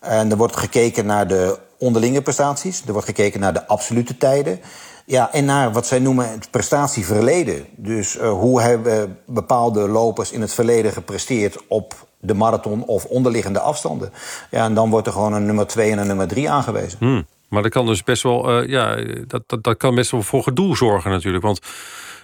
En 0.00 0.30
er 0.30 0.36
wordt 0.36 0.56
gekeken 0.56 1.06
naar 1.06 1.28
de 1.28 1.58
onderlinge 1.78 2.22
prestaties. 2.22 2.82
Er 2.86 2.92
wordt 2.92 3.06
gekeken 3.06 3.40
naar 3.40 3.52
de 3.52 3.66
absolute 3.66 4.16
tijden. 4.16 4.60
Ja, 5.04 5.32
en 5.32 5.44
naar 5.44 5.72
wat 5.72 5.86
zij 5.86 5.98
noemen 5.98 6.30
het 6.30 6.50
prestatieverleden. 6.50 7.66
Dus 7.76 8.16
uh, 8.16 8.30
hoe 8.30 8.60
hebben 8.60 9.18
bepaalde 9.26 9.88
lopers 9.88 10.32
in 10.32 10.40
het 10.40 10.54
verleden 10.54 10.92
gepresteerd 10.92 11.58
op 11.68 11.94
de 12.20 12.34
marathon 12.34 12.84
of 12.84 13.04
onderliggende 13.04 13.60
afstanden. 13.60 14.12
Ja, 14.50 14.64
en 14.64 14.74
dan 14.74 14.90
wordt 14.90 15.06
er 15.06 15.12
gewoon 15.12 15.32
een 15.32 15.46
nummer 15.46 15.66
2 15.66 15.90
en 15.90 15.98
een 15.98 16.06
nummer 16.06 16.28
3 16.28 16.50
aangewezen. 16.50 16.98
Hmm. 16.98 17.26
Maar 17.48 17.62
dat 17.62 17.72
kan 17.72 17.86
dus 17.86 18.02
best 18.02 18.22
wel, 18.22 18.62
ja, 18.62 18.96
dat, 19.26 19.42
dat, 19.46 19.64
dat 19.64 19.76
kan 19.76 19.94
best 19.94 20.10
wel 20.10 20.22
voor 20.22 20.42
gedoe 20.42 20.76
zorgen 20.76 21.10
natuurlijk. 21.10 21.44
Want 21.44 21.60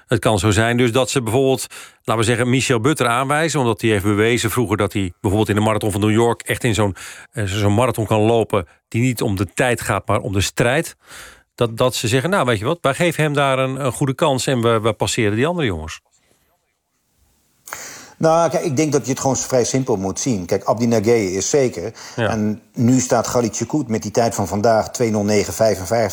het 0.07 0.19
kan 0.19 0.39
zo 0.39 0.51
zijn 0.51 0.77
dus 0.77 0.93
dat 0.93 1.11
ze 1.11 1.23
bijvoorbeeld, 1.23 1.67
laten 2.03 2.23
we 2.23 2.29
zeggen, 2.29 2.51
Michel 2.51 2.81
Butter 2.81 3.07
aanwijzen. 3.07 3.61
Omdat 3.61 3.81
hij 3.81 3.91
heeft 3.91 4.05
bewezen 4.05 4.51
vroeger 4.51 4.77
dat 4.77 4.93
hij 4.93 5.13
bijvoorbeeld 5.21 5.49
in 5.49 5.55
de 5.55 5.61
marathon 5.61 5.93
van 5.93 6.01
New 6.01 6.11
York 6.11 6.43
echt 6.43 6.65
in 6.65 6.75
zo'n 6.75 6.97
uh, 7.33 7.45
zo'n 7.45 7.75
marathon 7.75 8.07
kan 8.07 8.21
lopen. 8.21 8.67
Die 8.89 9.03
niet 9.03 9.23
om 9.23 9.37
de 9.37 9.47
tijd 9.55 9.81
gaat, 9.81 10.07
maar 10.07 10.21
om 10.21 10.33
de 10.33 10.41
strijd. 10.41 10.97
Dat, 11.55 11.77
dat 11.77 11.95
ze 11.95 12.09
zeggen, 12.09 12.31
nou 12.31 12.47
weet 12.47 12.59
je 12.59 12.65
wat, 12.65 12.79
wij 12.81 12.95
geven 12.95 13.23
hem 13.23 13.33
daar 13.33 13.59
een, 13.59 13.85
een 13.85 13.93
goede 13.93 14.15
kans 14.15 14.47
en 14.47 14.61
we, 14.61 14.81
we 14.81 14.93
passeren 14.93 15.37
die 15.37 15.47
andere 15.47 15.67
jongens. 15.67 16.01
Nou, 18.19 18.51
kijk, 18.51 18.65
ik 18.65 18.77
denk 18.77 18.93
dat 18.93 19.05
je 19.05 19.11
het 19.11 19.21
gewoon 19.21 19.37
vrij 19.37 19.65
simpel 19.65 19.97
moet 19.97 20.21
zien. 20.21 20.47
Kijk, 20.47 20.65
Abdi 20.65 20.87
Nageye 20.87 21.33
is 21.33 21.51
zeker. 21.51 21.95
Ja. 22.17 22.29
En 22.29 22.63
nu 22.75 23.01
staat 23.01 23.27
Galit 23.27 23.57
Chekut 23.57 23.89
met 23.89 24.03
die 24.03 24.11
tijd 24.11 24.35
van 24.35 24.47
vandaag 24.49 24.87
2.09.55... 25.03 25.11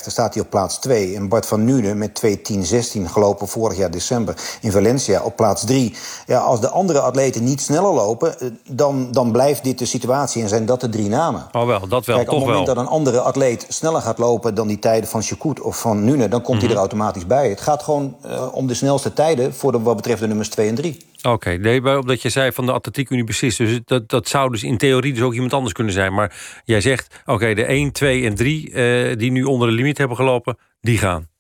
staat 0.08 0.34
hij 0.34 0.44
op 0.44 0.50
plaats 0.50 0.78
2. 0.80 1.16
En 1.16 1.30
Bart 1.30 1.46
van 1.46 1.64
Nuenen 1.64 1.98
met 1.98 2.22
2.10.16 2.26 3.02
gelopen 3.06 3.48
vorig 3.48 3.78
jaar 3.78 3.92
december 3.92 4.36
in 4.62 4.72
Valencia 4.72 5.22
op 5.22 5.36
plaats 5.36 5.66
3. 5.66 5.96
Ja, 6.28 6.40
als 6.40 6.62
de 6.62 6.70
andere 6.70 7.00
atleten 7.00 7.44
niet 7.44 7.62
sneller 7.62 7.94
lopen... 7.94 8.40
eh, 8.40 8.48
dan, 8.70 9.12
dan 9.12 9.32
blijft 9.32 9.64
dit 9.64 9.80
de 9.80 9.86
situatie 9.86 10.42
en 10.42 10.50
zijn 10.50 10.66
dat 10.66 10.82
de 10.82 10.90
drie 10.90 11.10
namen. 11.10 11.48
Oh 11.52 11.66
wel, 11.66 11.88
dat 11.88 12.06
wel, 12.06 12.16
Kijk, 12.16 12.28
op 12.28 12.34
toch 12.34 12.44
het 12.44 12.48
moment 12.48 12.66
wel. 12.66 12.76
dat 12.76 12.84
een 12.84 12.90
andere 12.90 13.20
atleet 13.20 13.66
sneller 13.70 14.02
gaat 14.02 14.18
lopen... 14.18 14.56
dan 14.56 14.68
die 14.68 14.80
tijden 14.80 15.10
van 15.10 15.22
Chekut 15.22 15.62
of 15.62 15.80
van 15.80 16.04
Nuenen... 16.04 16.30
dan 16.30 16.42
komt 16.42 16.58
Mhm. 16.58 16.66
hij 16.66 16.74
er 16.76 16.80
automatisch 16.80 17.26
bij. 17.28 17.50
Het 17.50 17.62
gaat 17.62 17.84
gewoon 17.84 18.16
uh, 18.26 18.48
om 18.56 18.68
de 18.68 18.74
snelste 18.74 19.14
tijden... 19.14 19.54
voor 19.54 19.72
de, 19.72 19.80
wat 19.80 19.96
betreft 19.96 20.20
de 20.22 20.28
nummers 20.28 20.50
2 20.50 20.68
en 20.68 20.76
3. 20.76 21.10
Oké, 21.18 21.30
okay, 21.34 21.56
nee, 21.56 21.82
maar 21.82 21.98
omdat 21.98 22.22
je 22.22 22.30
zei 22.30 22.52
van 22.52 22.66
de 22.66 22.72
atletiekunie 22.72 23.24
precies. 23.24 23.56
Dus 23.56 23.80
dat, 23.86 24.10
dat 24.10 24.28
zou 24.28 24.52
dus 24.52 24.64
in 24.64 24.78
theorie 24.78 25.14
dus 25.14 25.22
ook 25.24 25.34
iemand 25.34 25.54
anders 25.54 25.74
kunnen 25.74 25.94
zijn. 25.94 26.14
Maar 26.14 26.36
jij 26.64 26.82
zegt, 26.82 27.22
oké, 27.26 27.54
de 27.54 27.64
1, 27.66 27.92
2 27.92 28.26
en 28.26 28.36
3 28.36 28.70
uh, 28.70 29.16
die 29.18 29.32
nu 29.32 29.44
onder 29.44 29.68
de 29.68 29.74
limiet 29.74 29.98
hebben 29.98 30.18
gelopen, 30.18 30.58
die 30.82 30.98
gaan. 30.98 31.31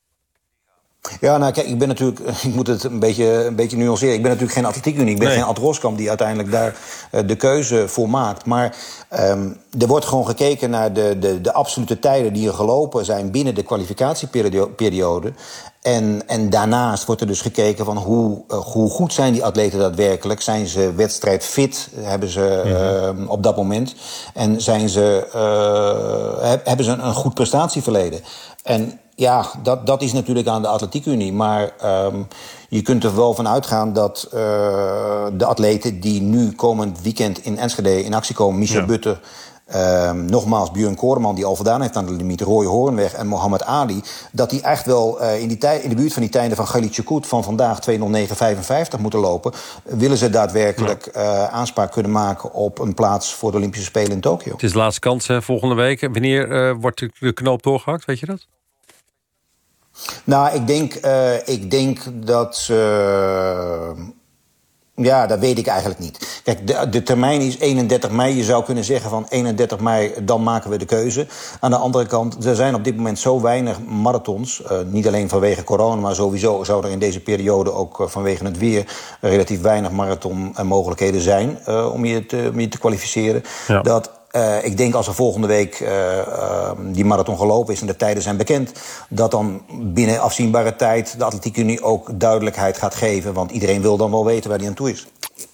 Ja, 1.20 1.38
nou 1.38 1.52
kijk, 1.52 1.68
ik 1.68 1.80
ben 1.80 1.88
natuurlijk, 1.88 2.20
ik 2.43 2.56
moet 2.56 2.68
het 2.68 2.84
een 2.84 2.99
beetje, 2.99 3.45
een 3.45 3.56
beetje 3.56 3.78
nuanceren. 3.78 4.14
Ik 4.14 4.22
ben 4.22 4.32
natuurlijk 4.32 4.58
geen 4.58 4.66
atletiekunie. 4.66 5.14
Ik 5.14 5.20
ben 5.20 5.28
nee. 5.28 5.38
geen 5.38 5.45
Ad 5.45 5.58
Roskamp 5.58 5.97
die 5.97 6.10
uiteindelijk 6.10 6.52
daar 6.52 6.76
uh, 7.12 7.22
de 7.26 7.36
keuze 7.36 7.88
voor 7.88 8.10
maakt. 8.10 8.45
Maar 8.45 8.76
um, 9.20 9.58
er 9.80 9.88
wordt 9.88 10.06
gewoon 10.06 10.26
gekeken 10.26 10.70
naar 10.70 10.93
de, 10.93 11.20
de, 11.20 11.41
de 11.41 11.54
absolute 11.54 11.99
tijden 11.99 12.34
die 12.34 12.47
er 12.47 12.54
gelopen 12.54 13.06
zijn 13.06 13.32
binnen 13.32 13.56
de 13.56 13.64
kwalificatieperiode. 13.64 15.34
En, 15.82 16.28
en 16.28 16.49
daarnaast 16.49 17.06
wordt 17.06 17.22
er 17.22 17.28
dus 17.28 17.41
gekeken 17.41 17.86
van 17.86 17.97
hoe, 17.97 18.41
uh, 18.47 18.58
hoe 18.58 18.89
goed 18.89 19.14
zijn 19.14 19.34
die 19.34 19.43
atleten 19.43 19.80
daadwerkelijk. 19.80 20.41
Zijn 20.41 20.68
ze 20.68 20.93
wedstrijdfit, 20.95 21.89
hebben 21.95 22.30
ze 22.30 23.14
uh, 23.18 23.30
op 23.30 23.43
dat 23.43 23.56
moment. 23.56 23.95
En 24.34 24.62
zijn 24.62 24.89
ze, 24.89 25.28
uh, 25.36 26.54
hebben 26.64 26.86
ze 26.86 26.91
een, 26.91 27.06
een 27.06 27.14
goed 27.14 27.34
prestatieverleden. 27.34 28.22
En 28.64 28.99
ja, 29.22 29.45
dat, 29.63 29.86
dat 29.86 30.01
is 30.01 30.13
natuurlijk 30.13 30.47
aan 30.47 30.61
de 30.61 30.67
Atletiekunie. 30.67 31.34
Maar 31.34 31.72
um, 32.05 32.28
je 32.69 32.82
kunt 32.82 33.03
er 33.03 33.15
wel 33.15 33.34
van 33.34 33.47
uitgaan 33.47 33.93
dat 33.93 34.30
uh, 34.34 34.39
de 35.34 35.45
atleten 35.45 35.99
die 35.99 36.22
nu 36.22 36.51
komend 36.51 37.01
weekend 37.01 37.45
in 37.45 37.57
Enschede 37.57 38.03
in 38.03 38.13
actie 38.13 38.36
komen, 38.36 38.59
Michel 38.59 38.80
ja. 38.80 38.86
Butter. 38.86 39.19
Um, 39.76 40.26
nogmaals, 40.26 40.72
Björn 40.72 40.95
Koreman, 40.95 41.36
die 41.36 41.45
al 41.45 41.55
voldaan 41.55 41.82
heeft 41.82 41.95
aan 41.95 42.05
de 42.05 42.11
limiet, 42.11 42.41
Roy 42.41 42.65
Hoornweg 42.65 43.13
en 43.13 43.28
Mohammed 43.28 43.63
Ali, 43.63 44.01
dat 44.32 44.49
die 44.49 44.61
echt 44.61 44.86
wel 44.86 45.22
uh, 45.22 45.41
in, 45.41 45.47
die 45.47 45.57
tij- 45.57 45.80
in 45.80 45.89
de 45.89 45.95
buurt 45.95 46.13
van 46.13 46.22
die 46.22 46.32
tijden 46.32 46.57
van 46.57 46.67
Galit 46.67 46.93
Chekut 46.93 47.28
van 47.28 47.43
vandaag 47.43 47.80
2.09.55 47.89 48.99
moeten 48.99 49.19
lopen. 49.19 49.51
Willen 49.84 50.17
ze 50.17 50.30
daadwerkelijk 50.30 51.09
ja. 51.13 51.22
uh, 51.22 51.53
aanspraak 51.53 51.91
kunnen 51.91 52.11
maken 52.11 52.53
op 52.53 52.80
een 52.80 52.93
plaats 52.93 53.34
voor 53.34 53.51
de 53.51 53.57
Olympische 53.57 53.86
Spelen 53.86 54.11
in 54.11 54.22
Tokio? 54.22 54.51
Het 54.51 54.63
is 54.63 54.72
de 54.72 54.78
laatste 54.78 54.99
kans 54.99 55.28
hè, 55.28 55.41
volgende 55.41 55.76
week. 55.76 56.01
Wanneer 56.01 56.69
uh, 56.69 56.76
wordt 56.80 56.99
de 57.19 57.34
knoop 57.34 57.63
doorgehakt, 57.63 58.05
weet 58.05 58.19
je 58.19 58.26
dat? 58.26 58.47
Nou, 60.24 60.56
ik 60.56 60.68
denk, 60.68 61.06
uh, 61.06 61.47
ik 61.47 61.72
denk 61.72 61.99
dat 62.14 62.58
ze. 62.58 63.93
Uh, 63.97 64.06
ja, 64.95 65.28
dat 65.28 65.39
weet 65.39 65.58
ik 65.58 65.68
eigenlijk 65.68 65.99
niet. 65.99 66.41
Kijk, 66.43 66.68
de, 66.68 66.89
de, 66.89 67.04
termijn 67.04 67.41
is 67.41 67.58
31 67.58 68.12
mei. 68.12 68.36
Je 68.36 68.43
zou 68.43 68.64
kunnen 68.64 68.84
zeggen 68.84 69.10
van 69.10 69.26
31 69.30 69.80
mei, 69.80 70.14
dan 70.24 70.43
maken 70.43 70.70
we 70.70 70.78
de 70.78 70.86
keuze. 70.86 71.28
Aan 71.60 71.72
de 71.72 71.78
andere 71.78 72.06
kant, 72.06 72.45
er 72.45 72.56
zijn 72.56 72.76
op 72.76 72.84
dit 72.84 72.95
moment 72.95 73.20
zo 73.20 73.41
weinig 73.41 73.80
marathons. 73.82 74.62
Uh, 74.62 74.78
niet 74.86 75.08
alleen 75.08 75.30
vanwege 75.30 75.64
corona, 75.64 76.02
maar 76.02 76.16
sowieso 76.16 76.64
zou 76.64 76.86
er 76.86 76.91
in 76.91 76.99
deze 76.99 77.20
periode 77.20 77.74
ook 77.74 77.99
uh, 77.99 78.08
vanwege 78.08 78.43
het 78.43 78.58
weer 78.58 78.95
relatief 79.22 79.62
weinig 79.62 79.91
marathonmogelijkheden 79.91 81.22
zijn 81.22 81.60
uh, 81.68 81.93
om, 81.93 82.06
je 82.06 82.26
te, 82.26 82.49
om 82.54 82.60
je 82.60 82.68
te 82.68 82.80
kwalificeren. 82.80 83.43
Ja. 83.68 83.82
Dat 83.82 84.20
uh, 84.36 84.63
ik 84.63 84.77
denk 84.77 84.93
als 84.93 85.07
er 85.07 85.13
volgende 85.13 85.47
week 85.47 85.79
uh, 85.79 86.17
uh, 86.17 86.71
die 86.82 87.05
marathon 87.05 87.38
gelopen 87.38 87.73
is 87.73 87.82
en 87.82 87.88
de 87.88 87.95
tijden 87.95 88.23
zijn 88.23 88.38
bekend, 88.38 88.71
dat 89.09 89.32
dan 89.32 89.61
binnen 89.71 90.21
afzienbare 90.21 90.75
tijd 90.75 91.17
de 91.17 91.23
Atletiek 91.23 91.57
Unie 91.57 91.84
ook 91.84 92.19
duidelijkheid 92.19 92.77
gaat 92.77 92.95
geven. 92.95 93.34
Want 93.34 93.51
iedereen 93.51 93.82
wil 93.82 93.97
dan 93.97 94.11
wel 94.11 94.25
weten 94.25 94.49
waar 94.49 94.59
hij 94.59 94.67
aan 94.67 94.73
toe 94.73 94.89
is. 94.89 95.07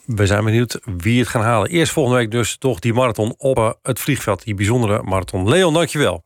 We 0.06 0.26
zijn 0.26 0.44
benieuwd 0.44 0.80
wie 0.84 1.20
het 1.20 1.28
gaan 1.28 1.42
halen. 1.42 1.70
Eerst 1.70 1.92
volgende 1.92 2.20
week 2.20 2.32
dus 2.32 2.58
toch 2.58 2.80
die 2.80 2.94
marathon 2.94 3.34
op 3.38 3.78
het 3.82 4.00
vliegveld. 4.00 4.44
Die 4.44 4.56
bijzondere 4.56 5.04
marathon. 5.04 5.50
Leon, 5.50 5.74
dankjewel. 5.74 6.24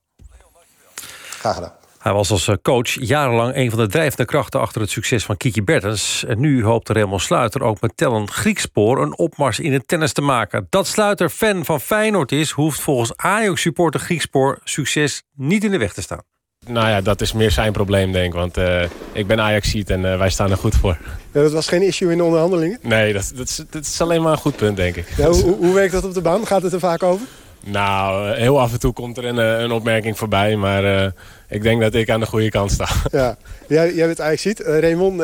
Graag 1.39 1.55
gedaan. 1.55 1.80
Hij 2.01 2.13
was 2.13 2.31
als 2.31 2.49
coach 2.61 2.89
jarenlang 2.89 3.55
een 3.55 3.69
van 3.69 3.79
de 3.79 3.87
drijvende 3.87 4.25
krachten 4.25 4.59
achter 4.59 4.81
het 4.81 4.89
succes 4.89 5.25
van 5.25 5.37
Kiki 5.37 5.63
Bertens. 5.63 6.25
En 6.25 6.39
nu 6.39 6.63
hoopt 6.63 6.89
Raymond 6.89 7.21
Sluiter 7.21 7.63
ook 7.63 7.81
met 7.81 7.91
Tellen 7.95 8.29
Griekspoor 8.29 9.01
een 9.01 9.17
opmars 9.17 9.59
in 9.59 9.73
het 9.73 9.87
tennis 9.87 10.13
te 10.13 10.21
maken. 10.21 10.67
Dat 10.69 10.87
Sluiter 10.87 11.29
fan 11.29 11.65
van 11.65 11.81
Feyenoord 11.81 12.31
is, 12.31 12.51
hoeft 12.51 12.79
volgens 12.79 13.13
Ajax-supporter 13.15 13.99
Griekspoor 13.99 14.59
succes 14.63 15.23
niet 15.35 15.63
in 15.63 15.71
de 15.71 15.77
weg 15.77 15.93
te 15.93 16.01
staan. 16.01 16.21
Nou 16.67 16.87
ja, 16.87 17.01
dat 17.01 17.21
is 17.21 17.33
meer 17.33 17.51
zijn 17.51 17.71
probleem, 17.71 18.11
denk 18.11 18.25
ik. 18.25 18.33
Want 18.33 18.57
uh, 18.57 18.83
ik 19.11 19.27
ben 19.27 19.39
Ajaxiet 19.39 19.89
en 19.89 20.03
uh, 20.03 20.17
wij 20.17 20.29
staan 20.29 20.51
er 20.51 20.57
goed 20.57 20.75
voor. 20.75 20.97
Ja, 21.31 21.41
dat 21.41 21.51
was 21.51 21.67
geen 21.67 21.81
issue 21.81 22.11
in 22.11 22.17
de 22.17 22.23
onderhandelingen? 22.23 22.79
Nee, 22.81 23.13
dat, 23.13 23.31
dat, 23.35 23.47
is, 23.47 23.63
dat 23.69 23.85
is 23.85 24.01
alleen 24.01 24.21
maar 24.21 24.31
een 24.31 24.37
goed 24.37 24.55
punt, 24.55 24.77
denk 24.77 24.95
ik. 24.95 25.07
Ja, 25.17 25.27
hoe, 25.27 25.55
hoe 25.55 25.73
werkt 25.73 25.91
dat 25.91 26.03
op 26.03 26.13
de 26.13 26.21
baan? 26.21 26.47
Gaat 26.47 26.61
het 26.61 26.73
er 26.73 26.79
vaak 26.79 27.03
over? 27.03 27.27
Nou, 27.63 28.35
heel 28.35 28.59
af 28.59 28.71
en 28.71 28.79
toe 28.79 28.93
komt 28.93 29.17
er 29.17 29.25
een, 29.25 29.37
een 29.37 29.71
opmerking 29.71 30.17
voorbij. 30.17 30.55
Maar 30.55 30.83
uh, 30.83 31.11
ik 31.49 31.61
denk 31.61 31.81
dat 31.81 31.93
ik 31.93 32.09
aan 32.09 32.19
de 32.19 32.25
goede 32.25 32.49
kant 32.49 32.71
sta. 32.71 32.87
Ja, 33.11 33.37
jij, 33.67 33.93
jij 33.93 34.07
bent 34.07 34.21
Ajaxiet. 34.21 34.59
Uh, 34.59 34.79
Raymond, 34.79 35.21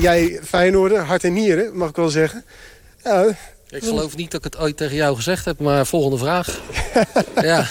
jij 0.00 0.40
Feyenoorder, 0.44 0.98
hart 0.98 1.24
en 1.24 1.32
nieren, 1.32 1.76
mag 1.76 1.88
ik 1.88 1.96
wel 1.96 2.08
zeggen. 2.08 2.44
Ja, 3.04 3.24
ik 3.68 3.84
geloof 3.84 4.16
niet 4.16 4.30
dat 4.30 4.44
ik 4.44 4.52
het 4.52 4.62
ooit 4.62 4.76
tegen 4.76 4.96
jou 4.96 5.16
gezegd 5.16 5.44
heb, 5.44 5.58
maar 5.58 5.86
volgende 5.86 6.18
vraag. 6.18 6.60
ja. 7.42 7.66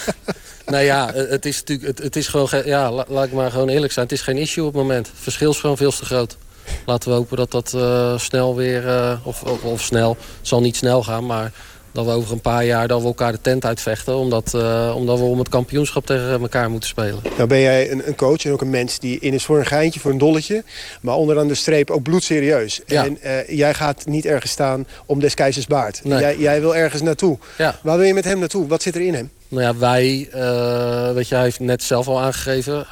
Nou 0.66 0.84
ja, 0.84 1.12
het 1.14 1.46
is 1.46 1.60
natuurlijk, 1.60 1.88
het, 1.88 1.98
het 1.98 2.16
is 2.16 2.28
gewoon, 2.28 2.50
ja, 2.66 2.92
laat 2.92 3.26
ik 3.26 3.32
maar 3.32 3.52
gewoon 3.52 3.70
eerlijk 3.70 3.94
zijn. 3.94 4.06
Het 4.06 4.16
is 4.16 4.22
geen 4.22 4.38
issue 4.38 4.66
op 4.66 4.74
het 4.74 4.82
moment. 4.82 5.08
Het 5.08 5.16
verschil 5.20 5.52
is 5.52 5.60
gewoon 5.60 5.78
veel 5.78 5.92
te 5.92 6.06
groot. 6.06 6.38
Laten 6.86 7.10
we 7.10 7.16
hopen 7.16 7.38
dat 7.38 7.52
dat 7.52 7.74
uh, 7.76 8.18
snel 8.18 8.56
weer, 8.56 8.86
uh, 8.86 9.14
of, 9.24 9.44
of, 9.44 9.64
of, 9.64 9.82
snel, 9.82 10.10
het 10.10 10.48
zal 10.48 10.62
niet 10.62 10.76
snel 10.76 11.04
gaan, 11.04 11.26
maar 11.26 11.52
dat 11.96 12.06
we 12.06 12.12
over 12.12 12.32
een 12.32 12.42
paar 12.42 12.66
jaar 12.66 12.88
dat 12.88 13.02
we 13.02 13.08
elkaar 13.08 13.32
de 13.32 13.42
tent 13.42 13.66
uitvechten. 13.66 14.18
Omdat, 14.18 14.54
uh, 14.56 14.94
omdat 14.96 15.20
we 15.20 15.26
om 15.26 15.40
het 15.40 15.50
kampioenschap 15.50 16.06
tegen 16.06 16.40
elkaar 16.42 16.70
moeten 16.70 16.90
spelen. 16.90 17.20
Nou 17.38 17.48
ben 17.48 17.60
jij 17.60 17.92
een, 17.92 18.08
een, 18.08 18.16
coach 18.16 18.46
en 18.46 18.52
ook 18.52 18.62
een 18.62 18.70
mens 18.70 19.00
die 19.00 19.20
in 19.20 19.34
is 19.34 19.46
voor 19.46 19.60
een 19.60 19.66
geintje, 19.66 20.00
voor 20.00 20.12
een 20.12 20.18
dolletje. 20.18 20.64
Maar 21.02 21.16
onderaan 21.16 21.48
de 21.48 21.56
streep 21.56 21.90
ook 21.90 22.04
bloedserieus. 22.04 22.82
Ja. 22.86 23.04
En 23.04 23.18
uh, 23.24 23.58
jij 23.58 23.74
gaat 23.74 24.06
niet 24.06 24.26
ergens 24.26 24.52
staan 24.52 24.88
om 25.06 25.20
des 25.20 25.34
keizers 25.34 25.68
baard. 25.68 26.02
Nee. 26.04 26.20
Jij, 26.20 26.38
jij, 26.38 26.62
wil 26.62 26.76
ergens 26.76 27.02
naartoe. 27.02 27.38
Ja. 27.58 27.80
Waar 27.84 27.98
wil 27.98 28.08
je 28.08 28.14
met 28.14 28.24
hem 28.24 28.40
naartoe? 28.40 28.68
Wat 28.68 28.82
zit 28.82 28.96
er 28.96 29.02
in 29.02 29.14
hem? 29.14 29.32
Nou 29.48 29.64
ja, 29.64 29.78
wij, 29.78 30.30
uh, 30.36 31.12
weet 31.12 31.28
je, 31.28 31.36
hij 31.36 31.44
heeft 31.44 31.60
net 31.60 31.84
zelf 31.84 32.08
al 32.08 32.22
aangegeven. 32.22 32.86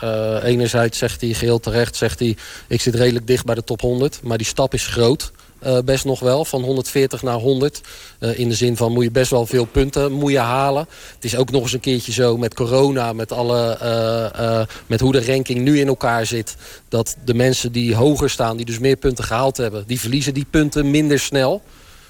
Enerzijds 0.44 0.98
zegt 0.98 1.22
hij 1.22 1.34
geheel 1.34 1.60
terecht, 1.60 1.96
zegt 1.96 2.20
hij... 2.20 2.38
ik 2.68 2.82
zit 2.82 2.96
redelijk 2.96 3.28
dicht 3.28 3.46
bij 3.46 3.56
de 3.56 3.64
top 3.64 3.82
100, 3.82 4.20
maar 4.24 4.38
die 4.38 4.48
stap 4.48 4.74
is 4.74 4.88
groot. 4.88 5.32
Uh, 5.66 5.78
best 5.86 6.06
nog 6.06 6.20
wel, 6.20 6.46
van 6.46 6.62
140 6.62 7.22
naar 7.22 7.38
100. 7.38 7.82
Uh, 8.20 8.40
in 8.40 8.50
de 8.50 8.56
zin 8.56 8.78
van 8.78 8.92
moet 8.92 9.04
je 9.04 9.12
best 9.12 9.32
wel 9.32 9.46
veel 9.46 9.66
punten 9.66 10.12
moet 10.12 10.32
je 10.32 10.40
halen. 10.40 10.88
Het 11.16 11.24
is 11.24 11.36
ook 11.36 11.52
nog 11.52 11.62
eens 11.62 11.74
een 11.74 11.80
keertje 11.80 12.12
zo 12.12 12.38
met 12.38 12.54
corona, 12.54 13.14
met, 13.14 13.32
alle, 13.32 13.78
uh, 13.84 14.76
met 14.88 15.00
hoe 15.00 15.12
de 15.12 15.26
ranking 15.26 15.60
nu 15.60 15.80
in 15.80 15.88
elkaar 15.88 16.26
zit. 16.26 16.56
Dat 16.90 17.16
de 17.26 17.34
mensen 17.34 17.72
die 17.72 17.96
hoger 17.96 18.30
staan, 18.30 18.58
die 18.58 18.66
dus 18.66 18.80
meer 18.80 18.96
punten 18.96 19.24
gehaald 19.24 19.58
hebben... 19.58 19.84
die 19.88 20.00
verliezen 20.00 20.34
die 20.34 20.46
punten 20.50 20.92
minder 20.92 21.20
snel. 21.20 21.62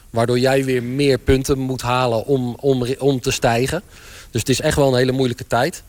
Waardoor 0.10 0.40
jij 0.40 0.66
weer 0.66 0.84
meer 0.84 1.18
punten 1.18 1.60
moet 1.60 1.82
halen 1.82 2.26
om, 2.26 2.58
om, 2.60 2.86
om 3.00 3.20
te 3.20 3.32
stijgen. 3.32 3.82
Dus 4.32 4.42
het 4.42 4.50
is 4.50 4.62
echt 4.62 4.78
wel 4.78 4.88
een 4.88 4.98
hele 4.98 5.12
moeilijke 5.12 5.48
tijd. 5.48 5.84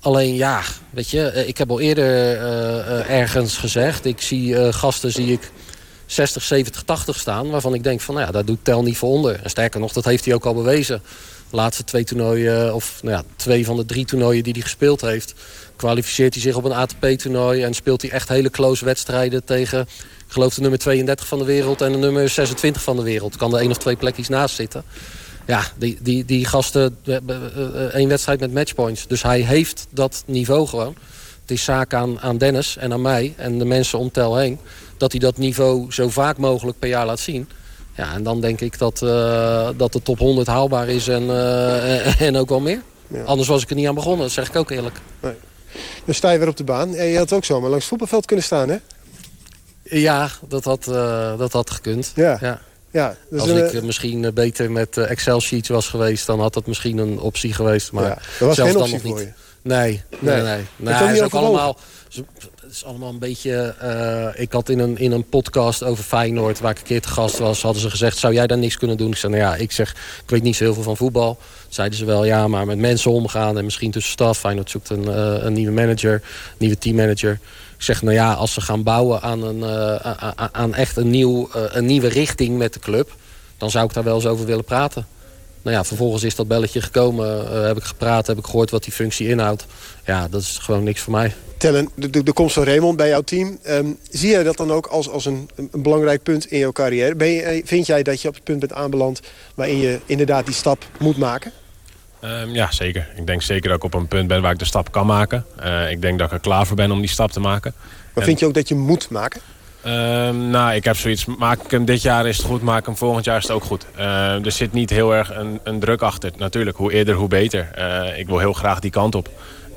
Alleen 0.00 0.34
ja, 0.34 0.62
weet 0.90 1.10
je, 1.10 1.44
ik 1.46 1.58
heb 1.58 1.70
al 1.70 1.80
eerder 1.80 2.38
ergens 3.08 3.56
gezegd... 3.56 4.04
ik 4.04 4.20
zie 4.20 4.72
gasten, 4.72 5.12
zie 5.12 5.32
ik 5.32 5.50
60, 6.06 6.42
70, 6.42 6.82
80 6.82 7.18
staan. 7.18 7.50
Waarvan 7.50 7.74
ik 7.74 7.82
denk 7.82 8.00
van, 8.00 8.14
nou 8.14 8.26
ja, 8.26 8.32
daar 8.32 8.44
doet 8.44 8.58
Tel 8.62 8.82
niet 8.82 8.96
voor 8.96 9.10
onder. 9.10 9.40
En 9.42 9.50
sterker 9.50 9.80
nog, 9.80 9.92
dat 9.92 10.04
heeft 10.04 10.24
hij 10.24 10.34
ook 10.34 10.44
al 10.44 10.54
bewezen. 10.54 11.02
De 11.50 11.56
laatste 11.56 11.84
twee 11.84 12.04
toernooien, 12.04 12.74
of 12.74 12.98
nou 13.02 13.16
ja, 13.16 13.22
twee 13.36 13.64
van 13.64 13.76
de 13.76 13.84
drie 13.84 14.04
toernooien 14.04 14.42
die 14.42 14.52
hij 14.52 14.62
gespeeld 14.62 15.00
heeft... 15.00 15.34
kwalificeert 15.76 16.34
hij 16.34 16.42
zich 16.42 16.56
op 16.56 16.64
een 16.64 16.72
ATP-toernooi... 16.72 17.62
en 17.62 17.74
speelt 17.74 18.02
hij 18.02 18.10
echt 18.10 18.28
hele 18.28 18.50
close 18.50 18.84
wedstrijden 18.84 19.44
tegen... 19.44 19.80
ik 19.80 20.32
geloof 20.32 20.54
de 20.54 20.60
nummer 20.60 20.78
32 20.78 21.26
van 21.26 21.38
de 21.38 21.44
wereld 21.44 21.80
en 21.80 21.92
de 21.92 21.98
nummer 21.98 22.28
26 22.28 22.82
van 22.82 22.96
de 22.96 23.02
wereld. 23.02 23.36
Kan 23.36 23.54
er 23.54 23.60
één 23.60 23.70
of 23.70 23.78
twee 23.78 23.96
plekjes 23.96 24.28
naast 24.28 24.54
zitten. 24.54 24.84
Ja, 25.46 25.62
die, 25.76 25.98
die, 26.00 26.24
die 26.24 26.44
gasten, 26.44 26.98
één 27.92 28.08
wedstrijd 28.08 28.40
met 28.40 28.54
matchpoints. 28.54 29.06
Dus 29.06 29.22
hij 29.22 29.40
heeft 29.40 29.86
dat 29.90 30.22
niveau 30.26 30.66
gewoon. 30.66 30.96
Het 31.40 31.50
is 31.50 31.64
zaak 31.64 31.94
aan, 31.94 32.20
aan 32.20 32.38
Dennis 32.38 32.76
en 32.76 32.92
aan 32.92 33.02
mij 33.02 33.34
en 33.36 33.58
de 33.58 33.64
mensen 33.64 33.98
om 33.98 34.10
Tel 34.10 34.36
heen 34.36 34.58
dat 34.98 35.10
hij 35.10 35.20
dat 35.20 35.36
niveau 35.36 35.92
zo 35.92 36.08
vaak 36.08 36.36
mogelijk 36.36 36.78
per 36.78 36.88
jaar 36.88 37.06
laat 37.06 37.20
zien. 37.20 37.48
Ja, 37.96 38.12
en 38.14 38.22
dan 38.22 38.40
denk 38.40 38.60
ik 38.60 38.78
dat, 38.78 39.00
uh, 39.02 39.68
dat 39.76 39.92
de 39.92 40.02
top 40.02 40.18
100 40.18 40.46
haalbaar 40.46 40.88
is 40.88 41.08
en, 41.08 41.22
uh, 41.22 42.20
en 42.20 42.36
ook 42.36 42.48
wel 42.48 42.60
meer. 42.60 42.82
Ja. 43.08 43.22
Anders 43.22 43.48
was 43.48 43.62
ik 43.62 43.70
er 43.70 43.76
niet 43.76 43.86
aan 43.86 43.94
begonnen, 43.94 44.20
dat 44.20 44.30
zeg 44.30 44.48
ik 44.48 44.56
ook 44.56 44.70
eerlijk. 44.70 44.96
Nee. 45.20 45.34
Dan 46.04 46.14
sta 46.14 46.30
je 46.30 46.38
weer 46.38 46.48
op 46.48 46.56
de 46.56 46.64
baan. 46.64 46.94
En 46.94 47.06
je 47.06 47.18
had 47.18 47.32
ook 47.32 47.44
zomaar 47.44 47.68
langs 47.68 47.84
het 47.84 47.88
voetbalveld 47.88 48.26
kunnen 48.26 48.44
staan, 48.44 48.68
hè? 48.68 48.76
Ja, 49.82 50.30
dat 50.48 50.64
had, 50.64 50.86
uh, 50.88 51.38
dat 51.38 51.52
had 51.52 51.70
gekund. 51.70 52.12
Ja. 52.14 52.38
ja. 52.40 52.60
Ja, 52.90 53.16
dus 53.30 53.40
Als 53.40 53.50
ik 53.50 53.82
misschien 53.82 54.30
beter 54.34 54.70
met 54.70 54.96
Excel-sheets 54.96 55.68
was 55.68 55.88
geweest... 55.88 56.26
dan 56.26 56.40
had 56.40 56.54
dat 56.54 56.66
misschien 56.66 56.98
een 56.98 57.18
optie 57.20 57.52
geweest. 57.52 57.92
Maar 57.92 58.04
ja, 58.04 58.14
dat 58.14 58.22
was 58.38 58.56
zelfs 58.56 58.70
geen 58.70 58.80
dan 58.80 58.92
optie 58.92 58.94
nog 58.94 59.02
voor 59.02 59.18
niet. 59.18 59.34
je? 59.62 59.68
Nee, 59.68 60.02
nee, 60.18 60.42
nee. 60.42 60.64
nee. 60.76 60.94
Dat 60.94 61.04
nee, 61.04 61.14
is 61.14 61.22
ook 61.22 61.34
allemaal, 61.34 61.76
het 62.66 62.74
is 62.74 62.84
allemaal 62.84 63.08
een 63.08 63.18
beetje... 63.18 63.74
Uh, 63.82 64.40
ik 64.42 64.52
had 64.52 64.68
in 64.68 64.78
een, 64.78 64.98
in 64.98 65.12
een 65.12 65.28
podcast 65.28 65.82
over 65.82 66.04
Feyenoord, 66.04 66.60
waar 66.60 66.70
ik 66.70 66.78
een 66.78 66.84
keer 66.84 67.00
te 67.00 67.08
gast 67.08 67.38
was... 67.38 67.62
hadden 67.62 67.82
ze 67.82 67.90
gezegd, 67.90 68.18
zou 68.18 68.34
jij 68.34 68.46
daar 68.46 68.58
niks 68.58 68.76
kunnen 68.76 68.96
doen? 68.96 69.10
Ik 69.10 69.16
zei, 69.16 69.32
nou 69.32 69.44
ja, 69.44 69.56
ik 69.56 69.72
zeg, 69.72 69.90
ik 70.22 70.30
weet 70.30 70.42
niet 70.42 70.56
zo 70.56 70.64
heel 70.64 70.74
veel 70.74 70.82
van 70.82 70.96
voetbal. 70.96 71.38
Zeiden 71.68 71.98
ze 71.98 72.04
wel, 72.04 72.24
ja, 72.24 72.48
maar 72.48 72.66
met 72.66 72.78
mensen 72.78 73.10
omgaan 73.10 73.58
en 73.58 73.64
misschien 73.64 73.90
tussen 73.90 74.12
staf. 74.12 74.38
Feyenoord 74.38 74.70
zoekt 74.70 74.90
een, 74.90 75.04
uh, 75.04 75.44
een 75.44 75.52
nieuwe 75.52 75.72
manager, 75.72 76.22
nieuwe 76.58 76.78
teammanager. 76.78 77.32
Ik 77.76 77.82
zeg, 77.82 78.02
nou 78.02 78.14
ja, 78.14 78.32
als 78.32 78.52
ze 78.52 78.60
gaan 78.60 78.82
bouwen 78.82 79.22
aan, 79.22 79.42
een, 79.42 79.58
uh, 79.58 80.12
aan 80.52 80.74
echt 80.74 80.96
een, 80.96 81.10
nieuw, 81.10 81.48
een 81.52 81.86
nieuwe 81.86 82.08
richting 82.08 82.58
met 82.58 82.72
de 82.72 82.80
club... 82.80 83.14
dan 83.58 83.70
zou 83.70 83.86
ik 83.86 83.92
daar 83.92 84.04
wel 84.04 84.14
eens 84.14 84.26
over 84.26 84.46
willen 84.46 84.64
praten. 84.64 85.06
Nou 85.66 85.78
ja, 85.78 85.84
vervolgens 85.84 86.22
is 86.22 86.34
dat 86.34 86.48
belletje 86.48 86.80
gekomen. 86.80 87.44
Uh, 87.44 87.66
heb 87.66 87.76
ik 87.76 87.82
gepraat, 87.82 88.26
heb 88.26 88.38
ik 88.38 88.44
gehoord 88.44 88.70
wat 88.70 88.84
die 88.84 88.92
functie 88.92 89.28
inhoudt. 89.28 89.66
Ja, 90.04 90.28
dat 90.28 90.40
is 90.40 90.58
gewoon 90.58 90.84
niks 90.84 91.00
voor 91.00 91.12
mij. 91.12 91.34
Tellen, 91.56 91.88
de, 91.94 92.10
de, 92.10 92.22
de 92.22 92.32
komst 92.32 92.54
van 92.54 92.64
Raymond 92.64 92.96
bij 92.96 93.08
jouw 93.08 93.20
team. 93.20 93.58
Um, 93.68 93.98
zie 94.10 94.30
jij 94.30 94.42
dat 94.42 94.56
dan 94.56 94.72
ook 94.72 94.86
als, 94.86 95.08
als 95.08 95.24
een, 95.24 95.50
een 95.54 95.82
belangrijk 95.82 96.22
punt 96.22 96.46
in 96.46 96.58
jouw 96.58 96.72
carrière? 96.72 97.14
Ben 97.14 97.28
je, 97.28 97.62
vind 97.64 97.86
jij 97.86 98.02
dat 98.02 98.22
je 98.22 98.28
op 98.28 98.34
het 98.34 98.44
punt 98.44 98.60
bent 98.60 98.72
aanbeland... 98.72 99.20
waarin 99.54 99.78
je 99.78 100.00
inderdaad 100.06 100.44
die 100.44 100.54
stap 100.54 100.84
moet 100.98 101.16
maken? 101.16 101.52
Um, 102.24 102.54
ja, 102.54 102.72
zeker. 102.72 103.08
Ik 103.16 103.26
denk 103.26 103.42
zeker 103.42 103.68
dat 103.68 103.76
ik 103.76 103.84
op 103.84 103.94
een 103.94 104.08
punt 104.08 104.28
ben 104.28 104.42
waar 104.42 104.52
ik 104.52 104.58
de 104.58 104.64
stap 104.64 104.92
kan 104.92 105.06
maken. 105.06 105.44
Uh, 105.60 105.90
ik 105.90 106.00
denk 106.02 106.18
dat 106.18 106.26
ik 106.26 106.34
er 106.34 106.40
klaar 106.40 106.66
voor 106.66 106.76
ben 106.76 106.90
om 106.90 107.00
die 107.00 107.10
stap 107.10 107.30
te 107.30 107.40
maken. 107.40 107.74
Maar 107.76 108.10
en... 108.14 108.22
vind 108.22 108.38
je 108.38 108.46
ook 108.46 108.54
dat 108.54 108.68
je 108.68 108.74
moet 108.74 109.10
maken? 109.10 109.40
Um, 109.86 110.50
nou, 110.50 110.74
ik 110.74 110.84
heb 110.84 110.96
zoiets. 110.96 111.24
Maak 111.24 111.62
ik 111.62 111.70
hem 111.70 111.84
dit 111.84 112.02
jaar 112.02 112.26
is 112.26 112.36
het 112.36 112.46
goed, 112.46 112.62
maak 112.62 112.78
ik 112.78 112.86
hem 112.86 112.96
volgend 112.96 113.24
jaar 113.24 113.36
is 113.36 113.42
het 113.42 113.52
ook 113.52 113.64
goed. 113.64 113.86
Uh, 113.98 114.44
er 114.44 114.52
zit 114.52 114.72
niet 114.72 114.90
heel 114.90 115.14
erg 115.14 115.34
een, 115.34 115.60
een, 115.64 115.80
druk 115.80 116.02
achter. 116.02 116.30
Natuurlijk, 116.36 116.76
hoe 116.76 116.92
eerder, 116.92 117.14
hoe 117.14 117.28
beter. 117.28 117.70
Uh, 117.78 118.18
ik 118.18 118.26
wil 118.26 118.38
heel 118.38 118.52
graag 118.52 118.80
die 118.80 118.90
kant 118.90 119.14
op. 119.14 119.28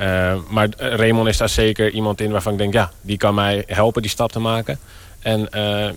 Uh, 0.02 0.34
maar 0.50 0.68
Raymond 0.78 1.28
is 1.28 1.38
daar 1.38 1.50
zeker 1.50 1.92
iemand 1.92 2.22
in 2.22 2.32
waarvan 2.32 2.52
ik 2.52 2.58
denk... 2.58 2.74
ja, 2.74 2.92
die 3.02 3.18
kan 3.18 3.36
mij 3.36 3.64
helpen 3.68 4.02
die 4.02 4.12
stap 4.12 4.32
te 4.32 4.40
maken. 4.40 4.80
En 5.20 5.48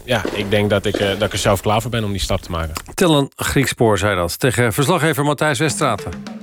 ja, 0.05 0.23
ik 0.33 0.51
denk 0.51 0.71
dat 0.71 0.85
ik, 0.85 0.99
dat 0.99 1.23
ik 1.23 1.33
er 1.33 1.39
zelf 1.39 1.61
klaar 1.61 1.81
voor 1.81 1.91
ben 1.91 2.05
om 2.05 2.11
die 2.11 2.21
stap 2.21 2.41
te 2.41 2.51
maken. 2.51 2.75
Tel 2.95 3.19
een 3.19 3.31
Grieks 3.37 3.71
spoor, 3.71 3.99
zei 3.99 4.17
dat. 4.17 4.39
Tegen 4.39 4.73
verslaggever 4.73 5.25
Matthijs 5.25 5.59
Westraten. 5.59 6.41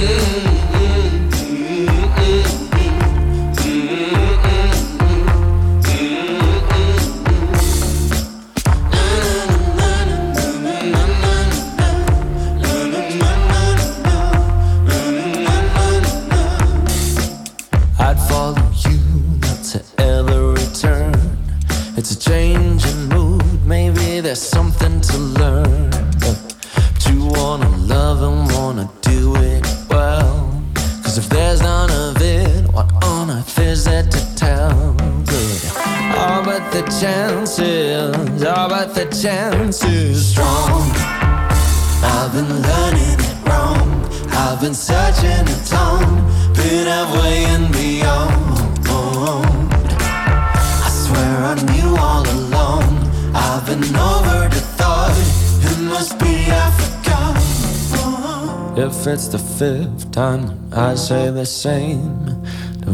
It's 0.00 0.57
it's 59.10 59.28
the 59.28 59.38
fifth 59.38 60.10
time 60.12 60.72
I 60.72 60.94
say 60.94 61.30
the 61.30 61.46
same, 61.46 62.44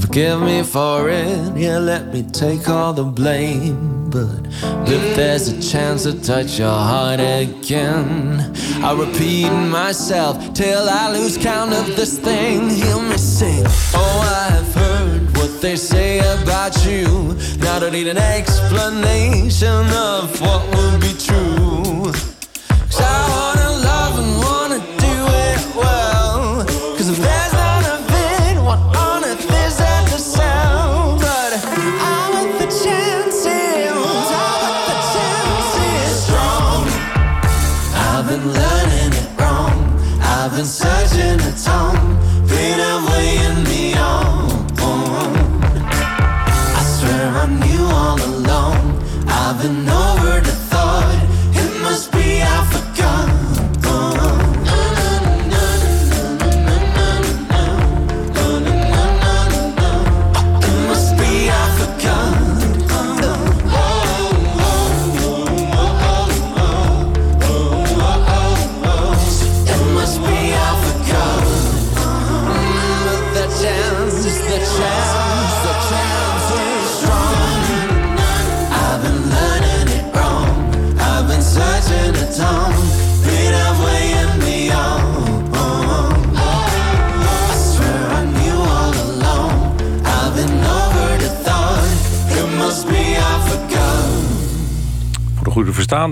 Forgive 0.01 0.41
me 0.41 0.63
for 0.63 1.09
it, 1.09 1.57
yeah, 1.57 1.79
let 1.79 2.13
me 2.13 2.23
take 2.23 2.69
all 2.69 2.93
the 2.93 3.05
blame. 3.05 4.11
But 4.11 4.47
if 4.89 5.17
there's 5.17 5.49
a 5.49 5.61
chance 5.63 6.03
to 6.03 6.21
touch 6.21 6.59
your 6.59 6.69
heart 6.69 7.21
again, 7.21 8.53
I'll 8.83 8.97
repeat 8.97 9.51
myself 9.51 10.53
till 10.53 10.89
I 10.89 11.13
lose 11.13 11.39
count 11.39 11.73
of 11.73 11.87
this 11.97 12.19
thing. 12.19 12.71
Hear 12.71 13.01
me 13.01 13.17
sing. 13.17 13.65
Oh, 13.95 14.51
I've 14.51 14.75
heard 14.75 15.37
what 15.37 15.61
they 15.61 15.77
say 15.77 16.19
about 16.19 16.75
you. 16.85 17.37
Now 17.59 17.77
I 17.77 17.81
don't 17.81 17.93
need 17.93 18.09
an 18.09 18.19
explanation 18.19 19.87
of 19.93 20.41
what 20.41 20.63
would 20.75 21.01
be 21.01 21.13
true. 21.19 21.84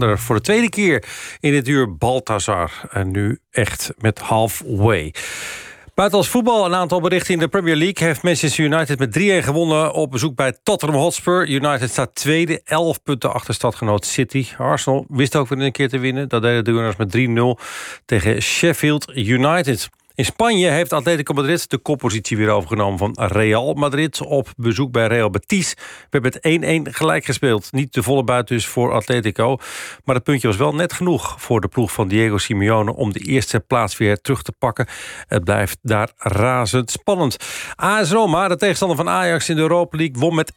Voor 0.08 0.34
de 0.34 0.40
tweede 0.40 0.68
keer 0.68 1.04
in 1.40 1.50
dit 1.50 1.68
uur 1.68 1.96
Balthazar. 1.96 2.70
En 2.90 3.10
nu 3.10 3.38
echt 3.50 3.92
met 3.98 4.18
halfway. 4.18 5.14
Buitenlands 5.94 6.32
voetbal, 6.32 6.64
een 6.64 6.74
aantal 6.74 7.00
berichten 7.00 7.34
in 7.34 7.40
de 7.40 7.48
Premier 7.48 7.76
League... 7.76 8.06
heeft 8.06 8.22
Manchester 8.22 8.64
United 8.64 8.98
met 8.98 9.18
3-1 9.18 9.44
gewonnen 9.44 9.92
op 9.92 10.10
bezoek 10.10 10.34
bij 10.34 10.56
Tottenham 10.62 10.98
Hotspur. 10.98 11.48
United 11.48 11.90
staat 11.90 12.14
tweede, 12.14 12.60
11 12.64 13.02
punten 13.02 13.32
achter 13.32 13.54
stadgenoot 13.54 14.04
City. 14.04 14.46
Arsenal 14.58 15.04
wist 15.08 15.36
ook 15.36 15.48
weer 15.48 15.60
een 15.60 15.72
keer 15.72 15.88
te 15.88 15.98
winnen. 15.98 16.28
Dat 16.28 16.42
deden 16.42 16.64
de 16.64 16.72
Gunners 16.72 16.96
met 16.96 17.16
3-0 17.60 17.64
tegen 18.04 18.42
Sheffield 18.42 19.16
United. 19.16 19.88
In 20.14 20.24
Spanje 20.24 20.68
heeft 20.68 20.92
Atletico 20.92 21.34
Madrid 21.34 21.70
de 21.70 21.78
koppositie 21.78 22.36
weer 22.36 22.48
overgenomen 22.48 22.98
van 22.98 23.16
Real 23.20 23.74
Madrid. 23.74 24.20
Op 24.20 24.48
bezoek 24.56 24.92
bij 24.92 25.06
Real 25.06 25.30
Betis 25.30 25.76
werd 26.10 26.24
met 26.24 26.88
1-1 26.88 26.90
gelijk 26.90 27.24
gespeeld. 27.24 27.72
Niet 27.72 27.94
de 27.94 28.02
volle 28.02 28.24
buit 28.24 28.48
dus 28.48 28.66
voor 28.66 28.92
Atletico. 28.92 29.56
Maar 30.04 30.14
het 30.14 30.24
puntje 30.24 30.48
was 30.48 30.56
wel 30.56 30.74
net 30.74 30.92
genoeg 30.92 31.34
voor 31.38 31.60
de 31.60 31.68
ploeg 31.68 31.92
van 31.92 32.08
Diego 32.08 32.38
Simeone... 32.38 32.94
om 32.94 33.12
de 33.12 33.18
eerste 33.18 33.60
plaats 33.60 33.96
weer 33.96 34.20
terug 34.20 34.42
te 34.42 34.52
pakken. 34.58 34.86
Het 35.26 35.44
blijft 35.44 35.78
daar 35.82 36.10
razend 36.16 36.90
spannend. 36.90 37.36
AS 37.74 38.10
Roma, 38.10 38.48
de 38.48 38.56
tegenstander 38.56 38.96
van 38.96 39.08
Ajax 39.08 39.48
in 39.48 39.56
de 39.56 39.62
Europa 39.62 39.96
League... 39.96 40.16
won 40.18 40.34
met 40.34 40.52
1-0 40.52 40.56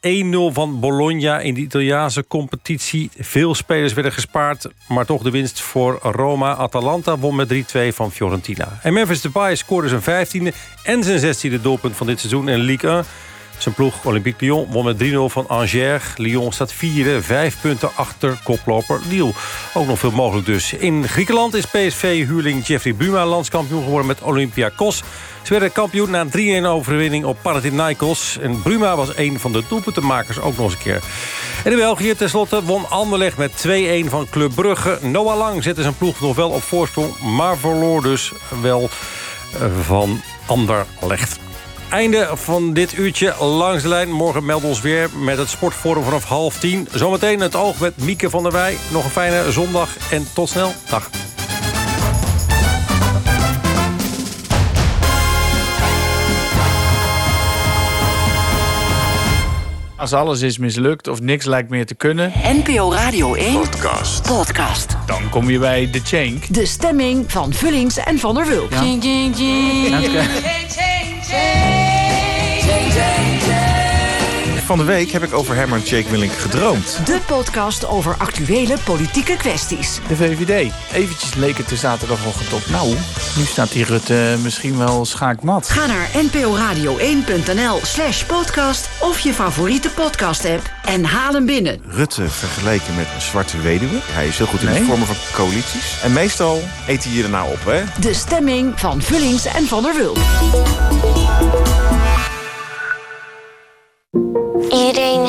van 0.52 0.80
Bologna 0.80 1.40
in 1.40 1.54
de 1.54 1.60
Italiaanse 1.60 2.26
competitie. 2.26 3.10
Veel 3.18 3.54
spelers 3.54 3.92
werden 3.92 4.12
gespaard, 4.12 4.68
maar 4.88 5.06
toch 5.06 5.22
de 5.22 5.30
winst 5.30 5.60
voor 5.60 5.98
Roma. 6.02 6.54
Atalanta 6.54 7.18
won 7.18 7.36
met 7.36 7.52
3-2 7.54 7.94
van 7.94 8.12
Fiorentina. 8.12 8.78
En 8.82 8.92
Memphis 8.92 9.20
Depay 9.20 9.45
scoorde 9.54 9.88
zijn 9.88 10.26
15e 10.26 10.54
en 10.82 11.04
zijn 11.04 11.36
16e 11.36 11.60
doelpunt 11.60 11.96
van 11.96 12.06
dit 12.06 12.20
seizoen 12.20 12.48
in 12.48 12.58
Ligue 12.58 12.90
1. 12.90 13.04
Zijn 13.58 13.74
ploeg 13.74 14.04
Olympique 14.04 14.44
Lyon 14.46 14.66
won 14.70 14.84
met 14.84 15.04
3-0 15.04 15.08
van 15.26 15.48
Angers. 15.48 16.04
Lyon 16.16 16.52
staat 16.52 16.72
vierde, 16.72 17.22
vijf 17.22 17.60
punten 17.60 17.90
achter 17.94 18.40
koploper 18.44 19.00
Lille. 19.08 19.32
Ook 19.74 19.86
nog 19.86 19.98
veel 19.98 20.10
mogelijk 20.10 20.46
dus. 20.46 20.72
In 20.72 21.08
Griekenland 21.08 21.54
is 21.54 21.66
PSV-huurling 21.66 22.66
Jeffrey 22.66 22.94
Buma 22.94 23.26
landskampioen 23.26 23.82
geworden 23.82 24.06
met 24.06 24.20
Olympiakos. 24.20 25.02
Ze 25.42 25.52
werden 25.52 25.72
kampioen 25.72 26.10
na 26.10 26.26
een 26.30 26.62
3-1 26.62 26.66
overwinning 26.66 27.24
op 27.24 27.38
Panathinaikos. 27.42 28.38
En 28.38 28.62
Bruma 28.62 28.96
was 28.96 29.16
een 29.16 29.40
van 29.40 29.52
de 29.52 29.62
doelpuntenmakers 29.68 30.40
ook 30.40 30.56
nog 30.56 30.64
eens 30.64 30.74
een 30.74 30.80
keer. 30.80 31.02
En 31.64 31.72
in 31.72 31.78
België 31.78 32.14
tenslotte 32.14 32.62
won 32.62 32.90
Anderlecht 32.90 33.36
met 33.36 33.66
2-1 34.04 34.08
van 34.08 34.26
Club 34.30 34.54
Brugge. 34.54 34.98
Noah 35.02 35.36
Lang 35.36 35.62
zette 35.62 35.82
zijn 35.82 35.96
ploeg 35.96 36.20
nog 36.20 36.36
wel 36.36 36.50
op 36.50 36.62
voorsprong... 36.62 37.18
maar 37.20 37.56
verloor 37.56 38.02
dus 38.02 38.32
wel 38.62 38.90
van 39.82 40.20
Anderlecht. 40.46 41.38
Einde 41.90 42.30
van 42.32 42.72
dit 42.72 42.98
uurtje 42.98 43.34
langs 43.44 43.82
de 43.82 43.88
lijn. 43.88 44.12
Morgen 44.12 44.44
melden 44.44 44.68
ons 44.68 44.80
weer 44.80 45.10
met 45.18 45.38
het 45.38 45.48
Sportforum 45.48 46.04
vanaf 46.04 46.24
half 46.24 46.58
tien. 46.58 46.88
Zometeen 46.92 47.40
het 47.40 47.56
oog 47.56 47.78
met 47.78 47.96
Mieke 47.96 48.30
van 48.30 48.42
der 48.42 48.52
Wij. 48.52 48.76
Nog 48.92 49.04
een 49.04 49.10
fijne 49.10 49.52
zondag 49.52 50.10
en 50.10 50.26
tot 50.34 50.48
snel. 50.48 50.72
Dag. 50.88 51.10
Als 60.06 60.14
alles 60.14 60.42
is 60.42 60.58
mislukt 60.58 61.08
of 61.08 61.20
niks 61.20 61.44
lijkt 61.44 61.70
meer 61.70 61.86
te 61.86 61.94
kunnen... 61.94 62.32
NPO 62.44 62.92
Radio 62.92 63.34
1 63.34 63.52
Podcast. 63.52 64.22
Podcast. 64.22 64.96
dan 65.06 65.28
kom 65.30 65.50
je 65.50 65.58
bij 65.58 65.90
de 65.90 66.00
Chank. 66.04 66.54
De 66.54 66.66
stemming 66.66 67.32
van 67.32 67.52
Vullings 67.52 67.96
en 67.96 68.18
Van 68.18 68.34
der 68.34 68.46
Wulp. 68.46 68.70
Van 74.66 74.78
de 74.78 74.84
week 74.84 75.10
heb 75.10 75.22
ik 75.22 75.34
over 75.34 75.54
Herman 75.54 75.80
Jake 75.80 76.10
Willink 76.10 76.32
gedroomd. 76.32 77.00
De 77.06 77.20
podcast 77.26 77.86
over 77.86 78.14
actuele 78.18 78.76
politieke 78.84 79.36
kwesties. 79.36 80.00
De 80.08 80.16
VVD. 80.16 80.72
Eventjes 80.92 81.34
leek 81.34 81.56
het 81.58 81.68
de 81.68 81.76
zaterdagochtend 81.76 82.52
op. 82.52 82.62
Nou, 82.70 82.88
nu 83.36 83.44
staat 83.44 83.72
die 83.72 83.84
Rutte 83.84 84.36
misschien 84.42 84.78
wel 84.78 85.04
schaakmat. 85.04 85.68
Ga 85.68 85.86
naar 85.86 86.08
nporadio1.nl 86.24 87.80
slash 87.82 88.22
podcast 88.24 88.88
of 89.00 89.18
je 89.18 89.32
favoriete 89.32 89.88
podcast-app 89.90 90.70
en 90.84 91.04
haal 91.04 91.32
hem 91.32 91.46
binnen. 91.46 91.80
Rutte 91.88 92.28
vergeleken 92.28 92.94
met 92.94 93.06
een 93.14 93.20
zwarte 93.20 93.60
weduwe. 93.60 93.98
Hij 94.02 94.26
is 94.26 94.38
heel 94.38 94.46
goed 94.46 94.60
in 94.60 94.66
Nee. 94.66 94.76
het 94.76 94.86
vormen 94.86 95.06
van 95.06 95.16
coalities. 95.32 96.00
En 96.02 96.12
meestal 96.12 96.62
eet 96.86 97.04
hij 97.04 97.12
je 97.12 97.20
daarna 97.22 97.44
op, 97.44 97.64
hè? 97.64 97.82
De 98.00 98.14
stemming 98.14 98.80
van 98.80 99.02
Vullings 99.02 99.44
en 99.46 99.66
Van 99.66 99.82
der 99.82 99.94
Wulp. 99.94 100.18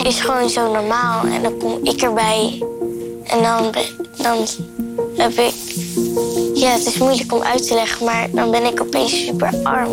Is 0.07 0.19
gewoon 0.19 0.49
zo 0.49 0.71
normaal 0.71 1.25
en 1.25 1.41
dan 1.41 1.57
kom 1.57 1.79
ik 1.83 2.01
erbij. 2.01 2.63
En 3.23 3.43
dan, 3.43 3.73
dan 4.17 4.37
heb 5.17 5.31
ik... 5.31 5.53
Ja, 6.53 6.69
het 6.69 6.85
is 6.85 6.97
moeilijk 6.97 7.33
om 7.33 7.41
uit 7.41 7.67
te 7.67 7.73
leggen, 7.73 8.05
maar 8.05 8.27
dan 8.31 8.51
ben 8.51 8.65
ik 8.65 8.81
opeens 8.81 9.25
super 9.25 9.53
arm. 9.63 9.89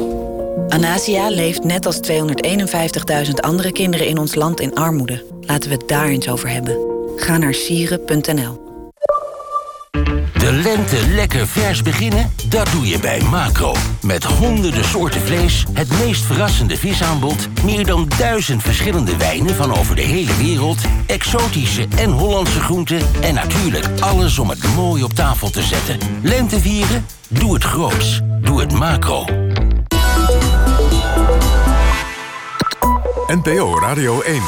Anasia 0.68 1.28
leeft 1.28 1.64
net 1.64 1.86
als 1.86 2.00
251.000 2.10 3.34
andere 3.40 3.72
kinderen 3.72 4.06
in 4.06 4.18
ons 4.18 4.34
land 4.34 4.60
in 4.60 4.74
armoede. 4.74 5.24
Laten 5.40 5.70
we 5.70 5.76
het 5.76 5.88
daar 5.88 6.06
eens 6.06 6.28
over 6.28 6.48
hebben. 6.48 6.78
Ga 7.16 7.38
naar 7.38 7.54
sieren.nl. 7.54 8.63
De 10.44 10.52
lente 10.52 11.06
lekker 11.06 11.46
vers 11.46 11.82
beginnen? 11.82 12.32
Dat 12.48 12.68
doe 12.72 12.86
je 12.86 12.98
bij 12.98 13.22
Macro. 13.22 13.74
Met 14.02 14.24
honderden 14.24 14.84
soorten 14.84 15.20
vlees, 15.20 15.64
het 15.72 15.98
meest 16.04 16.24
verrassende 16.24 16.76
visaanbod... 16.76 17.48
meer 17.62 17.86
dan 17.86 18.08
duizend 18.18 18.62
verschillende 18.62 19.16
wijnen 19.16 19.54
van 19.54 19.76
over 19.76 19.96
de 19.96 20.02
hele 20.02 20.36
wereld... 20.36 20.78
exotische 21.06 21.86
en 21.96 22.10
Hollandse 22.10 22.60
groenten... 22.60 23.00
en 23.20 23.34
natuurlijk 23.34 23.86
alles 24.00 24.38
om 24.38 24.48
het 24.48 24.74
mooi 24.74 25.02
op 25.02 25.12
tafel 25.12 25.50
te 25.50 25.62
zetten. 25.62 25.98
Lente 26.22 26.60
vieren? 26.60 27.06
Doe 27.28 27.54
het 27.54 27.64
groots. 27.64 28.20
Doe 28.40 28.60
het 28.60 28.72
Macro. 28.72 29.24
NPO 33.26 33.78
Radio 33.78 34.20
1. 34.20 34.42